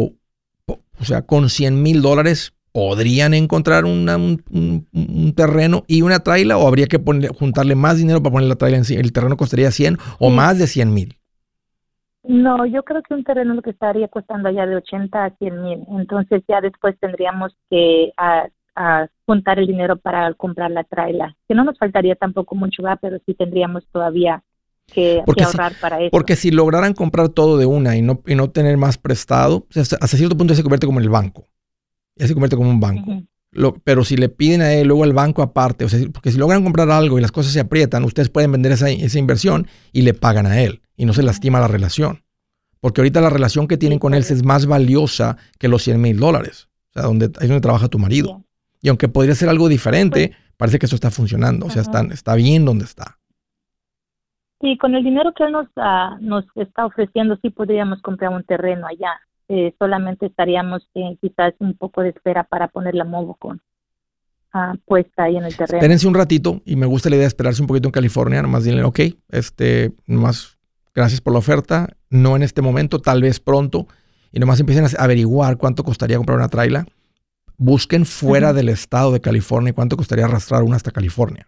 o 0.65 1.05
sea, 1.05 1.21
con 1.23 1.49
100 1.49 1.81
mil 1.81 2.01
dólares 2.01 2.53
podrían 2.77 3.33
encontrar 3.33 3.85
una, 3.85 4.17
un, 4.17 4.43
un, 4.51 5.33
terreno 5.35 5.83
y 5.87 6.03
una 6.03 6.19
traila 6.19 6.59
o 6.59 6.67
habría 6.67 6.85
que 6.85 6.99
poner, 6.99 7.31
juntarle 7.31 7.73
más 7.73 7.97
dinero 7.97 8.21
para 8.21 8.33
poner 8.33 8.49
la 8.49 8.55
traila 8.55 8.77
en 8.77 8.85
sí. 8.85 8.93
El 8.93 9.11
terreno 9.11 9.35
costaría 9.35 9.71
100 9.71 9.97
o 10.19 10.29
más 10.29 10.59
de 10.59 10.67
100 10.67 10.93
mil. 10.93 11.15
No, 12.21 12.67
yo 12.67 12.83
creo 12.83 13.01
que 13.01 13.15
un 13.15 13.23
terreno 13.23 13.55
lo 13.55 13.63
que 13.63 13.71
estaría 13.71 14.07
costando 14.09 14.49
allá 14.49 14.67
de 14.67 14.75
80 14.75 15.25
a 15.25 15.31
100 15.31 15.63
mil. 15.63 15.79
Entonces 15.97 16.43
ya 16.47 16.61
después 16.61 16.95
tendríamos 16.99 17.51
que 17.67 18.11
a, 18.15 18.45
a 18.75 19.07
juntar 19.25 19.57
el 19.57 19.65
dinero 19.65 19.97
para 19.97 20.31
comprar 20.35 20.69
la 20.69 20.83
traila. 20.83 21.35
Que 21.47 21.55
no 21.55 21.63
nos 21.63 21.79
faltaría 21.79 22.13
tampoco 22.13 22.53
mucho, 22.53 22.83
¿va? 22.83 22.95
pero 22.97 23.17
sí 23.25 23.33
tendríamos 23.33 23.87
todavía 23.91 24.43
que, 24.85 25.23
que 25.35 25.43
ahorrar 25.43 25.73
para 25.81 25.99
eso. 25.99 26.11
Porque 26.11 26.35
si 26.35 26.51
lograran 26.51 26.93
comprar 26.93 27.29
todo 27.29 27.57
de 27.57 27.65
una 27.65 27.97
y 27.97 28.03
no, 28.03 28.21
y 28.27 28.35
no 28.35 28.51
tener 28.51 28.77
más 28.77 28.99
prestado, 28.99 29.65
hasta, 29.75 29.97
cierto 30.05 30.37
punto 30.37 30.53
se 30.53 30.61
convierte 30.61 30.85
como 30.85 30.99
en 30.99 31.05
el 31.05 31.09
banco. 31.09 31.47
Ya 32.17 32.27
se 32.27 32.33
convierte 32.33 32.55
como 32.55 32.69
un 32.69 32.79
banco. 32.79 33.23
Lo, 33.51 33.73
pero 33.73 34.03
si 34.03 34.17
le 34.17 34.29
piden 34.29 34.61
a 34.61 34.73
él 34.73 34.87
luego 34.87 35.05
el 35.05 35.13
banco 35.13 35.41
aparte, 35.41 35.85
o 35.85 35.89
sea, 35.89 35.99
porque 36.11 36.31
si 36.31 36.37
logran 36.37 36.63
comprar 36.63 36.89
algo 36.91 37.17
y 37.17 37.21
las 37.21 37.31
cosas 37.31 37.53
se 37.53 37.59
aprietan, 37.59 38.03
ustedes 38.03 38.29
pueden 38.29 38.51
vender 38.51 38.71
esa, 38.71 38.89
esa 38.89 39.19
inversión 39.19 39.67
y 39.93 40.01
le 40.01 40.13
pagan 40.13 40.45
a 40.45 40.61
él 40.61 40.81
y 40.95 41.05
no 41.05 41.13
se 41.13 41.23
lastima 41.23 41.59
la 41.59 41.67
relación. 41.67 42.23
Porque 42.79 43.01
ahorita 43.01 43.21
la 43.21 43.29
relación 43.29 43.67
que 43.67 43.77
tienen 43.77 43.99
con 43.99 44.13
él 44.13 44.21
es 44.21 44.43
más 44.43 44.65
valiosa 44.65 45.37
que 45.59 45.67
los 45.67 45.83
100 45.83 46.01
mil 46.01 46.19
dólares. 46.19 46.69
O 46.89 46.93
sea, 46.93 47.03
donde, 47.03 47.25
ahí 47.25 47.43
es 47.43 47.47
donde 47.47 47.61
trabaja 47.61 47.87
tu 47.87 47.99
marido. 47.99 48.43
Y 48.81 48.89
aunque 48.89 49.07
podría 49.07 49.35
ser 49.35 49.49
algo 49.49 49.67
diferente, 49.67 50.29
pues 50.29 50.39
parece 50.57 50.79
que 50.79 50.85
eso 50.85 50.95
está 50.95 51.09
funcionando. 51.09 51.65
O 51.65 51.69
sea, 51.69 51.81
está, 51.81 52.01
está 52.01 52.35
bien 52.35 52.65
donde 52.65 52.85
está. 52.85 53.17
Sí, 54.61 54.77
con 54.77 54.95
el 54.95 55.03
dinero 55.03 55.33
que 55.35 55.43
él 55.43 55.51
nos, 55.51 55.67
uh, 55.75 56.17
nos 56.19 56.45
está 56.55 56.85
ofreciendo, 56.85 57.37
sí 57.41 57.49
podríamos 57.49 58.01
comprar 58.01 58.31
un 58.31 58.43
terreno 58.43 58.87
allá. 58.87 59.19
Eh, 59.49 59.73
solamente 59.79 60.25
estaríamos 60.25 60.87
eh, 60.93 61.17
quizás 61.21 61.53
un 61.59 61.75
poco 61.75 62.01
de 62.01 62.09
espera 62.09 62.43
para 62.43 62.67
poner 62.67 62.95
la 62.95 63.05
Movocon 63.05 63.61
uh, 64.53 64.77
puesta 64.85 65.23
ahí 65.23 65.37
en 65.37 65.45
el 65.45 65.55
terreno. 65.55 65.77
Espérense 65.77 66.07
un 66.07 66.13
ratito 66.13 66.61
y 66.65 66.75
me 66.75 66.85
gusta 66.85 67.09
la 67.09 67.15
idea 67.15 67.23
de 67.23 67.29
esperarse 67.29 67.61
un 67.61 67.67
poquito 67.67 67.87
en 67.87 67.93
California. 67.93 68.41
Nomás 68.41 68.65
dile, 68.65 68.83
ok, 68.83 68.99
este, 69.29 69.93
nomás 70.05 70.57
gracias 70.93 71.21
por 71.21 71.31
la 71.33 71.39
oferta, 71.39 71.95
no 72.09 72.35
en 72.35 72.43
este 72.43 72.61
momento, 72.61 72.99
tal 72.99 73.21
vez 73.21 73.39
pronto, 73.39 73.87
y 74.31 74.39
nomás 74.39 74.59
empiecen 74.59 74.85
a 74.85 75.03
averiguar 75.03 75.57
cuánto 75.57 75.83
costaría 75.83 76.17
comprar 76.17 76.37
una 76.37 76.49
traila. 76.49 76.85
Busquen 77.57 78.05
fuera 78.05 78.53
del 78.53 78.69
estado 78.69 79.11
de 79.11 79.21
California 79.21 79.73
cuánto 79.73 79.97
costaría 79.97 80.25
arrastrar 80.25 80.63
una 80.63 80.75
hasta 80.75 80.91
California. 80.91 81.47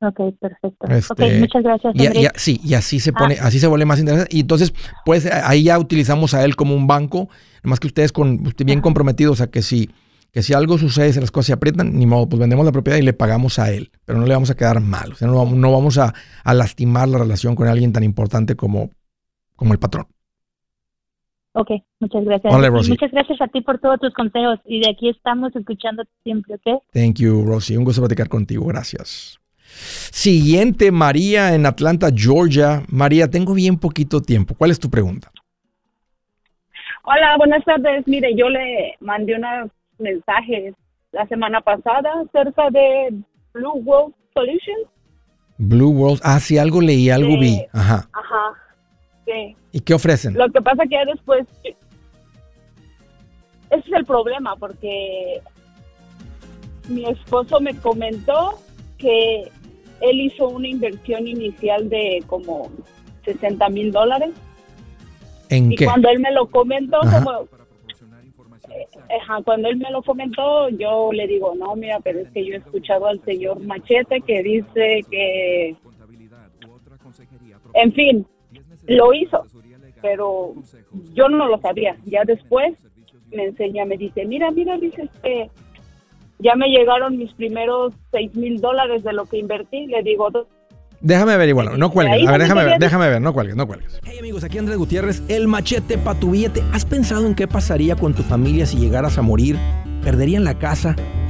Ok, 0.00 0.20
perfecto. 0.38 0.86
Este, 0.88 1.40
muchas 1.40 1.62
gracias. 1.62 1.94
Y, 1.96 2.26
sí, 2.36 2.60
y 2.62 2.74
así 2.74 3.00
se 3.00 3.12
pone, 3.12 3.36
ah. 3.40 3.46
así 3.46 3.58
se 3.58 3.66
vuelve 3.66 3.84
más 3.84 3.98
interesante. 3.98 4.34
Y 4.34 4.40
entonces, 4.40 4.72
pues 5.04 5.26
ahí 5.26 5.64
ya 5.64 5.78
utilizamos 5.78 6.34
a 6.34 6.44
él 6.44 6.54
como 6.54 6.74
un 6.74 6.86
banco, 6.86 7.28
más 7.64 7.80
que 7.80 7.88
ustedes 7.88 8.12
con, 8.12 8.42
bien 8.64 8.80
comprometidos 8.80 9.40
a 9.40 9.50
que 9.50 9.62
si 9.62 9.90
que 10.30 10.42
si 10.42 10.52
algo 10.52 10.76
sucede, 10.76 11.12
si 11.14 11.20
las 11.20 11.30
cosas 11.30 11.46
se 11.46 11.52
aprietan, 11.54 11.98
ni 11.98 12.04
modo, 12.04 12.28
pues 12.28 12.38
vendemos 12.38 12.64
la 12.64 12.70
propiedad 12.70 12.98
y 12.98 13.02
le 13.02 13.14
pagamos 13.14 13.58
a 13.58 13.72
él, 13.72 13.90
pero 14.04 14.18
no 14.18 14.26
le 14.26 14.34
vamos 14.34 14.50
a 14.50 14.54
quedar 14.54 14.78
mal, 14.78 15.12
o 15.12 15.14
sea, 15.14 15.26
no, 15.26 15.46
no 15.46 15.72
vamos 15.72 15.96
a, 15.96 16.12
a, 16.44 16.54
lastimar 16.54 17.08
la 17.08 17.16
relación 17.16 17.56
con 17.56 17.66
alguien 17.66 17.94
tan 17.94 18.04
importante 18.04 18.54
como, 18.54 18.90
como 19.56 19.72
el 19.72 19.78
patrón. 19.78 20.06
Ok, 21.52 21.70
muchas 21.98 22.24
gracias. 22.24 22.52
muchas 22.88 23.10
gracias 23.10 23.40
a 23.40 23.48
ti 23.48 23.62
por 23.62 23.78
todos 23.78 23.98
tus 24.00 24.12
consejos 24.12 24.60
y 24.66 24.80
de 24.80 24.90
aquí 24.90 25.08
estamos 25.08 25.56
escuchando 25.56 26.04
siempre, 26.22 26.54
¿ok? 26.56 26.82
Thank 26.92 27.16
you, 27.16 27.44
Rosy. 27.44 27.76
Un 27.76 27.84
gusto 27.84 28.02
platicar 28.02 28.28
contigo. 28.28 28.66
Gracias. 28.66 29.40
Siguiente, 30.10 30.90
María 30.90 31.54
en 31.54 31.66
Atlanta, 31.66 32.08
Georgia. 32.14 32.82
María, 32.88 33.28
tengo 33.28 33.54
bien 33.54 33.78
poquito 33.78 34.20
tiempo. 34.20 34.54
¿Cuál 34.54 34.70
es 34.70 34.78
tu 34.78 34.90
pregunta? 34.90 35.30
Hola, 37.04 37.36
buenas 37.38 37.64
tardes. 37.64 38.06
Mire, 38.06 38.34
yo 38.36 38.48
le 38.48 38.94
mandé 39.00 39.34
una 39.34 39.68
mensajes 39.98 40.74
la 41.12 41.26
semana 41.26 41.60
pasada 41.60 42.10
acerca 42.26 42.70
de 42.70 43.14
Blue 43.54 43.82
World 43.84 44.14
Solutions. 44.34 44.88
Blue 45.58 45.90
World, 45.90 46.20
ah, 46.22 46.38
sí, 46.38 46.58
algo 46.58 46.80
leí, 46.80 47.10
algo 47.10 47.38
vi. 47.38 47.64
Ajá. 47.72 48.08
Ajá. 48.12 48.54
Sí. 49.26 49.56
¿Y 49.72 49.80
qué 49.80 49.94
ofrecen? 49.94 50.34
Lo 50.34 50.48
que 50.50 50.60
pasa 50.60 50.84
que 50.86 51.04
después. 51.06 51.46
Ese 53.70 53.86
es 53.86 53.92
el 53.92 54.04
problema, 54.04 54.56
porque 54.56 55.42
mi 56.88 57.04
esposo 57.06 57.60
me 57.60 57.74
comentó 57.76 58.60
que 58.96 59.50
él 60.00 60.20
hizo 60.20 60.48
una 60.48 60.68
inversión 60.68 61.26
inicial 61.26 61.88
de 61.88 62.22
como 62.26 62.70
60 63.24 63.68
mil 63.70 63.92
dólares. 63.92 64.30
¿En 65.48 65.72
y 65.72 65.76
qué? 65.76 65.86
cuando 65.86 66.08
él 66.10 66.20
me 66.20 66.32
lo 66.32 66.46
comentó, 66.46 67.00
como 67.00 67.48
cuando 69.44 69.68
él 69.68 69.76
me 69.76 69.90
lo 69.90 70.02
comentó, 70.02 70.68
yo 70.70 71.12
le 71.12 71.26
digo, 71.26 71.54
no, 71.54 71.74
mira, 71.76 72.00
pero 72.00 72.20
es 72.20 72.30
que 72.30 72.44
yo 72.44 72.54
he 72.54 72.58
escuchado 72.58 73.06
al 73.06 73.22
señor 73.24 73.60
Machete 73.60 74.20
que 74.20 74.42
dice 74.42 75.00
que, 75.10 75.76
en 77.74 77.92
fin, 77.92 78.26
lo 78.86 79.12
hizo, 79.14 79.44
pero 80.02 80.54
yo 81.14 81.28
no 81.28 81.46
lo 81.46 81.58
sabía. 81.60 81.96
Ya 82.04 82.24
después 82.24 82.76
me 83.30 83.44
enseña, 83.46 83.84
me 83.84 83.96
dice, 83.96 84.24
mira, 84.26 84.50
mira, 84.50 84.76
dice 84.78 85.08
que 85.22 85.50
ya 86.38 86.54
me 86.54 86.68
llegaron 86.68 87.18
mis 87.18 87.32
primeros 87.34 87.92
seis 88.10 88.34
mil 88.34 88.60
dólares 88.60 89.02
de 89.04 89.12
lo 89.12 89.26
que 89.26 89.38
invertí. 89.38 89.86
Le 89.86 90.02
digo, 90.02 90.28
Déjame 91.00 91.36
ver 91.36 91.48
igual, 91.48 91.78
no 91.78 91.90
cuelgues. 91.90 92.26
A 92.26 92.32
ver, 92.32 92.40
déjame 92.40 92.64
ver, 92.64 92.78
déjame 92.78 93.08
ver, 93.08 93.20
no 93.20 93.32
cuelgues, 93.32 93.54
no 93.54 93.66
cuelgues. 93.66 94.00
Hey 94.04 94.18
amigos, 94.18 94.42
aquí 94.42 94.58
Andrés 94.58 94.78
Gutiérrez, 94.78 95.22
el 95.28 95.46
machete 95.46 95.96
para 95.96 96.18
tu 96.18 96.32
billete. 96.32 96.62
¿Has 96.72 96.84
pensado 96.84 97.26
en 97.26 97.36
qué 97.36 97.46
pasaría 97.46 97.94
con 97.94 98.14
tu 98.14 98.22
familia 98.22 98.66
si 98.66 98.78
llegaras 98.78 99.16
a 99.16 99.22
morir? 99.22 99.56
¿Perderían 100.02 100.42
la 100.42 100.58
casa? 100.58 100.96